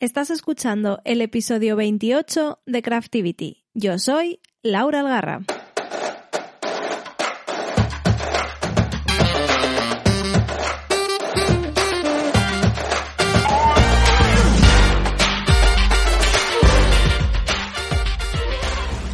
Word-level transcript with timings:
Estás 0.00 0.30
escuchando 0.30 1.02
el 1.04 1.20
episodio 1.20 1.76
28 1.76 2.60
de 2.64 2.80
Craftivity. 2.80 3.66
Yo 3.74 3.98
soy 3.98 4.40
Laura 4.62 5.00
Algarra. 5.00 5.42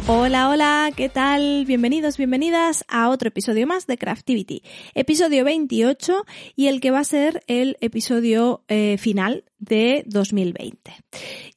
Hola, 0.09 0.47
hola, 0.47 0.91
¿qué 0.95 1.09
tal? 1.09 1.65
Bienvenidos, 1.65 2.15
bienvenidas 2.15 2.85
a 2.87 3.09
otro 3.09 3.27
episodio 3.27 3.67
más 3.67 3.87
de 3.87 3.97
Craftivity. 3.97 4.63
Episodio 4.93 5.43
28 5.43 6.23
y 6.55 6.67
el 6.67 6.79
que 6.79 6.91
va 6.91 6.99
a 6.99 7.03
ser 7.03 7.43
el 7.47 7.75
episodio 7.81 8.63
eh, 8.69 8.97
final 8.97 9.43
de 9.59 10.03
2020. 10.05 10.93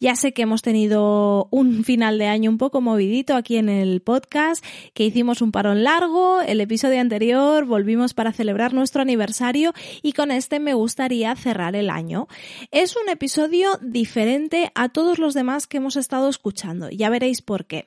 Ya 0.00 0.16
sé 0.16 0.32
que 0.32 0.42
hemos 0.42 0.62
tenido 0.62 1.48
un 1.50 1.84
final 1.84 2.18
de 2.18 2.26
año 2.26 2.50
un 2.50 2.58
poco 2.58 2.80
movidito 2.80 3.34
aquí 3.34 3.56
en 3.56 3.68
el 3.68 4.00
podcast, 4.00 4.64
que 4.94 5.04
hicimos 5.04 5.42
un 5.42 5.52
parón 5.52 5.84
largo, 5.84 6.40
el 6.40 6.60
episodio 6.60 7.00
anterior 7.00 7.64
volvimos 7.64 8.14
para 8.14 8.32
celebrar 8.32 8.72
nuestro 8.72 9.02
aniversario 9.02 9.72
y 10.02 10.12
con 10.12 10.30
este 10.30 10.60
me 10.60 10.74
gustaría 10.74 11.34
cerrar 11.36 11.76
el 11.76 11.90
año. 11.90 12.28
Es 12.70 12.96
un 12.96 13.08
episodio 13.08 13.78
diferente 13.82 14.72
a 14.74 14.88
todos 14.88 15.18
los 15.18 15.34
demás 15.34 15.66
que 15.66 15.76
hemos 15.76 15.96
estado 15.96 16.28
escuchando, 16.28 16.90
ya 16.90 17.10
veréis 17.10 17.42
por 17.42 17.66
qué. 17.66 17.84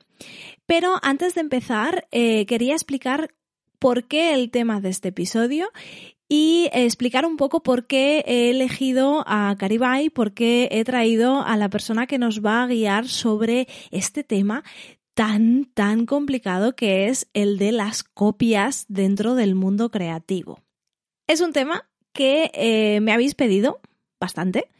Pero 0.66 0.94
antes 1.02 1.34
de 1.34 1.40
empezar, 1.40 2.06
eh, 2.10 2.46
quería 2.46 2.74
explicar 2.74 3.34
por 3.78 4.04
qué 4.04 4.32
el 4.32 4.50
tema 4.50 4.80
de 4.80 4.88
este 4.88 5.08
episodio 5.08 5.70
y 6.28 6.68
explicar 6.72 7.26
un 7.26 7.36
poco 7.36 7.62
por 7.62 7.86
qué 7.86 8.24
he 8.26 8.50
elegido 8.50 9.24
a 9.26 9.54
Caribay, 9.58 10.10
por 10.10 10.32
qué 10.32 10.68
he 10.70 10.84
traído 10.84 11.42
a 11.42 11.56
la 11.56 11.68
persona 11.68 12.06
que 12.06 12.18
nos 12.18 12.44
va 12.44 12.62
a 12.62 12.66
guiar 12.66 13.08
sobre 13.08 13.68
este 13.90 14.24
tema 14.24 14.64
tan, 15.14 15.66
tan 15.74 16.06
complicado 16.06 16.74
que 16.74 17.08
es 17.08 17.28
el 17.34 17.58
de 17.58 17.72
las 17.72 18.02
copias 18.02 18.86
dentro 18.88 19.34
del 19.34 19.54
mundo 19.54 19.90
creativo. 19.90 20.60
Es 21.26 21.40
un 21.40 21.52
tema 21.52 21.88
que 22.12 22.50
eh, 22.54 23.00
me 23.00 23.12
habéis 23.12 23.34
pedido 23.34 23.80
bastante, 24.20 24.70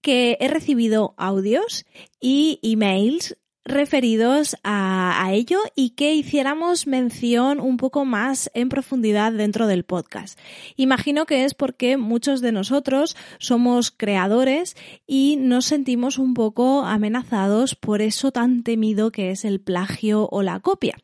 que 0.00 0.36
he 0.40 0.48
recibido 0.48 1.14
audios 1.16 1.84
y 2.20 2.58
emails 2.62 3.36
referidos 3.66 4.56
a, 4.62 5.28
ello 5.32 5.58
y 5.74 5.90
que 5.90 6.14
hiciéramos 6.14 6.86
mención 6.86 7.58
un 7.58 7.76
poco 7.76 8.04
más 8.04 8.48
en 8.54 8.68
profundidad 8.68 9.32
dentro 9.32 9.66
del 9.66 9.82
podcast. 9.82 10.38
Imagino 10.76 11.26
que 11.26 11.44
es 11.44 11.54
porque 11.54 11.96
muchos 11.96 12.40
de 12.40 12.52
nosotros 12.52 13.16
somos 13.38 13.90
creadores 13.90 14.76
y 15.06 15.36
nos 15.36 15.66
sentimos 15.66 16.18
un 16.18 16.34
poco 16.34 16.84
amenazados 16.84 17.74
por 17.74 18.02
eso 18.02 18.30
tan 18.30 18.62
temido 18.62 19.10
que 19.10 19.32
es 19.32 19.44
el 19.44 19.60
plagio 19.60 20.28
o 20.30 20.42
la 20.42 20.60
copia. 20.60 20.96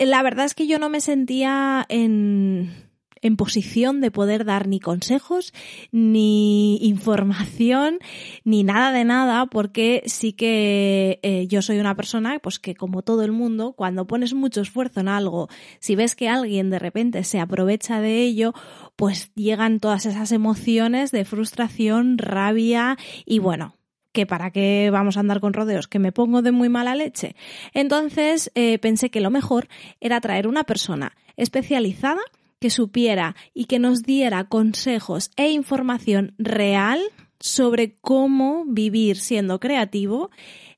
La 0.00 0.22
verdad 0.22 0.46
es 0.46 0.54
que 0.54 0.66
yo 0.66 0.78
no 0.78 0.88
me 0.88 1.00
sentía 1.00 1.86
en 1.88 2.87
en 3.22 3.36
posición 3.36 4.00
de 4.00 4.10
poder 4.10 4.44
dar 4.44 4.68
ni 4.68 4.80
consejos, 4.80 5.52
ni 5.92 6.78
información, 6.86 7.98
ni 8.44 8.64
nada 8.64 8.92
de 8.92 9.04
nada, 9.04 9.46
porque 9.46 10.02
sí 10.06 10.32
que 10.32 11.20
eh, 11.22 11.46
yo 11.48 11.62
soy 11.62 11.78
una 11.78 11.94
persona, 11.94 12.38
pues 12.38 12.58
que 12.58 12.74
como 12.74 13.02
todo 13.02 13.22
el 13.22 13.32
mundo, 13.32 13.72
cuando 13.72 14.06
pones 14.06 14.34
mucho 14.34 14.60
esfuerzo 14.60 15.00
en 15.00 15.08
algo, 15.08 15.48
si 15.80 15.96
ves 15.96 16.14
que 16.14 16.28
alguien 16.28 16.70
de 16.70 16.78
repente 16.78 17.24
se 17.24 17.40
aprovecha 17.40 18.00
de 18.00 18.22
ello, 18.22 18.54
pues 18.96 19.32
llegan 19.34 19.80
todas 19.80 20.06
esas 20.06 20.32
emociones 20.32 21.10
de 21.10 21.24
frustración, 21.24 22.18
rabia 22.18 22.96
y 23.24 23.38
bueno, 23.38 23.74
que 24.12 24.26
para 24.26 24.50
qué 24.50 24.90
vamos 24.92 25.16
a 25.16 25.20
andar 25.20 25.40
con 25.40 25.52
rodeos, 25.52 25.86
que 25.86 25.98
me 25.98 26.12
pongo 26.12 26.42
de 26.42 26.52
muy 26.52 26.68
mala 26.68 26.94
leche. 26.94 27.36
Entonces 27.74 28.50
eh, 28.54 28.78
pensé 28.78 29.10
que 29.10 29.20
lo 29.20 29.30
mejor 29.30 29.68
era 30.00 30.20
traer 30.20 30.48
una 30.48 30.64
persona 30.64 31.16
especializada 31.36 32.20
que 32.58 32.70
supiera 32.70 33.36
y 33.54 33.66
que 33.66 33.78
nos 33.78 34.02
diera 34.02 34.48
consejos 34.48 35.30
e 35.36 35.50
información 35.50 36.34
real 36.38 37.00
sobre 37.40 37.96
cómo 38.00 38.64
vivir 38.66 39.16
siendo 39.16 39.60
creativo, 39.60 40.30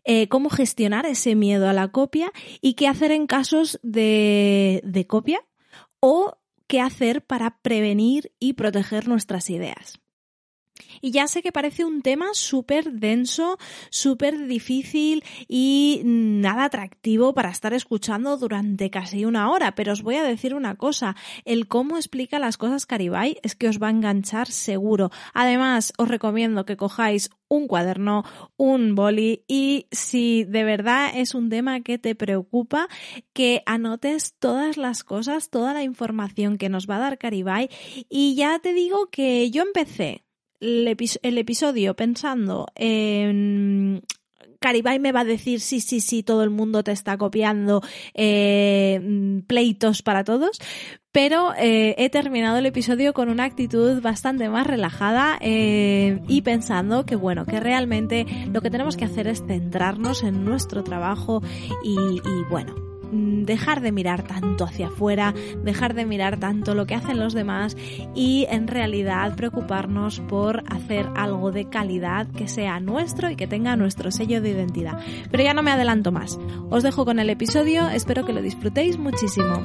eh, 0.04 0.28
cómo 0.28 0.50
gestionar 0.50 1.06
ese 1.06 1.34
miedo 1.34 1.68
a 1.68 1.72
la 1.72 1.88
copia 1.88 2.32
y 2.60 2.74
qué 2.74 2.86
hacer 2.86 3.12
en 3.12 3.26
casos 3.26 3.78
de, 3.82 4.82
de 4.84 5.06
copia 5.06 5.44
o 6.00 6.38
qué 6.66 6.80
hacer 6.80 7.24
para 7.24 7.58
prevenir 7.62 8.32
y 8.38 8.54
proteger 8.54 9.08
nuestras 9.08 9.50
ideas. 9.50 10.00
Y 11.00 11.10
ya 11.10 11.26
sé 11.28 11.42
que 11.42 11.52
parece 11.52 11.84
un 11.84 12.02
tema 12.02 12.28
súper 12.32 12.92
denso, 12.92 13.58
súper 13.90 14.46
difícil 14.46 15.24
y 15.48 16.02
nada 16.04 16.64
atractivo 16.64 17.34
para 17.34 17.50
estar 17.50 17.74
escuchando 17.74 18.36
durante 18.36 18.90
casi 18.90 19.24
una 19.24 19.50
hora, 19.50 19.74
pero 19.74 19.92
os 19.92 20.02
voy 20.02 20.16
a 20.16 20.22
decir 20.22 20.54
una 20.54 20.76
cosa, 20.76 21.16
el 21.44 21.68
cómo 21.68 21.96
explica 21.96 22.38
las 22.38 22.56
cosas 22.56 22.86
Caribay 22.86 23.38
es 23.42 23.54
que 23.54 23.68
os 23.68 23.80
va 23.80 23.88
a 23.88 23.90
enganchar 23.90 24.48
seguro. 24.48 25.10
Además, 25.34 25.92
os 25.98 26.08
recomiendo 26.08 26.64
que 26.64 26.76
cojáis 26.76 27.30
un 27.48 27.66
cuaderno, 27.66 28.24
un 28.56 28.94
boli 28.94 29.44
y 29.48 29.86
si 29.90 30.44
de 30.44 30.62
verdad 30.64 31.10
es 31.14 31.34
un 31.34 31.50
tema 31.50 31.80
que 31.80 31.98
te 31.98 32.14
preocupa, 32.14 32.88
que 33.32 33.62
anotes 33.66 34.34
todas 34.38 34.76
las 34.76 35.02
cosas, 35.02 35.50
toda 35.50 35.74
la 35.74 35.82
información 35.82 36.58
que 36.58 36.68
nos 36.68 36.88
va 36.88 36.96
a 36.96 37.00
dar 37.00 37.18
Caribay 37.18 37.68
y 38.08 38.36
ya 38.36 38.60
te 38.60 38.72
digo 38.72 39.10
que 39.10 39.50
yo 39.50 39.62
empecé 39.62 40.24
el, 40.60 41.38
episodio 41.38 41.94
pensando 41.94 42.66
en 42.74 44.02
Caribay 44.60 44.98
me 44.98 45.12
va 45.12 45.20
a 45.20 45.24
decir 45.24 45.60
sí, 45.60 45.80
sí, 45.80 46.00
sí, 46.00 46.22
todo 46.22 46.44
el 46.44 46.50
mundo 46.50 46.84
te 46.84 46.92
está 46.92 47.16
copiando, 47.16 47.82
eh, 48.14 49.42
pleitos 49.46 50.02
para 50.02 50.22
todos, 50.22 50.60
pero 51.12 51.54
eh, 51.56 51.94
he 51.98 52.10
terminado 52.10 52.58
el 52.58 52.66
episodio 52.66 53.14
con 53.14 53.30
una 53.30 53.44
actitud 53.44 54.00
bastante 54.02 54.48
más 54.48 54.66
relajada 54.66 55.38
eh, 55.40 56.20
y 56.28 56.42
pensando 56.42 57.06
que 57.06 57.16
bueno, 57.16 57.46
que 57.46 57.58
realmente 57.58 58.26
lo 58.52 58.60
que 58.60 58.70
tenemos 58.70 58.96
que 58.96 59.06
hacer 59.06 59.26
es 59.26 59.42
centrarnos 59.46 60.22
en 60.22 60.44
nuestro 60.44 60.84
trabajo 60.84 61.42
y, 61.82 61.96
bueno, 62.50 62.89
dejar 63.10 63.80
de 63.80 63.92
mirar 63.92 64.22
tanto 64.22 64.64
hacia 64.64 64.88
afuera, 64.88 65.34
dejar 65.64 65.94
de 65.94 66.06
mirar 66.06 66.38
tanto 66.38 66.74
lo 66.74 66.86
que 66.86 66.94
hacen 66.94 67.18
los 67.18 67.34
demás 67.34 67.76
y 68.14 68.46
en 68.50 68.68
realidad 68.68 69.36
preocuparnos 69.36 70.20
por 70.20 70.64
hacer 70.68 71.08
algo 71.16 71.50
de 71.52 71.68
calidad 71.68 72.26
que 72.28 72.48
sea 72.48 72.80
nuestro 72.80 73.30
y 73.30 73.36
que 73.36 73.46
tenga 73.46 73.76
nuestro 73.76 74.10
sello 74.10 74.40
de 74.40 74.50
identidad. 74.50 74.98
Pero 75.30 75.42
ya 75.42 75.54
no 75.54 75.62
me 75.62 75.70
adelanto 75.70 76.12
más. 76.12 76.38
Os 76.70 76.82
dejo 76.82 77.04
con 77.04 77.18
el 77.18 77.30
episodio, 77.30 77.88
espero 77.88 78.24
que 78.24 78.32
lo 78.32 78.42
disfrutéis 78.42 78.98
muchísimo. 78.98 79.64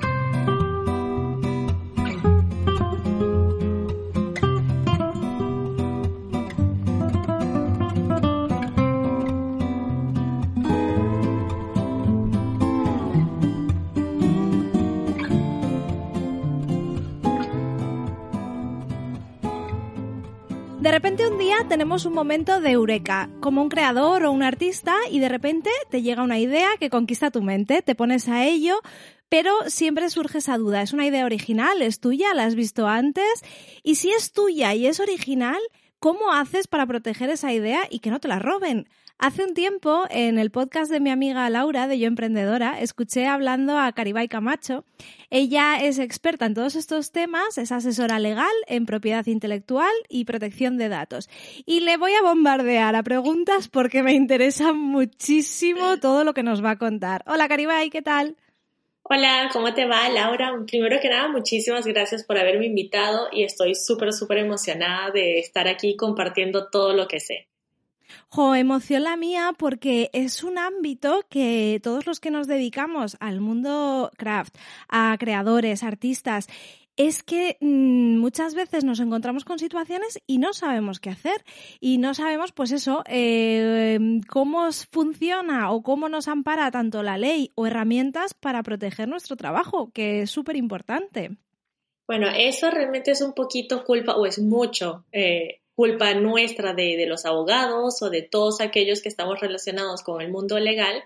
De 20.86 20.92
repente 20.92 21.28
un 21.28 21.40
día 21.40 21.66
tenemos 21.68 22.06
un 22.06 22.14
momento 22.14 22.62
de 22.62 22.70
eureka, 22.70 23.28
como 23.40 23.64
un 23.64 23.70
creador 23.70 24.24
o 24.24 24.32
un 24.32 24.44
artista, 24.44 24.96
y 25.10 25.18
de 25.18 25.30
repente 25.30 25.72
te 25.90 26.04
llega 26.04 26.22
una 26.22 26.38
idea 26.38 26.78
que 26.80 26.92
conquista 26.92 27.32
tu 27.32 27.42
mente, 27.42 27.82
te 27.82 27.96
pones 27.96 28.30
a 28.30 28.46
ello, 28.46 28.80
pero 29.28 29.52
siempre 29.66 30.12
surge 30.12 30.38
esa 30.38 30.60
duda, 30.60 30.84
¿es 30.84 30.94
una 30.94 31.08
idea 31.08 31.26
original? 31.26 31.82
¿Es 31.82 32.00
tuya? 32.00 32.36
¿La 32.36 32.44
has 32.44 32.54
visto 32.54 32.86
antes? 32.86 33.44
Y 33.82 33.96
si 33.96 34.12
es 34.12 34.32
tuya 34.32 34.76
y 34.76 34.86
es 34.86 35.00
original, 35.00 35.58
¿Cómo 36.06 36.32
haces 36.32 36.68
para 36.68 36.86
proteger 36.86 37.32
esa 37.32 37.52
idea 37.52 37.88
y 37.90 37.98
que 37.98 38.12
no 38.12 38.20
te 38.20 38.28
la 38.28 38.38
roben? 38.38 38.88
Hace 39.18 39.46
un 39.46 39.54
tiempo, 39.54 40.04
en 40.10 40.38
el 40.38 40.52
podcast 40.52 40.92
de 40.92 41.00
mi 41.00 41.10
amiga 41.10 41.50
Laura, 41.50 41.88
de 41.88 41.98
Yo 41.98 42.06
Emprendedora, 42.06 42.82
escuché 42.82 43.28
hablando 43.28 43.80
a 43.80 43.94
Caribay 43.94 44.28
Camacho. 44.28 44.84
Ella 45.30 45.78
es 45.82 46.00
experta 46.00 46.46
en 46.46 46.54
todos 46.54 46.76
estos 46.76 47.14
temas, 47.14 47.58
es 47.58 47.72
asesora 47.72 48.20
legal 48.20 48.52
en 48.68 48.86
propiedad 48.86 49.26
intelectual 49.26 49.92
y 50.10 50.26
protección 50.26 50.78
de 50.78 50.90
datos. 50.90 51.30
Y 51.66 51.80
le 51.80 51.96
voy 51.96 52.14
a 52.14 52.24
bombardear 52.24 52.94
a 52.96 53.04
preguntas 53.04 53.70
porque 53.70 54.04
me 54.04 54.14
interesa 54.14 54.74
muchísimo 54.74 55.98
todo 55.98 56.26
lo 56.26 56.34
que 56.34 56.44
nos 56.44 56.64
va 56.64 56.72
a 56.72 56.78
contar. 56.78 57.24
Hola 57.26 57.48
Caribay, 57.48 57.90
¿qué 57.90 58.02
tal? 58.02 58.36
Hola, 59.04 59.50
¿cómo 59.54 59.74
te 59.74 59.86
va, 59.86 60.10
Laura? 60.10 60.52
Primero 60.68 61.00
que 61.00 61.10
nada, 61.10 61.30
muchísimas 61.30 61.88
gracias 61.88 62.26
por 62.26 62.38
haberme 62.38 62.66
invitado 62.66 63.30
y 63.32 63.44
estoy 63.44 63.76
súper, 63.76 64.12
súper 64.12 64.40
emocionada 64.40 65.12
de 65.12 65.40
estar 65.40 65.70
aquí 65.70 65.96
compartiendo 65.96 66.70
todo 66.70 66.94
lo 66.94 67.08
que 67.08 67.22
sé. 67.22 67.48
Jo, 68.30 68.56
emoción 68.56 69.04
la 69.04 69.18
mía 69.18 69.54
porque 69.58 70.10
es 70.14 70.44
un 70.44 70.58
ámbito 70.58 71.26
que 71.30 71.80
todos 71.84 72.06
los 72.06 72.20
que 72.20 72.32
nos 72.32 72.48
dedicamos 72.48 73.18
al 73.20 73.42
mundo 73.42 74.12
craft, 74.18 74.56
a 74.90 75.16
creadores, 75.20 75.84
artistas, 75.84 76.48
es 76.98 77.24
que 77.24 77.58
mm, 77.60 78.18
muchas 78.18 78.56
veces 78.56 78.84
nos 78.84 79.00
encontramos 79.00 79.44
con 79.44 79.60
situaciones 79.60 80.22
y 80.28 80.38
no 80.38 80.54
sabemos 80.54 81.00
qué 81.00 81.10
hacer 81.10 81.44
y 81.80 81.98
no 81.98 82.14
sabemos, 82.14 82.52
pues 82.52 82.72
eso, 82.72 83.04
eh, 83.08 84.00
cómo 84.30 84.70
funciona 84.92 85.72
o 85.72 85.84
cómo 85.84 86.10
nos 86.10 86.28
ampara 86.28 86.72
tanto 86.72 87.04
la 87.04 87.18
ley 87.18 87.52
o 87.56 87.68
herramientas 87.68 88.34
para 88.34 88.64
proteger 88.64 89.08
nuestro 89.08 89.36
trabajo, 89.36 89.92
que 89.94 90.22
es 90.22 90.32
súper 90.32 90.56
importante. 90.56 91.38
Bueno, 92.08 92.28
eso 92.30 92.70
realmente 92.70 93.12
es 93.12 93.22
un 93.22 93.34
poquito 93.34 93.84
culpa 93.84 94.16
o 94.16 94.26
es 94.26 94.40
mucho 94.40 95.06
eh, 95.12 95.62
culpa 95.76 96.14
nuestra 96.14 96.74
de, 96.74 96.96
de, 96.98 97.06
los 97.06 97.26
abogados 97.26 98.02
o 98.02 98.10
de 98.10 98.22
todos 98.22 98.62
aquellos 98.62 99.02
que 99.02 99.10
estamos 99.10 99.40
relacionados 99.40 100.04
con 100.04 100.22
el 100.22 100.32
mundo 100.32 100.58
legal, 100.60 101.04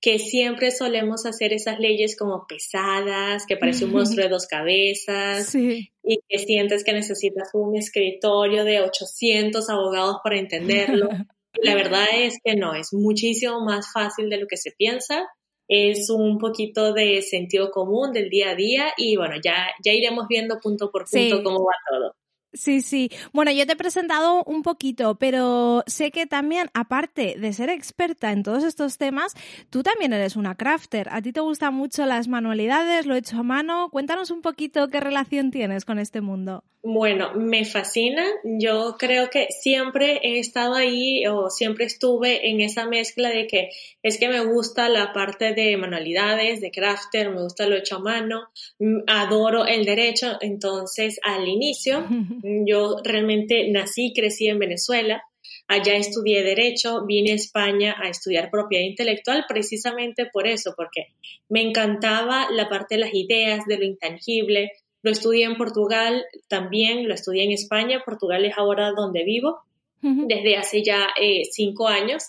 que 0.00 0.18
siempre 0.18 0.70
solemos 0.70 1.26
hacer 1.26 1.52
esas 1.52 1.80
leyes 1.80 2.16
como 2.16 2.46
pesadas, 2.46 3.44
que 3.46 3.56
parece 3.56 3.84
un 3.84 3.92
monstruo 3.92 4.24
de 4.24 4.30
dos 4.30 4.46
cabezas 4.46 5.54
y 5.54 5.90
que 6.28 6.38
sientes 6.38 6.84
que 6.84 6.92
necesitas 6.92 7.50
un 7.52 7.76
escritorio 7.76 8.64
de 8.64 8.80
800 8.80 9.68
abogados 9.68 10.18
para 10.22 10.38
entenderlo. 10.38 11.08
la 11.54 11.74
verdad 11.74 12.06
es 12.14 12.38
que 12.44 12.54
no, 12.54 12.74
es 12.74 12.92
muchísimo 12.92 13.60
más 13.64 13.92
fácil 13.92 14.30
de 14.30 14.38
lo 14.38 14.46
que 14.46 14.56
se 14.56 14.70
piensa. 14.70 15.26
Es 15.66 16.08
un 16.08 16.38
poquito 16.38 16.94
de 16.94 17.20
sentido 17.20 17.70
común 17.70 18.12
del 18.12 18.30
día 18.30 18.50
a 18.50 18.54
día 18.54 18.92
y 18.96 19.16
bueno, 19.16 19.34
ya, 19.42 19.66
ya 19.84 19.92
iremos 19.92 20.26
viendo 20.28 20.60
punto 20.60 20.90
por 20.90 21.06
punto 21.10 21.42
cómo 21.42 21.64
va 21.64 21.74
todo. 21.90 22.14
Sí, 22.54 22.80
sí. 22.80 23.10
Bueno, 23.32 23.52
yo 23.52 23.66
te 23.66 23.74
he 23.74 23.76
presentado 23.76 24.42
un 24.44 24.62
poquito, 24.62 25.16
pero 25.16 25.84
sé 25.86 26.10
que 26.10 26.26
también, 26.26 26.70
aparte 26.72 27.36
de 27.38 27.52
ser 27.52 27.68
experta 27.68 28.32
en 28.32 28.42
todos 28.42 28.64
estos 28.64 28.96
temas, 28.96 29.34
tú 29.68 29.82
también 29.82 30.14
eres 30.14 30.34
una 30.34 30.54
crafter. 30.54 31.08
A 31.10 31.20
ti 31.20 31.32
te 31.32 31.40
gustan 31.40 31.74
mucho 31.74 32.06
las 32.06 32.26
manualidades, 32.26 33.04
lo 33.04 33.14
he 33.14 33.18
hecho 33.18 33.38
a 33.38 33.42
mano. 33.42 33.90
Cuéntanos 33.90 34.30
un 34.30 34.40
poquito 34.40 34.88
qué 34.88 35.00
relación 35.00 35.50
tienes 35.50 35.84
con 35.84 35.98
este 35.98 36.22
mundo. 36.22 36.64
Bueno, 36.82 37.34
me 37.34 37.64
fascina. 37.64 38.24
Yo 38.44 38.96
creo 38.98 39.30
que 39.30 39.48
siempre 39.50 40.20
he 40.22 40.38
estado 40.38 40.74
ahí 40.74 41.26
o 41.26 41.50
siempre 41.50 41.84
estuve 41.84 42.48
en 42.48 42.60
esa 42.60 42.86
mezcla 42.86 43.30
de 43.30 43.48
que 43.48 43.70
es 44.02 44.16
que 44.18 44.28
me 44.28 44.40
gusta 44.44 44.88
la 44.88 45.12
parte 45.12 45.54
de 45.54 45.76
manualidades, 45.76 46.60
de 46.60 46.70
crafter, 46.70 47.30
me 47.30 47.42
gusta 47.42 47.66
lo 47.66 47.76
hecho 47.76 47.96
a 47.96 47.98
mano, 47.98 48.48
mm, 48.78 49.00
adoro 49.08 49.66
el 49.66 49.84
derecho. 49.84 50.38
Entonces, 50.40 51.18
al 51.24 51.48
inicio, 51.48 52.06
yo 52.42 52.96
realmente 53.04 53.70
nací 53.70 54.06
y 54.06 54.14
crecí 54.14 54.48
en 54.48 54.58
Venezuela. 54.58 55.22
Allá 55.66 55.94
estudié 55.96 56.42
Derecho, 56.42 57.04
vine 57.04 57.32
a 57.32 57.34
España 57.34 57.96
a 58.02 58.08
estudiar 58.08 58.50
propiedad 58.50 58.84
intelectual 58.84 59.44
precisamente 59.46 60.26
por 60.26 60.46
eso, 60.46 60.74
porque 60.76 61.08
me 61.48 61.62
encantaba 61.62 62.48
la 62.50 62.68
parte 62.68 62.94
de 62.94 63.02
las 63.02 63.14
ideas, 63.14 63.66
de 63.66 63.76
lo 63.76 63.84
intangible, 63.84 64.72
lo 65.02 65.10
estudié 65.10 65.44
en 65.44 65.56
Portugal 65.56 66.24
también, 66.48 67.08
lo 67.08 67.14
estudié 67.14 67.44
en 67.44 67.52
España. 67.52 68.02
Portugal 68.04 68.44
es 68.44 68.56
ahora 68.56 68.92
donde 68.92 69.24
vivo 69.24 69.60
desde 70.00 70.56
hace 70.56 70.82
ya 70.82 71.08
eh, 71.20 71.42
cinco 71.50 71.88
años. 71.88 72.22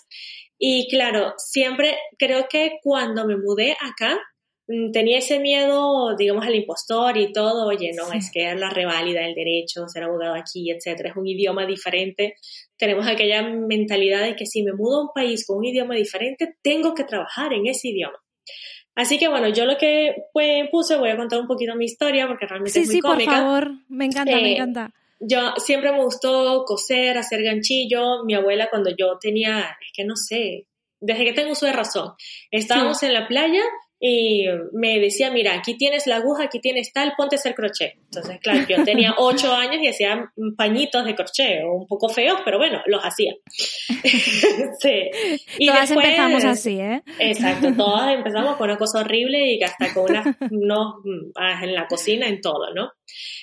Y 0.58 0.88
claro, 0.88 1.34
siempre 1.38 1.96
creo 2.18 2.46
que 2.48 2.78
cuando 2.82 3.26
me 3.26 3.36
mudé 3.36 3.76
acá, 3.80 4.14
mm, 4.14 4.18
tenía 4.92 5.18
ese 5.18 5.40
miedo, 5.40 6.14
digamos, 6.16 6.46
al 6.46 6.54
impostor 6.54 7.16
y 7.16 7.32
todo, 7.32 7.66
oye, 7.66 7.92
no, 7.96 8.12
es 8.12 8.30
que 8.32 8.54
la 8.54 8.70
reválida 8.70 9.22
del 9.22 9.34
derecho, 9.34 9.88
ser 9.88 10.04
abogado 10.04 10.34
aquí, 10.34 10.70
etcétera, 10.70 11.10
es 11.10 11.16
un 11.16 11.26
idioma 11.26 11.66
diferente. 11.66 12.36
Tenemos 12.76 13.06
aquella 13.06 13.42
mentalidad 13.42 14.22
de 14.22 14.36
que 14.36 14.46
si 14.46 14.62
me 14.62 14.72
mudo 14.72 14.98
a 14.98 15.02
un 15.02 15.10
país 15.14 15.46
con 15.46 15.58
un 15.58 15.64
idioma 15.64 15.94
diferente, 15.94 16.56
tengo 16.62 16.94
que 16.94 17.04
trabajar 17.04 17.52
en 17.52 17.66
ese 17.66 17.88
idioma. 17.88 18.18
Así 18.94 19.18
que 19.18 19.28
bueno, 19.28 19.48
yo 19.48 19.64
lo 19.64 19.76
que 19.76 20.14
pues, 20.32 20.68
puse, 20.70 20.96
voy 20.96 21.10
a 21.10 21.16
contar 21.16 21.40
un 21.40 21.46
poquito 21.46 21.74
mi 21.74 21.86
historia 21.86 22.26
porque 22.26 22.46
realmente 22.46 22.78
es 22.78 22.86
muy 22.86 22.96
sí, 22.96 23.00
cómica. 23.00 23.30
Sí, 23.30 23.36
por 23.36 23.44
favor, 23.44 23.72
me 23.88 24.04
encanta, 24.04 24.36
me 24.36 24.50
eh, 24.50 24.54
encanta. 24.54 24.94
Yo 25.20 25.54
siempre 25.56 25.92
me 25.92 26.02
gustó 26.02 26.64
coser, 26.64 27.18
hacer 27.18 27.42
ganchillo. 27.42 28.24
Mi 28.24 28.34
abuela 28.34 28.68
cuando 28.70 28.90
yo 28.90 29.18
tenía, 29.20 29.76
es 29.80 29.92
que 29.94 30.04
no 30.04 30.16
sé, 30.16 30.66
desde 31.00 31.24
que 31.24 31.32
tengo 31.32 31.52
uso 31.52 31.66
de 31.66 31.72
razón, 31.72 32.12
estábamos 32.50 33.02
en 33.02 33.14
la 33.14 33.26
playa 33.26 33.62
y 34.02 34.46
me 34.72 34.98
decía, 34.98 35.30
mira, 35.30 35.52
aquí 35.54 35.76
tienes 35.76 36.06
la 36.06 36.16
aguja, 36.16 36.44
aquí 36.44 36.58
tienes 36.58 36.90
tal, 36.90 37.12
ponte 37.18 37.36
a 37.36 37.38
hacer 37.38 37.54
crochet. 37.54 37.98
Entonces, 38.04 38.40
claro, 38.40 38.66
yo 38.66 38.82
tenía 38.82 39.14
ocho 39.18 39.52
años 39.52 39.76
y 39.82 39.88
hacía 39.88 40.32
pañitos 40.56 41.04
de 41.04 41.14
crochet, 41.14 41.62
un 41.70 41.86
poco 41.86 42.08
feos, 42.08 42.40
pero 42.42 42.56
bueno, 42.56 42.80
los 42.86 43.02
hacía. 43.04 43.34
sí. 44.80 45.10
Y 45.58 45.66
todas 45.66 45.90
empezamos 45.90 46.44
así, 46.44 46.80
¿eh? 46.80 47.02
Exacto, 47.18 47.68
todas 47.76 48.14
empezamos 48.14 48.56
con 48.56 48.70
una 48.70 48.78
cosa 48.78 49.00
horrible 49.00 49.52
y 49.52 49.62
hasta 49.62 49.92
con 49.92 50.10
unas, 50.10 50.34
no, 50.50 51.02
ah, 51.36 51.60
en 51.62 51.74
la 51.74 51.86
cocina, 51.86 52.26
en 52.26 52.40
todo, 52.40 52.72
¿no? 52.74 52.92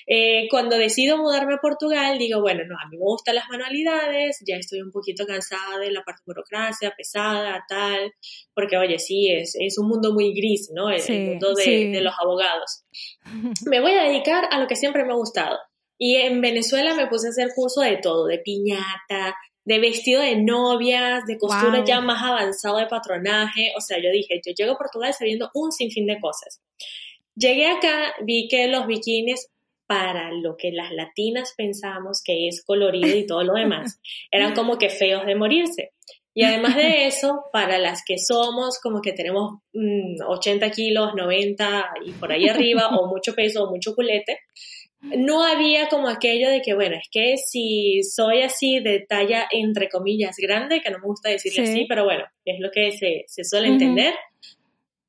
Eh, 0.06 0.48
cuando 0.50 0.78
decido 0.78 1.18
mudarme 1.18 1.56
a 1.56 1.62
Portugal, 1.62 2.18
digo, 2.18 2.42
bueno, 2.42 2.64
no, 2.68 2.75
a 2.75 2.88
mí 2.90 2.98
me 2.98 3.04
gustan 3.04 3.36
las 3.36 3.50
manualidades, 3.50 4.38
ya 4.48 4.56
estoy 4.56 4.81
un 4.81 4.92
poquito 4.92 5.25
cansada 5.25 5.78
de 5.80 5.92
la 5.92 6.04
parte 6.04 6.24
burocracia, 6.25 6.94
pesada, 6.96 7.64
tal, 7.68 8.14
porque 8.54 8.78
oye, 8.78 9.00
sí, 9.00 9.30
es, 9.31 9.56
es 9.60 9.78
un 9.78 9.88
mundo 9.88 10.14
muy 10.14 10.34
gris, 10.34 10.72
¿no? 10.74 10.90
El, 10.90 11.02
mundo 11.28 11.54
de, 11.54 11.90
de 11.90 12.02
los 12.02 12.14
abogados. 12.19 12.84
Me 13.66 13.81
voy 13.81 13.92
a 13.92 14.04
dedicar 14.04 14.46
a 14.52 14.60
lo 14.60 14.68
que 14.68 14.75
siempre 14.75 15.04
me 15.04 15.14
ha 15.14 15.18
gustado. 15.18 15.58
Y 15.98 16.16
en 16.18 16.42
Venezuela 16.42 16.94
me 16.94 17.08
puse 17.08 17.28
a 17.28 17.30
hacer 17.31 17.50
curso 17.56 17.81
de 17.81 17.98
todo, 17.98 18.28
de 18.28 18.38
piñata, 18.40 19.36
de 19.68 19.80
vestido 19.80 20.22
de 20.22 20.38
novias, 20.38 21.25
de 21.25 21.38
costura 21.38 21.84
ya 21.84 22.00
más 22.00 22.24
avanzado 22.24 22.78
de 22.78 22.88
patronaje. 22.88 23.74
O 23.75 23.81
sea, 23.81 23.98
yo 23.98 24.10
dije, 24.12 24.40
yo 24.46 24.54
llego 24.56 24.74
a 24.74 24.78
Portugal 24.78 25.13
sabiendo 25.13 25.50
un 25.54 25.74
sinfín 25.74 26.06
de 26.06 26.20
cosas. 26.22 26.62
Llegué 27.36 27.68
acá, 27.68 28.13
vi 28.24 28.48
que 28.48 28.68
los 28.68 28.88
bikinis 28.88 29.50
para 29.88 30.31
lo 30.34 30.57
que 30.57 30.72
las 30.72 30.92
latinas 30.92 31.54
pensamos 31.57 32.22
que 32.24 32.48
es 32.48 32.63
colorido 32.63 33.18
y 33.18 33.25
todo 33.25 33.44
lo 33.44 33.54
demás, 33.54 34.00
eran 34.31 34.54
como 34.54 34.78
que 34.78 34.89
feos 34.89 35.25
de 35.25 35.36
morirse. 35.36 35.94
Y 36.34 36.44
además 36.44 36.75
de 36.75 37.08
eso, 37.08 37.46
para 37.51 37.79
las 37.79 38.03
que 38.06 38.17
somos 38.20 38.79
como 38.79 39.01
que 39.01 39.13
tenemos 39.13 39.60
80 40.27 40.67
mm, 40.67 40.72
kilos, 40.72 41.15
90 41.15 41.86
y 42.06 42.12
por 42.12 42.32
ahí 42.32 42.48
arriba, 42.48 42.89
o 42.89 43.08
mucho 43.12 43.34
peso 43.34 43.63
o 43.63 43.72
mucho 43.72 43.96
culete, 43.96 44.39
no 45.01 45.44
había 45.44 45.88
como 45.89 46.10
aquello 46.10 46.50
de 46.50 46.62
que, 46.62 46.74
bueno, 46.74 46.96
es 46.96 47.08
que 47.12 47.38
si 47.38 48.01
soy 48.03 48.41
así 48.41 48.79
de 48.79 49.06
talla 49.08 49.48
entre 49.51 49.89
comillas 49.89 50.36
grande, 50.38 50.82
que 50.82 50.89
no 50.89 50.98
me 51.00 51.06
gusta 51.06 51.29
decirle 51.29 51.63
así, 51.63 51.86
pero 51.88 52.03
bueno, 52.03 52.25
es 52.46 52.60
lo 52.60 52.72
que 52.72 52.91
se, 52.91 53.24
se 53.27 53.44
suele 53.44 53.67
entender, 53.67 54.13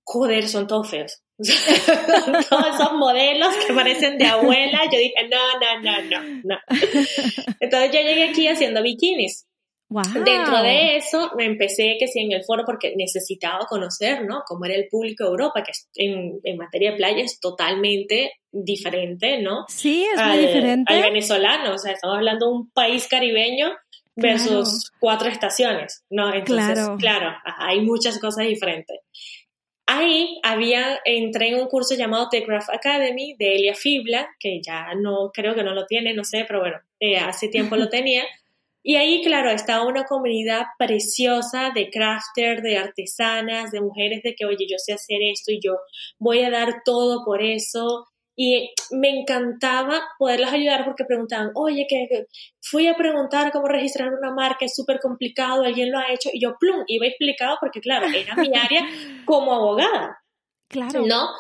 joder, 0.05 0.47
son 0.47 0.67
todos 0.67 0.91
feos. 0.91 1.23
todos 2.49 2.67
esos 2.75 2.93
modelos 2.95 3.55
que 3.65 3.73
parecen 3.73 4.19
de 4.19 4.27
abuela, 4.27 4.81
yo 4.93 4.99
dije, 4.99 5.29
no, 5.31 5.59
no, 5.61 5.81
no, 5.81 6.03
no, 6.03 6.41
no. 6.45 6.59
Entonces 7.61 7.93
yo 7.93 8.01
llegué 8.01 8.31
aquí 8.31 8.49
haciendo 8.49 8.83
bikinis. 8.83 9.47
Dentro 9.91 10.63
de 10.63 10.97
eso 10.97 11.31
me 11.35 11.47
empecé 11.47 11.97
que 11.99 12.09
sí 12.09 12.21
en 12.21 12.33
el 12.33 12.45
foro 12.45 12.65
porque 12.67 12.95
necesitaba 12.95 13.65
conocer, 13.67 14.27
¿no? 14.27 14.43
Cómo 14.47 14.67
era 14.67 14.75
el 14.75 14.87
público 14.89 15.25
de 15.25 15.31
Europa, 15.31 15.63
que 15.63 15.73
en, 15.95 16.41
en 16.45 16.57
materia 16.59 16.91
de 16.91 16.99
playa 16.99 17.25
es 17.25 17.41
totalmente 17.41 18.33
diferente, 18.53 19.41
¿no? 19.41 19.65
Sí, 19.69 20.05
es 20.05 20.23
muy 20.23 20.39
diferente. 20.39 20.93
Al 20.93 21.03
venezolano, 21.03 21.75
o 21.75 21.79
sea, 21.79 21.93
estamos 21.93 22.17
hablando 22.17 22.47
de 22.47 22.53
un 22.53 22.71
país 22.71 23.09
caribeño 23.09 23.71
versus 24.15 24.91
cuatro 25.01 25.29
estaciones, 25.29 26.05
¿no? 26.11 26.35
Entonces, 26.35 26.75
claro. 26.75 26.97
claro, 26.99 27.37
hay 27.59 27.81
muchas 27.81 28.19
cosas 28.19 28.47
diferentes. 28.47 28.99
Ahí 29.91 30.39
había, 30.43 31.01
entré 31.07 31.49
en 31.49 31.61
un 31.63 31.67
curso 31.67 31.95
llamado 31.95 32.29
The 32.29 32.45
Craft 32.45 32.69
Academy 32.75 33.35
de 33.39 33.55
Elia 33.55 33.75
Fibla, 33.75 34.29
que 34.39 34.61
ya 34.61 34.95
no, 34.95 35.31
creo 35.33 35.55
que 35.55 35.63
no 35.63 35.73
lo 35.73 35.87
tiene, 35.87 36.13
no 36.13 36.25
sé, 36.25 36.45
pero 36.47 36.61
bueno, 36.61 36.77
eh, 37.01 37.17
hace 37.17 37.49
tiempo 37.49 37.75
lo 37.75 37.89
tenía. 37.89 38.25
Y 38.83 38.97
ahí, 38.97 39.23
claro, 39.25 39.51
estaba 39.51 39.87
una 39.87 40.05
comunidad 40.05 40.67
preciosa 40.79 41.71
de 41.75 41.89
crafters, 41.89 42.63
de 42.63 42.77
artesanas, 42.77 43.71
de 43.71 43.81
mujeres 43.81 44.23
de 44.23 44.35
que, 44.35 44.45
oye, 44.45 44.67
yo 44.69 44.77
sé 44.77 44.93
hacer 44.93 45.21
esto 45.23 45.53
y 45.53 45.61
yo 45.65 45.79
voy 46.19 46.43
a 46.43 46.51
dar 46.51 46.83
todo 46.85 47.25
por 47.25 47.43
eso. 47.43 48.07
Y 48.41 48.73
me 48.93 49.11
encantaba 49.11 50.01
poderlas 50.17 50.53
ayudar 50.53 50.85
porque 50.85 51.05
preguntaban, 51.05 51.51
oye, 51.57 51.87
que 51.89 52.27
fui 52.61 52.87
a 52.87 52.95
preguntar 52.95 53.51
cómo 53.51 53.67
registrar 53.67 54.15
una 54.15 54.31
marca, 54.31 54.65
es 54.65 54.77
súper 54.77 55.01
complicado, 55.01 55.65
alguien 55.65 55.91
lo 55.91 55.99
ha 55.99 56.13
hecho, 56.13 56.31
y 56.33 56.41
yo, 56.41 56.55
plum, 56.57 56.85
iba 56.87 57.05
explicado 57.05 57.57
porque, 57.61 57.81
claro, 57.81 58.07
era 58.07 58.37
mi 58.37 58.57
área 58.57 58.87
como 59.27 59.53
abogada. 59.53 60.21
Claro. 60.69 61.05
¿No? 61.05 61.31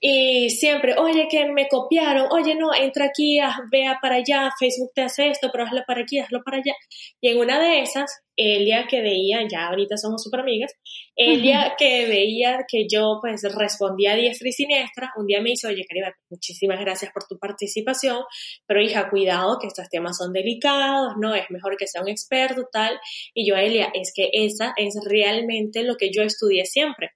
Y 0.00 0.50
siempre, 0.50 0.94
oye, 0.96 1.26
que 1.28 1.46
me 1.46 1.66
copiaron, 1.66 2.28
oye, 2.30 2.54
no, 2.54 2.72
entra 2.72 3.06
aquí, 3.06 3.38
vea 3.72 3.98
para 4.00 4.16
allá, 4.16 4.48
Facebook 4.58 4.92
te 4.94 5.02
hace 5.02 5.28
esto, 5.28 5.48
pero 5.50 5.64
hazlo 5.64 5.82
para 5.86 6.02
aquí, 6.02 6.20
hazlo 6.20 6.42
para 6.44 6.58
allá. 6.58 6.74
Y 7.20 7.28
en 7.28 7.38
una 7.38 7.58
de 7.58 7.80
esas, 7.80 8.08
Elia 8.36 8.86
que 8.88 9.02
veía, 9.02 9.40
ya 9.50 9.66
ahorita 9.66 9.96
somos 9.96 10.22
súper 10.22 10.40
amigas, 10.40 10.72
Elia 11.16 11.74
que 11.76 12.06
veía 12.06 12.60
que 12.68 12.86
yo 12.88 13.18
pues 13.20 13.42
respondía 13.56 14.12
a 14.12 14.16
diestra 14.16 14.48
y 14.48 14.52
siniestra, 14.52 15.12
un 15.16 15.26
día 15.26 15.40
me 15.40 15.50
dice, 15.50 15.66
oye, 15.66 15.84
querida, 15.88 16.14
muchísimas 16.30 16.78
gracias 16.78 17.10
por 17.12 17.24
tu 17.24 17.36
participación, 17.36 18.22
pero 18.66 18.80
hija, 18.80 19.10
cuidado 19.10 19.58
que 19.60 19.66
estos 19.66 19.88
temas 19.88 20.16
son 20.16 20.32
delicados, 20.32 21.14
¿no? 21.20 21.34
Es 21.34 21.50
mejor 21.50 21.76
que 21.76 21.88
sea 21.88 22.02
un 22.02 22.08
experto, 22.08 22.68
tal. 22.70 23.00
Y 23.34 23.48
yo, 23.48 23.56
Elia, 23.56 23.90
es 23.92 24.12
que 24.14 24.30
esa 24.32 24.74
es 24.76 24.94
realmente 25.04 25.82
lo 25.82 25.96
que 25.96 26.10
yo 26.12 26.22
estudié 26.22 26.64
siempre 26.66 27.10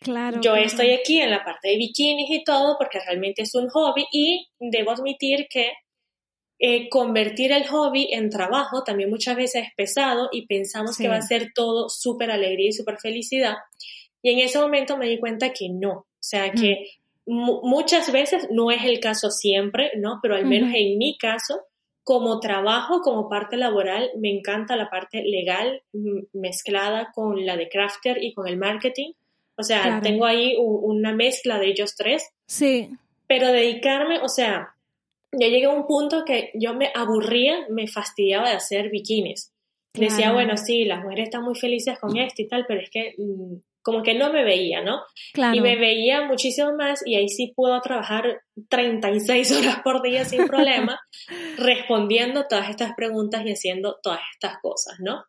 Claro. 0.00 0.40
Yo 0.40 0.56
estoy 0.56 0.92
aquí 0.92 1.20
en 1.20 1.30
la 1.30 1.44
parte 1.44 1.68
de 1.68 1.76
bikinis 1.76 2.30
y 2.30 2.44
todo 2.44 2.76
porque 2.78 2.98
realmente 3.00 3.42
es 3.42 3.54
un 3.54 3.68
hobby 3.68 4.06
y 4.12 4.48
debo 4.58 4.92
admitir 4.92 5.46
que 5.48 5.72
eh, 6.58 6.88
convertir 6.88 7.52
el 7.52 7.66
hobby 7.66 8.08
en 8.12 8.30
trabajo 8.30 8.82
también 8.82 9.10
muchas 9.10 9.36
veces 9.36 9.64
es 9.64 9.74
pesado 9.76 10.30
y 10.32 10.46
pensamos 10.46 10.96
que 10.96 11.08
va 11.08 11.16
a 11.16 11.22
ser 11.22 11.52
todo 11.54 11.90
súper 11.90 12.30
alegría 12.30 12.68
y 12.68 12.72
súper 12.72 12.98
felicidad. 12.98 13.56
Y 14.22 14.30
en 14.30 14.38
ese 14.38 14.58
momento 14.58 14.96
me 14.96 15.06
di 15.06 15.18
cuenta 15.20 15.52
que 15.52 15.68
no, 15.68 15.90
o 15.92 16.06
sea 16.18 16.50
que 16.50 16.86
muchas 17.26 18.10
veces 18.10 18.48
no 18.50 18.70
es 18.70 18.84
el 18.84 19.00
caso 19.00 19.30
siempre, 19.30 19.92
¿no? 19.96 20.20
Pero 20.22 20.34
al 20.34 20.46
menos 20.46 20.70
en 20.74 20.96
mi 20.96 21.18
caso, 21.18 21.60
como 22.02 22.40
trabajo, 22.40 23.00
como 23.02 23.28
parte 23.28 23.56
laboral, 23.56 24.10
me 24.16 24.30
encanta 24.30 24.76
la 24.76 24.88
parte 24.88 25.22
legal 25.24 25.82
mezclada 26.32 27.10
con 27.14 27.44
la 27.44 27.56
de 27.56 27.68
crafter 27.68 28.22
y 28.22 28.32
con 28.32 28.48
el 28.48 28.56
marketing 28.56 29.12
o 29.56 29.62
sea, 29.62 30.00
tengo 30.02 30.26
ahí 30.26 30.54
una 30.58 31.12
mezcla 31.12 31.58
de 31.58 31.68
ellos 31.68 31.96
tres. 31.96 32.30
Sí. 32.46 32.90
Pero 33.26 33.48
dedicarme, 33.48 34.20
o 34.20 34.28
sea, 34.28 34.74
yo 35.32 35.48
llegué 35.48 35.66
a 35.66 35.70
un 35.70 35.86
punto 35.86 36.24
que 36.24 36.50
yo 36.54 36.74
me 36.74 36.90
aburría, 36.94 37.66
me 37.70 37.88
fastidiaba 37.88 38.50
de 38.50 38.56
hacer 38.56 38.90
bikinis. 38.90 39.52
Decía, 39.94 40.32
bueno, 40.32 40.58
sí, 40.58 40.84
las 40.84 41.02
mujeres 41.02 41.24
están 41.24 41.42
muy 41.42 41.54
felices 41.54 41.98
con 41.98 42.16
esto 42.18 42.42
y 42.42 42.48
tal, 42.48 42.66
pero 42.68 42.82
es 42.82 42.90
que 42.90 43.14
mm, 43.16 43.54
como 43.82 44.02
que 44.02 44.14
no 44.14 44.32
me 44.32 44.44
veía, 44.44 44.82
¿no? 44.82 45.02
Claro. 45.32 45.56
Y 45.56 45.60
me 45.60 45.76
veía 45.76 46.22
muchísimo 46.22 46.72
más 46.74 47.06
y 47.06 47.14
ahí 47.14 47.28
sí 47.28 47.52
puedo 47.54 47.80
trabajar 47.80 48.42
36 48.68 49.52
horas 49.58 49.80
por 49.82 50.02
día 50.02 50.24
sin 50.24 50.46
problema, 50.46 51.00
respondiendo 51.56 52.46
todas 52.46 52.68
estas 52.68 52.94
preguntas 52.94 53.42
y 53.46 53.52
haciendo 53.52 53.98
todas 54.02 54.20
estas 54.34 54.58
cosas, 54.60 54.96
¿no? 55.00 55.24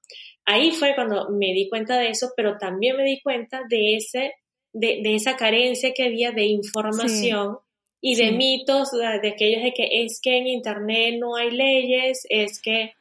Ahí 0.48 0.72
fue 0.72 0.96
cuando 0.96 1.30
me 1.30 1.54
di 1.54 1.70
cuenta 1.70 2.00
de 2.00 2.10
eso, 2.10 2.32
pero 2.36 2.58
también 2.58 2.96
me 2.98 3.04
di 3.04 3.22
cuenta 3.22 3.62
de, 3.70 3.98
ese, 3.98 4.34
de, 4.74 5.02
esa 5.14 5.36
carencia 5.36 5.94
que 5.94 6.06
había 6.06 6.32
de 6.32 6.46
información 6.46 7.60
y 8.02 8.16
de 8.16 8.32
mitos, 8.32 8.92
de 8.92 9.30
aquellos 9.30 9.62
de 9.62 9.74
que 9.74 10.04
es 10.04 10.20
que 10.22 10.38
en 10.38 10.48
Internet 10.48 11.16
no 11.20 11.36
hay 11.36 11.52
leyes, 11.52 12.26
es 12.30 12.62
que 12.62 12.94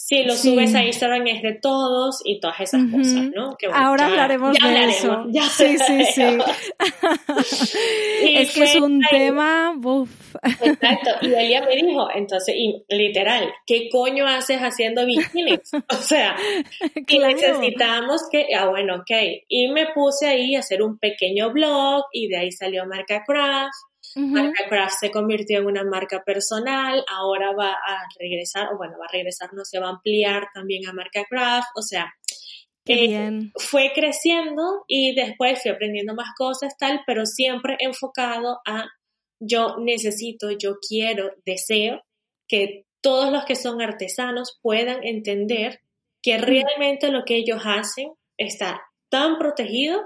si 0.00 0.22
lo 0.22 0.36
subes 0.36 0.72
a 0.76 0.84
Instagram 0.84 1.26
es 1.26 1.42
de 1.42 1.54
todos 1.54 2.20
y 2.24 2.38
todas 2.38 2.60
esas 2.60 2.88
cosas, 2.88 3.30
¿no? 3.34 3.56
Ahora 3.74 4.06
hablaremos 4.06 4.56
de 4.56 4.84
eso. 4.84 5.26
sí, 5.56 5.76
sí, 5.76 6.04
sí. 6.14 6.22
es 8.22 8.54
que 8.54 8.62
es 8.62 8.76
un 8.76 9.02
tema, 9.10 9.74
Exacto. 10.62 11.10
Y 11.22 11.34
ella 11.36 11.62
me 11.66 11.74
dijo, 11.74 12.08
entonces, 12.14 12.54
y, 12.56 12.84
literal, 12.88 13.52
¿qué 13.66 13.88
coño 13.90 14.24
haces 14.24 14.60
haciendo 14.60 15.04
bikinis? 15.04 15.72
O 15.74 15.96
sea, 15.96 16.36
y 16.94 17.18
necesitamos 17.18 18.22
que, 18.30 18.46
ah, 18.56 18.68
bueno, 18.68 18.98
ok. 19.00 19.10
Y 19.48 19.66
me 19.66 19.88
puse 19.92 20.28
ahí 20.28 20.54
a 20.54 20.60
hacer 20.60 20.80
un 20.80 20.96
pequeño 20.98 21.52
blog 21.52 22.04
y 22.12 22.28
de 22.28 22.38
ahí 22.38 22.52
salió 22.52 22.86
Marca 22.86 23.24
Craft 23.26 23.74
Marca 24.16 24.68
Craft 24.68 24.94
se 25.00 25.10
convirtió 25.10 25.58
en 25.58 25.66
una 25.66 25.84
marca 25.84 26.22
personal, 26.24 27.04
ahora 27.08 27.52
va 27.52 27.72
a 27.72 28.06
regresar, 28.18 28.68
o 28.72 28.76
bueno, 28.76 28.94
va 28.98 29.06
a 29.06 29.12
regresar, 29.12 29.52
no 29.52 29.64
se 29.64 29.78
va 29.78 29.86
a 29.86 29.90
ampliar 29.90 30.48
también 30.54 30.86
a 30.88 30.92
Marca 30.92 31.24
Craft, 31.28 31.68
o 31.76 31.82
sea, 31.82 32.12
eh, 32.86 33.50
fue 33.56 33.92
creciendo 33.94 34.84
y 34.86 35.14
después 35.14 35.62
fui 35.62 35.70
aprendiendo 35.70 36.14
más 36.14 36.28
cosas, 36.36 36.74
tal, 36.78 37.02
pero 37.06 37.26
siempre 37.26 37.76
enfocado 37.80 38.60
a 38.66 38.86
yo 39.40 39.76
necesito, 39.78 40.50
yo 40.50 40.76
quiero, 40.86 41.30
deseo 41.44 42.02
que 42.48 42.86
todos 43.00 43.30
los 43.30 43.44
que 43.44 43.54
son 43.54 43.80
artesanos 43.80 44.58
puedan 44.62 45.06
entender 45.06 45.80
que 46.22 46.38
realmente 46.38 47.10
lo 47.10 47.24
que 47.24 47.36
ellos 47.36 47.60
hacen 47.64 48.12
está 48.36 48.82
tan 49.08 49.38
protegido 49.38 50.00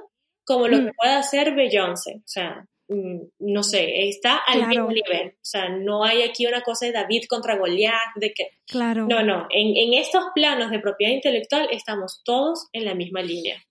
como 0.45 0.69
lo 0.69 0.79
que 0.79 0.93
puede 0.97 1.15
hacer 1.15 1.55
Beyoncé. 1.55 2.17
O 2.17 2.27
sea, 2.27 2.67
no 2.89 3.63
sé, 3.63 4.09
está 4.09 4.37
al 4.37 4.69
mismo 4.69 4.89
nivel. 4.91 5.29
O 5.29 5.45
sea, 5.45 5.69
no 5.69 6.05
hay 6.05 6.23
aquí 6.23 6.47
una 6.47 6.63
cosa 6.63 6.87
de 6.87 6.93
David 6.93 7.25
contra 7.29 7.57
Goliath, 7.57 8.15
de 8.17 8.33
que... 8.33 8.59
Claro. 8.67 9.07
No, 9.09 9.23
no, 9.23 9.47
en, 9.51 9.77
en 9.77 9.95
estos 9.95 10.25
planos 10.35 10.71
de 10.71 10.81
propiedad 10.81 11.13
intelectual 11.13 11.69
estamos 11.71 12.23
todos 12.25 12.69
en 12.73 12.85
la 12.85 12.95
misma 12.95 13.23
línea. 13.23 13.63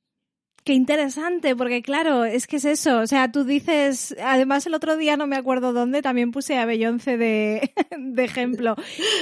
Qué 0.63 0.73
interesante, 0.73 1.55
porque 1.55 1.81
claro, 1.81 2.23
es 2.23 2.45
que 2.45 2.57
es 2.57 2.65
eso. 2.65 2.99
O 2.99 3.07
sea, 3.07 3.31
tú 3.31 3.43
dices, 3.45 4.15
además 4.23 4.67
el 4.67 4.75
otro 4.75 4.95
día 4.95 5.17
no 5.17 5.25
me 5.25 5.35
acuerdo 5.35 5.73
dónde, 5.73 6.03
también 6.03 6.31
puse 6.31 6.57
a 6.57 6.65
Bellonce 6.65 7.17
de, 7.17 7.73
de 7.97 8.23
ejemplo. 8.23 8.75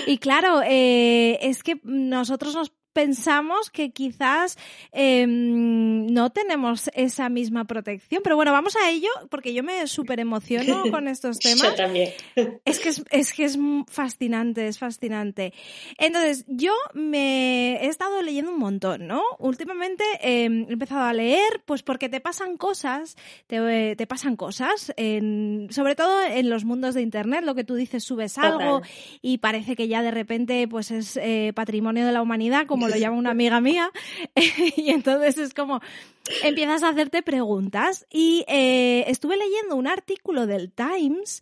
Y 0.06 0.18
claro, 0.18 0.62
eh, 0.66 1.40
es 1.42 1.64
que 1.64 1.80
nosotros 1.84 2.56
nos 2.56 2.74
pensamos 3.00 3.70
que 3.70 3.92
quizás 3.92 4.58
em, 4.92 6.06
no 6.08 6.32
tenemos 6.32 6.90
esa 6.94 7.30
misma 7.30 7.64
protección. 7.64 8.22
Pero 8.22 8.36
bueno, 8.36 8.52
vamos 8.52 8.76
a 8.76 8.90
ello, 8.90 9.08
porque 9.30 9.54
yo 9.54 9.64
me 9.64 9.88
súper 9.88 10.20
emociono 10.20 10.84
con 10.92 11.08
estos 11.08 11.40
temas. 11.40 11.64
Yo 11.64 11.76
también. 11.76 12.12
Es 12.66 12.80
que 12.80 12.90
es, 12.90 13.34
que 13.34 13.46
es 13.46 13.58
fascinante, 13.88 14.68
es 14.68 14.78
fascinante. 14.78 15.54
Entonces, 15.98 16.46
yo 16.48 16.74
me 16.94 17.78
he 17.84 17.88
estado 17.88 18.22
leyendo 18.22 18.52
un 18.52 18.60
montón, 18.60 19.08
¿no? 19.08 19.22
Últimamente 19.40 20.04
em, 20.22 20.66
he 20.70 20.74
empezado 20.74 21.04
a 21.04 21.14
leer, 21.14 21.62
pues 21.66 21.82
porque 21.84 22.10
te 22.10 22.20
pasan 22.20 22.58
cosas, 22.58 23.16
te, 23.48 23.96
te 23.96 24.08
pasan 24.08 24.36
cosas, 24.36 24.94
en, 24.98 25.68
sobre 25.72 25.96
todo 25.96 26.22
en 26.24 26.50
los 26.50 26.66
mundos 26.66 26.96
de 26.96 27.02
Internet, 27.02 27.44
lo 27.44 27.56
que 27.56 27.64
tú 27.64 27.76
dices, 27.76 28.04
subes 28.04 28.38
algo 28.38 28.82
y 29.22 29.38
parece 29.38 29.76
que 29.76 29.88
ya 29.88 30.02
de 30.02 30.12
repente 30.12 30.68
pues 30.68 30.92
es 30.92 31.18
eh, 31.18 31.54
patrimonio 31.56 32.06
de 32.06 32.12
la 32.12 32.22
humanidad, 32.22 32.66
como 32.66 32.89
lo 32.90 32.98
llama 32.98 33.18
una 33.18 33.32
amiga 33.32 33.62
mía, 33.62 33.92
y 34.76 34.90
entonces 34.90 35.38
es 35.38 35.54
como, 35.54 35.82
empiezas 36.44 36.84
a 36.84 36.90
hacerte 36.90 37.22
preguntas. 37.22 38.06
Y 38.10 38.46
eh, 38.48 39.06
estuve 39.08 39.38
leyendo 39.38 39.76
un 39.76 39.88
artículo 39.88 40.48
del 40.48 40.72
Times 40.72 41.42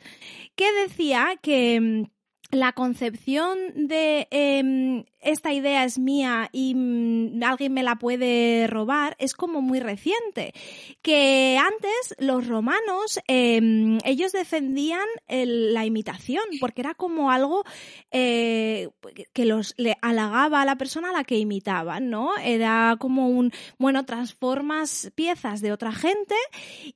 que 0.55 0.71
decía 0.73 1.37
que 1.41 1.79
mm, 1.79 2.16
la 2.51 2.73
concepción 2.73 3.57
de 3.75 4.27
em, 4.31 5.03
esta 5.19 5.51
idea 5.51 5.83
es 5.83 5.99
mía 5.99 6.49
y 6.51 6.73
mm, 6.75 7.43
alguien 7.43 7.73
me 7.73 7.83
la 7.83 7.95
puede 7.95 8.67
robar 8.67 9.15
es 9.19 9.33
como 9.33 9.61
muy 9.61 9.79
reciente. 9.79 10.53
Que 11.01 11.57
antes 11.59 12.15
los 12.19 12.47
romanos, 12.47 13.19
em, 13.27 13.97
ellos 14.05 14.31
defendían 14.31 15.07
la 15.27 15.85
imitación, 15.85 16.43
porque 16.59 16.81
era 16.81 16.93
como 16.93 17.31
algo 17.31 17.63
eh, 18.11 18.89
que 19.33 19.45
los 19.45 19.73
le 19.77 19.97
halagaba 20.01 20.61
a 20.61 20.65
la 20.65 20.77
persona 20.77 21.09
a 21.09 21.13
la 21.13 21.23
que 21.23 21.37
imitaban, 21.37 22.09
¿no? 22.09 22.37
Era 22.37 22.95
como 22.99 23.29
un, 23.29 23.51
bueno, 23.77 24.05
transformas 24.05 25.11
piezas 25.15 25.61
de 25.61 25.71
otra 25.71 25.91
gente 25.91 26.35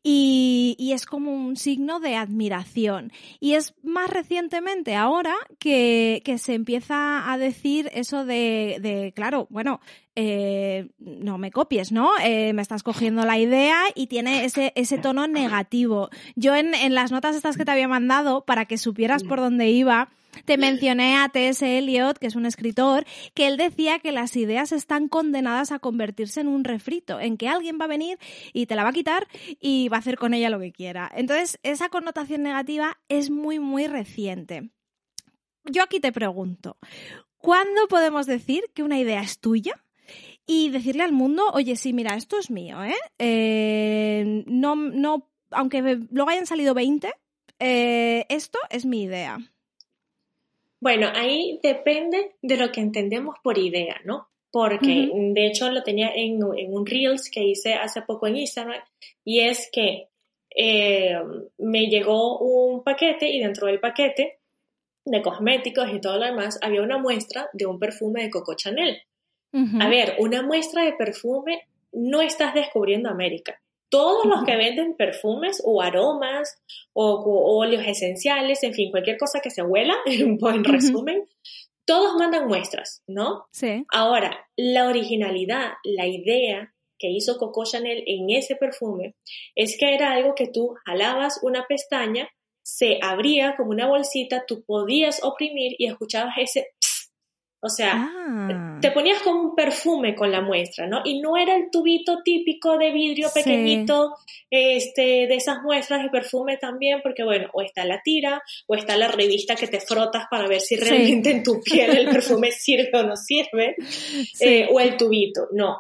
y, 0.04 0.76
y 0.80 0.94
es 0.94 1.06
como 1.06 1.34
un 1.34 1.58
signo 1.58 2.00
de 2.00 2.16
admiración. 2.16 3.12
Y 3.40 3.54
es 3.54 3.74
más 3.84 4.10
recientemente 4.10 4.96
ahora 4.96 5.36
que, 5.60 6.22
se 6.38 6.54
empieza 6.54 7.32
a 7.32 7.38
decir 7.38 7.90
eso 7.94 8.26
de, 8.26 9.12
claro, 9.16 9.48
bueno, 9.50 9.80
eh, 10.16 10.90
no 11.00 11.38
me 11.38 11.52
copies, 11.52 11.92
¿no? 11.92 12.12
Eh, 12.24 12.54
me 12.54 12.62
estás 12.62 12.84
cogiendo 12.84 13.26
la 13.26 13.40
idea 13.40 13.84
y 13.96 14.08
tiene 14.08 14.46
ese, 14.46 14.74
ese 14.76 14.98
tono 14.98 15.28
negativo. 15.28 16.10
Yo 16.36 16.56
en, 16.56 16.74
en 16.74 16.96
las 16.96 17.12
notas 17.12 17.36
estas 17.36 17.58
que 17.58 17.66
te 17.66 17.72
había 17.72 17.88
mandado, 17.88 18.46
para 18.46 18.66
que 18.66 18.78
supieras 18.78 19.24
por 19.24 19.40
dónde 19.40 19.70
iba, 19.70 20.10
te 20.46 20.58
mencioné 20.58 21.18
a 21.18 21.30
T.S. 21.30 21.78
Eliot, 21.78 22.18
que 22.18 22.28
es 22.28 22.36
un 22.36 22.46
escritor, 22.46 23.06
que 23.34 23.48
él 23.48 23.58
decía 23.58 24.00
que 24.00 24.12
las 24.12 24.36
ideas 24.36 24.72
están 24.72 25.08
condenadas 25.08 25.72
a 25.72 25.80
convertirse 25.80 26.42
en 26.42 26.48
un 26.48 26.64
refrito, 26.64 27.20
en 27.20 27.38
que 27.38 27.48
alguien 27.48 27.78
va 27.80 27.86
a 27.86 27.90
venir 27.90 28.18
y 28.54 28.66
te 28.66 28.76
la 28.76 28.84
va 28.84 28.90
a 28.90 28.94
quitar 28.94 29.28
y 29.60 29.90
va 29.90 29.98
a 29.98 30.00
hacer 30.00 30.18
con 30.18 30.34
ella 30.34 30.50
lo 30.50 30.60
que 30.60 30.72
quiera. 30.72 31.12
Entonces, 31.16 31.60
esa 31.64 31.90
connotación 31.90 32.44
negativa 32.44 32.98
es 33.10 33.30
muy, 33.30 33.60
muy 33.60 33.88
reciente. 33.88 34.72
Yo 35.66 35.84
aquí 35.84 36.00
te 36.00 36.12
pregunto, 36.12 36.78
¿Cuándo 37.42 37.88
podemos 37.88 38.28
decir 38.28 38.66
que 38.74 38.84
una 38.84 39.00
idea 39.00 39.22
es 39.22 39.40
tuya? 39.40 39.84
Y 40.46 40.70
decirle 40.70 41.04
al 41.04 41.12
mundo, 41.12 41.44
oye, 41.54 41.76
sí, 41.76 41.92
mira, 41.92 42.16
esto 42.16 42.38
es 42.38 42.52
mío, 42.52 42.84
¿eh? 42.84 42.96
eh 43.20 44.44
no, 44.46 44.76
no, 44.76 45.30
aunque 45.50 45.82
luego 46.12 46.30
hayan 46.30 46.46
salido 46.46 46.74
20, 46.74 47.12
eh, 47.60 48.26
esto 48.30 48.60
es 48.70 48.86
mi 48.86 49.04
idea. 49.04 49.38
Bueno, 50.80 51.08
ahí 51.14 51.60
depende 51.64 52.36
de 52.42 52.58
lo 52.58 52.72
que 52.72 52.82
entendemos 52.82 53.36
por 53.44 53.58
idea, 53.58 54.02
¿no? 54.04 54.30
Porque 54.52 55.10
de 55.14 55.48
hecho 55.48 55.70
lo 55.72 55.82
tenía 55.82 56.12
en, 56.14 56.44
un 56.44 56.86
Reels 56.86 57.30
que 57.32 57.44
hice 57.44 57.74
hace 57.76 58.02
poco 58.02 58.28
en 58.28 58.36
Instagram 58.36 58.82
y 59.24 59.40
es 59.42 59.70
que 59.72 60.10
eh, 60.54 61.18
me 61.58 61.86
llegó 61.86 62.40
un 62.40 62.84
paquete 62.84 63.30
y 63.30 63.40
dentro 63.40 63.68
del 63.68 63.80
paquete 63.80 64.41
de 65.12 65.22
cosméticos 65.22 65.90
y 65.94 66.00
todo 66.00 66.18
lo 66.18 66.26
demás 66.26 66.58
había 66.62 66.82
una 66.82 66.98
muestra 66.98 67.50
de 67.54 67.66
un 67.66 67.80
perfume 67.80 68.24
de 68.24 68.30
Coco 68.30 68.56
Chanel. 68.56 69.02
A 69.82 69.90
ver, 69.90 70.16
una 70.20 70.42
muestra 70.42 70.86
de 70.86 70.94
perfume 70.94 71.68
no 71.92 72.22
estás 72.22 72.54
descubriendo 72.54 73.10
América. 73.10 73.62
Todos 73.90 74.24
los 74.24 74.46
que 74.46 74.56
venden 74.56 74.96
perfumes 74.96 75.62
o 75.66 75.82
aromas 75.82 76.62
o, 76.94 77.58
óleos 77.58 77.84
esenciales, 77.86 78.64
en 78.64 78.74
fin, 78.74 78.92
cualquier 78.92 79.18
cosa 79.18 79.42
que 79.42 79.50
se 79.50 79.62
huela, 79.62 79.96
en 80.06 80.64
resumen, 80.64 81.26
todos 81.86 82.16
mandan 82.18 82.48
muestras, 82.48 83.04
¿no? 83.08 83.48
Sí. 83.52 83.84
Ahora, 83.92 84.48
la 84.56 84.88
originalidad, 84.88 85.74
la 85.84 86.08
idea 86.08 86.74
que 86.98 87.10
hizo 87.10 87.38
Coco 87.38 87.66
Chanel 87.66 88.04
en 88.06 88.30
ese 88.30 88.56
perfume 88.56 89.16
es 89.56 89.76
que 89.78 89.94
era 89.94 90.14
algo 90.14 90.36
que 90.36 90.48
tú 90.48 90.76
jalabas 90.86 91.40
una 91.42 91.66
pestaña, 91.68 92.30
se 92.64 93.00
abría 93.02 93.56
como 93.56 93.72
una 93.72 93.88
bolsita, 93.88 94.46
tú 94.48 94.64
podías 94.64 95.24
oprimir 95.24 95.76
y 95.78 95.88
escuchabas 95.88 96.36
ese 96.38 96.68
o 97.64 97.70
sea, 97.70 97.94
ah. 97.96 98.80
te 98.82 98.90
ponías 98.90 99.22
como 99.22 99.40
un 99.40 99.56
perfume 99.56 100.16
con 100.16 100.32
la 100.32 100.42
muestra, 100.42 100.88
¿no? 100.88 101.04
Y 101.06 101.20
no 101.22 101.38
era 101.38 101.56
el 101.56 101.70
tubito 101.70 102.24
típico 102.24 102.80
de 102.80 102.92
vidrio 102.92 103.30
pequeñito, 103.32 104.16
este, 104.50 105.28
de 105.28 105.36
esas 105.36 105.62
muestras 105.62 106.02
de 106.02 106.10
perfume 106.10 106.58
también, 106.58 107.02
porque 107.04 107.24
bueno, 107.24 107.52
o 107.54 107.62
está 107.62 107.86
la 107.86 108.02
tira, 108.04 108.42
o 108.66 108.74
está 108.74 108.98
la 108.98 109.10
revista 109.10 109.56
que 109.56 109.68
te 109.68 109.80
frotas 109.80 110.26
para 110.28 110.48
ver 110.48 110.60
si 110.60 110.76
realmente 110.76 111.30
en 111.30 111.44
tu 111.44 111.62
piel 111.62 111.96
el 111.96 112.10
perfume 112.10 112.52
sirve 112.52 112.90
o 112.96 113.04
no 113.04 113.16
sirve, 113.16 113.76
eh, 114.40 114.68
o 114.72 114.80
el 114.80 114.98
tubito, 114.98 115.48
no. 115.52 115.78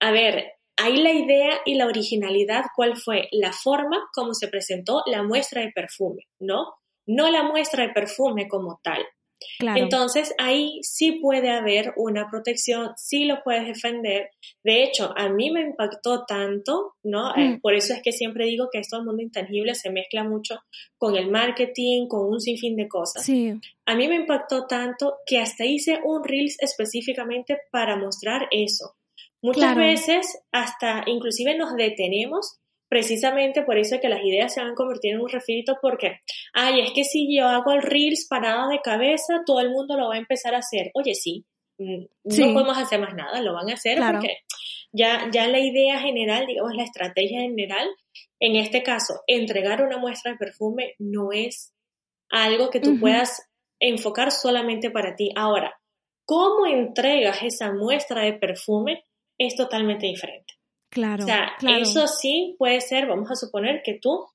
A 0.00 0.10
ver, 0.10 0.55
ahí 0.76 0.96
la 0.96 1.12
idea 1.12 1.60
y 1.64 1.74
la 1.74 1.86
originalidad, 1.86 2.64
¿cuál 2.74 2.96
fue? 2.96 3.28
La 3.32 3.52
forma 3.52 4.08
como 4.12 4.34
se 4.34 4.48
presentó 4.48 5.02
la 5.06 5.22
muestra 5.22 5.62
de 5.62 5.72
perfume, 5.72 6.24
¿no? 6.38 6.74
No 7.06 7.30
la 7.30 7.42
muestra 7.42 7.86
de 7.86 7.92
perfume 7.92 8.48
como 8.48 8.80
tal. 8.82 9.04
Entonces 9.58 10.34
ahí 10.38 10.78
sí 10.82 11.12
puede 11.20 11.50
haber 11.50 11.92
una 11.96 12.28
protección, 12.30 12.92
sí 12.96 13.24
lo 13.24 13.42
puedes 13.42 13.66
defender. 13.66 14.30
De 14.64 14.82
hecho, 14.82 15.12
a 15.16 15.28
mí 15.28 15.50
me 15.50 15.60
impactó 15.60 16.24
tanto, 16.26 16.94
¿no? 17.02 17.34
Eh, 17.36 17.50
mm. 17.50 17.60
por 17.60 17.74
eso 17.74 17.92
es 17.92 18.02
que 18.02 18.12
siempre 18.12 18.46
digo 18.46 18.68
que 18.72 18.78
esto 18.78 18.96
del 18.96 19.06
mundo 19.06 19.22
intangible 19.22 19.74
se 19.74 19.90
mezcla 19.90 20.24
mucho 20.24 20.60
con 20.96 21.16
el 21.16 21.30
marketing, 21.30 22.08
con 22.08 22.28
un 22.28 22.40
sinfín 22.40 22.76
de 22.76 22.88
cosas. 22.88 23.24
Sí. 23.24 23.52
A 23.84 23.94
mí 23.94 24.08
me 24.08 24.16
impactó 24.16 24.66
tanto 24.66 25.18
que 25.26 25.38
hasta 25.38 25.64
hice 25.64 26.00
un 26.02 26.24
Reels 26.24 26.56
específicamente 26.60 27.58
para 27.70 27.96
mostrar 27.96 28.48
eso. 28.50 28.95
Muchas 29.46 29.76
veces 29.76 30.42
hasta 30.50 31.04
inclusive 31.06 31.56
nos 31.56 31.76
detenemos 31.76 32.58
precisamente 32.88 33.62
por 33.62 33.78
eso 33.78 34.00
que 34.00 34.08
las 34.08 34.24
ideas 34.24 34.52
se 34.52 34.60
van 34.60 34.72
a 34.72 34.74
convertir 34.74 35.14
en 35.14 35.20
un 35.20 35.28
refrito 35.28 35.78
porque, 35.80 36.18
ay, 36.52 36.80
es 36.80 36.90
que 36.92 37.04
si 37.04 37.32
yo 37.32 37.46
hago 37.46 37.70
el 37.70 37.82
Reels 37.82 38.26
parada 38.28 38.66
de 38.68 38.80
cabeza, 38.80 39.42
todo 39.46 39.60
el 39.60 39.70
mundo 39.70 39.96
lo 39.96 40.08
va 40.08 40.16
a 40.16 40.18
empezar 40.18 40.56
a 40.56 40.58
hacer. 40.58 40.90
Oye, 40.94 41.14
sí, 41.14 41.46
mm, 41.78 42.06
no 42.24 42.54
podemos 42.54 42.76
hacer 42.76 42.98
más 43.00 43.14
nada, 43.14 43.40
lo 43.40 43.54
van 43.54 43.70
a 43.70 43.74
hacer 43.74 44.00
porque 44.00 44.38
ya, 44.92 45.30
ya 45.32 45.46
la 45.46 45.60
idea 45.60 46.00
general, 46.00 46.46
digamos, 46.48 46.74
la 46.74 46.82
estrategia 46.82 47.42
general, 47.42 47.88
en 48.40 48.56
este 48.56 48.82
caso, 48.82 49.20
entregar 49.28 49.80
una 49.80 49.98
muestra 49.98 50.32
de 50.32 50.38
perfume 50.38 50.94
no 50.98 51.30
es 51.30 51.72
algo 52.30 52.70
que 52.70 52.80
tú 52.80 52.98
puedas 52.98 53.48
enfocar 53.78 54.32
solamente 54.32 54.90
para 54.90 55.14
ti. 55.14 55.30
Ahora, 55.36 55.78
cómo 56.24 56.66
entregas 56.66 57.44
esa 57.44 57.72
muestra 57.72 58.22
de 58.22 58.32
perfume 58.32 59.04
es 59.38 59.56
totalmente 59.56 60.06
diferente. 60.06 60.54
Claro. 60.90 61.24
O 61.24 61.26
sea, 61.26 61.56
eso 61.78 62.06
sí 62.06 62.54
puede 62.58 62.80
ser, 62.80 63.06
vamos 63.06 63.30
a 63.30 63.36
suponer 63.36 63.82
que 63.84 63.98
tú 64.00 64.26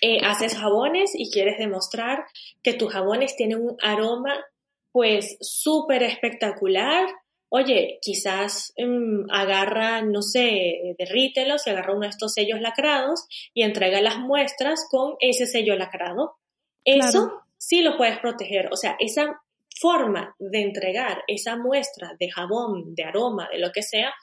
eh, 0.00 0.18
haces 0.24 0.56
jabones 0.56 1.12
y 1.14 1.30
quieres 1.30 1.58
demostrar 1.58 2.24
que 2.62 2.74
tus 2.74 2.92
jabones 2.92 3.36
tienen 3.36 3.60
un 3.60 3.76
aroma 3.80 4.34
pues 4.92 5.36
súper 5.40 6.02
espectacular. 6.02 7.08
Oye, 7.48 7.98
quizás 8.02 8.72
mm, 8.76 9.30
agarra, 9.30 10.02
no 10.02 10.22
sé, 10.22 10.94
derrítelos 10.98 11.66
y 11.66 11.70
agarra 11.70 11.92
uno 11.92 12.02
de 12.02 12.08
estos 12.08 12.34
sellos 12.34 12.60
lacrados 12.60 13.26
y 13.54 13.62
entrega 13.62 14.00
las 14.00 14.18
muestras 14.18 14.86
con 14.90 15.16
ese 15.20 15.46
sello 15.46 15.76
lacrado. 15.76 16.36
Eso 16.84 17.42
sí 17.56 17.82
lo 17.82 17.96
puedes 17.96 18.18
proteger. 18.18 18.68
O 18.72 18.76
sea, 18.76 18.96
esa 18.98 19.40
forma 19.82 20.36
de 20.38 20.62
entregar 20.62 21.24
esa 21.26 21.56
muestra 21.56 22.14
de 22.18 22.30
jabón, 22.30 22.94
de 22.94 23.02
aroma, 23.02 23.48
de 23.52 23.58
lo 23.58 23.72
que 23.72 23.82
sea, 23.82 24.14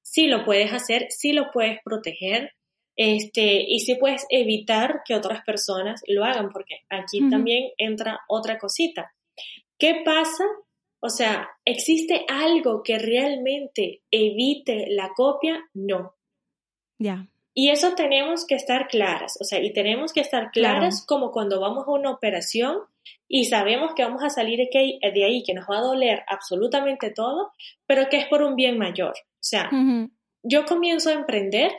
sí 0.00 0.28
lo 0.28 0.44
puedes 0.44 0.72
hacer, 0.72 1.08
sí 1.10 1.32
lo 1.32 1.50
puedes 1.52 1.80
proteger, 1.84 2.52
este, 2.96 3.64
y 3.68 3.80
sí 3.80 3.96
puedes 3.96 4.26
evitar 4.30 5.02
que 5.04 5.16
otras 5.16 5.44
personas 5.44 6.00
lo 6.06 6.24
hagan, 6.24 6.50
porque 6.50 6.76
aquí 6.88 7.28
también 7.28 7.70
entra 7.76 8.20
otra 8.28 8.58
cosita. 8.58 9.12
¿Qué 9.78 10.02
pasa? 10.04 10.44
O 11.00 11.08
sea, 11.08 11.48
¿existe 11.64 12.24
algo 12.28 12.82
que 12.82 12.98
realmente 12.98 14.02
evite 14.10 14.86
la 14.88 15.10
copia? 15.14 15.60
No. 15.74 16.14
Ya. 16.98 17.28
Y 17.54 17.70
eso 17.70 17.94
tenemos 17.94 18.46
que 18.46 18.54
estar 18.54 18.86
claras, 18.86 19.36
o 19.40 19.44
sea, 19.44 19.60
y 19.60 19.72
tenemos 19.72 20.12
que 20.12 20.20
estar 20.20 20.50
claras 20.52 21.04
como 21.04 21.32
cuando 21.32 21.60
vamos 21.60 21.86
a 21.86 21.92
una 21.92 22.12
operación 22.12 22.82
y 23.28 23.44
sabemos 23.44 23.92
que 23.94 24.04
vamos 24.04 24.22
a 24.22 24.30
salir 24.30 24.58
de 24.58 25.24
ahí, 25.24 25.42
que 25.44 25.54
nos 25.54 25.66
va 25.70 25.78
a 25.78 25.82
doler 25.82 26.22
absolutamente 26.26 27.10
todo, 27.10 27.52
pero 27.86 28.08
que 28.08 28.16
es 28.16 28.26
por 28.26 28.42
un 28.42 28.56
bien 28.56 28.78
mayor. 28.78 29.12
O 29.12 29.40
sea, 29.40 29.70
yo 30.42 30.64
comienzo 30.64 31.10
a 31.10 31.14
emprender 31.14 31.72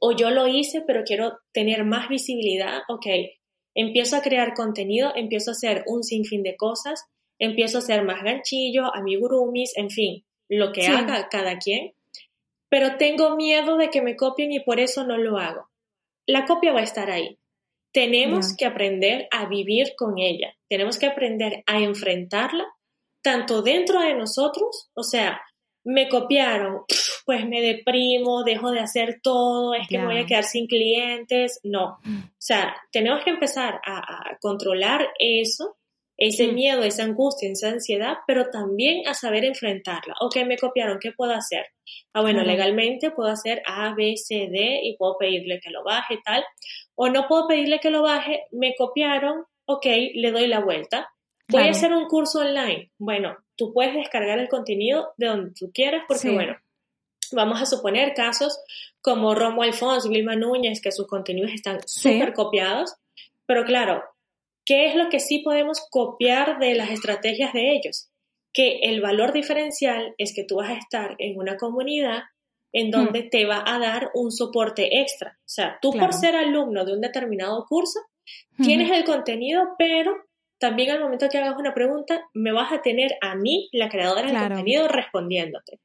o 0.00 0.12
yo 0.12 0.30
lo 0.30 0.46
hice, 0.46 0.82
pero 0.82 1.02
quiero 1.04 1.38
tener 1.52 1.84
más 1.84 2.08
visibilidad, 2.08 2.82
ok, 2.88 3.06
empiezo 3.74 4.16
a 4.16 4.22
crear 4.22 4.54
contenido, 4.54 5.12
empiezo 5.16 5.50
a 5.50 5.52
hacer 5.52 5.84
un 5.86 6.04
sinfín 6.04 6.42
de 6.42 6.56
cosas, 6.56 7.04
empiezo 7.38 7.78
a 7.78 7.80
hacer 7.80 8.04
más 8.04 8.22
ganchillo, 8.22 8.94
amigurumis, 8.94 9.76
en 9.76 9.90
fin, 9.90 10.24
lo 10.48 10.72
que 10.72 10.86
haga 10.86 11.28
cada 11.28 11.58
quien, 11.58 11.94
pero 12.68 12.96
tengo 12.96 13.34
miedo 13.34 13.76
de 13.76 13.90
que 13.90 14.02
me 14.02 14.16
copien 14.16 14.52
y 14.52 14.60
por 14.60 14.78
eso 14.78 15.04
no 15.04 15.18
lo 15.18 15.38
hago. 15.38 15.68
La 16.26 16.44
copia 16.44 16.72
va 16.72 16.80
a 16.80 16.84
estar 16.84 17.10
ahí. 17.10 17.39
Tenemos 17.92 18.56
que 18.56 18.66
aprender 18.66 19.26
a 19.30 19.46
vivir 19.46 19.94
con 19.96 20.18
ella, 20.18 20.54
tenemos 20.68 20.98
que 20.98 21.06
aprender 21.06 21.62
a 21.66 21.80
enfrentarla, 21.80 22.66
tanto 23.22 23.62
dentro 23.62 24.00
de 24.00 24.14
nosotros, 24.14 24.90
o 24.94 25.02
sea, 25.02 25.40
me 25.84 26.08
copiaron, 26.08 26.82
pues 27.26 27.46
me 27.46 27.60
deprimo, 27.60 28.44
dejo 28.44 28.70
de 28.70 28.80
hacer 28.80 29.20
todo, 29.22 29.74
es 29.74 29.88
que 29.88 29.98
me 29.98 30.06
voy 30.06 30.18
a 30.18 30.26
quedar 30.26 30.44
sin 30.44 30.66
clientes. 30.66 31.60
No. 31.62 31.98
O 32.04 32.30
sea, 32.38 32.74
tenemos 32.90 33.22
que 33.24 33.30
empezar 33.30 33.80
a, 33.86 34.36
controlar 34.40 35.08
eso, 35.18 35.76
ese 36.16 36.48
mm. 36.48 36.54
miedo, 36.54 36.82
esa 36.82 37.04
angustia, 37.04 37.50
esa 37.50 37.68
ansiedad, 37.68 38.18
pero 38.26 38.50
también 38.50 39.06
a 39.06 39.14
saber 39.14 39.44
enfrentarla. 39.44 40.14
Ok, 40.20 40.36
me 40.46 40.58
copiaron, 40.58 40.98
¿qué 41.00 41.12
puedo 41.12 41.32
hacer? 41.32 41.66
Ah, 42.12 42.20
bueno, 42.20 42.42
legalmente 42.42 43.10
puedo 43.10 43.30
hacer 43.30 43.62
A, 43.66 43.94
B, 43.94 44.16
C, 44.16 44.48
D 44.50 44.80
y 44.82 44.96
puedo 44.96 45.16
pedirle 45.18 45.60
que 45.60 45.70
lo 45.70 45.84
baje, 45.84 46.18
tal. 46.24 46.44
O 47.02 47.08
no 47.08 47.26
puedo 47.28 47.48
pedirle 47.48 47.80
que 47.80 47.88
lo 47.88 48.02
baje, 48.02 48.44
me 48.50 48.74
copiaron, 48.76 49.46
ok, 49.64 49.86
le 50.16 50.32
doy 50.32 50.46
la 50.48 50.60
vuelta. 50.60 51.10
Voy 51.48 51.62
a 51.62 51.70
hacer 51.70 51.94
un 51.94 52.06
curso 52.08 52.40
online. 52.40 52.90
Bueno, 52.98 53.38
tú 53.56 53.72
puedes 53.72 53.94
descargar 53.94 54.38
el 54.38 54.50
contenido 54.50 55.14
de 55.16 55.28
donde 55.28 55.52
tú 55.58 55.70
quieras 55.72 56.02
porque, 56.06 56.28
bueno, 56.28 56.58
vamos 57.32 57.62
a 57.62 57.64
suponer 57.64 58.12
casos 58.12 58.60
como 59.00 59.34
Romo 59.34 59.62
Alfonso, 59.62 60.10
Vilma 60.10 60.36
Núñez, 60.36 60.82
que 60.82 60.92
sus 60.92 61.06
contenidos 61.06 61.52
están 61.52 61.78
súper 61.86 62.34
copiados, 62.34 62.94
pero 63.46 63.64
claro, 63.64 64.04
¿qué 64.66 64.84
es 64.84 64.94
lo 64.94 65.08
que 65.08 65.20
sí 65.20 65.38
podemos 65.38 65.80
copiar 65.90 66.58
de 66.58 66.74
las 66.74 66.90
estrategias 66.90 67.54
de 67.54 67.72
ellos? 67.72 68.10
Que 68.52 68.80
el 68.82 69.00
valor 69.00 69.32
diferencial 69.32 70.14
es 70.18 70.34
que 70.34 70.44
tú 70.44 70.56
vas 70.56 70.68
a 70.68 70.76
estar 70.76 71.16
en 71.16 71.38
una 71.38 71.56
comunidad 71.56 72.24
en 72.72 72.88
hmm. 72.88 72.90
donde 72.90 73.22
te 73.24 73.46
va 73.46 73.62
a 73.66 73.78
dar 73.78 74.10
un 74.14 74.30
soporte 74.30 75.00
extra. 75.00 75.38
O 75.40 75.48
sea, 75.48 75.78
tú 75.80 75.92
por 75.92 76.12
ser 76.12 76.36
alumno 76.36 76.84
de 76.84 76.92
un 76.92 77.00
determinado 77.00 77.64
curso, 77.68 78.00
tienes 78.62 78.90
el 78.90 79.04
contenido, 79.04 79.74
pero 79.78 80.14
también 80.58 80.90
al 80.90 81.00
momento 81.00 81.28
que 81.28 81.38
hagas 81.38 81.58
una 81.58 81.74
pregunta, 81.74 82.28
me 82.34 82.52
vas 82.52 82.72
a 82.72 82.82
tener 82.82 83.12
a 83.22 83.34
mí, 83.34 83.68
la 83.72 83.88
creadora 83.88 84.26
del 84.30 84.38
contenido, 84.38 84.88
respondiéndote. 84.88 85.80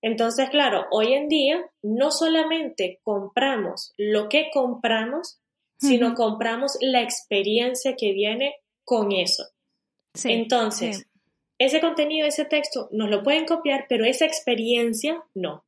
Entonces, 0.00 0.48
claro, 0.50 0.86
hoy 0.90 1.12
en 1.12 1.28
día 1.28 1.64
no 1.82 2.10
solamente 2.10 3.00
compramos 3.02 3.92
lo 3.96 4.28
que 4.28 4.50
compramos, 4.52 5.40
sino 5.78 6.14
compramos 6.14 6.76
la 6.80 7.02
experiencia 7.02 7.94
que 7.96 8.12
viene 8.12 8.54
con 8.84 9.12
eso. 9.12 9.44
Entonces, 10.24 11.06
ese 11.58 11.80
contenido, 11.80 12.26
ese 12.26 12.44
texto, 12.44 12.88
nos 12.92 13.10
lo 13.10 13.22
pueden 13.22 13.46
copiar, 13.46 13.86
pero 13.88 14.04
esa 14.04 14.24
experiencia 14.24 15.22
no. 15.34 15.64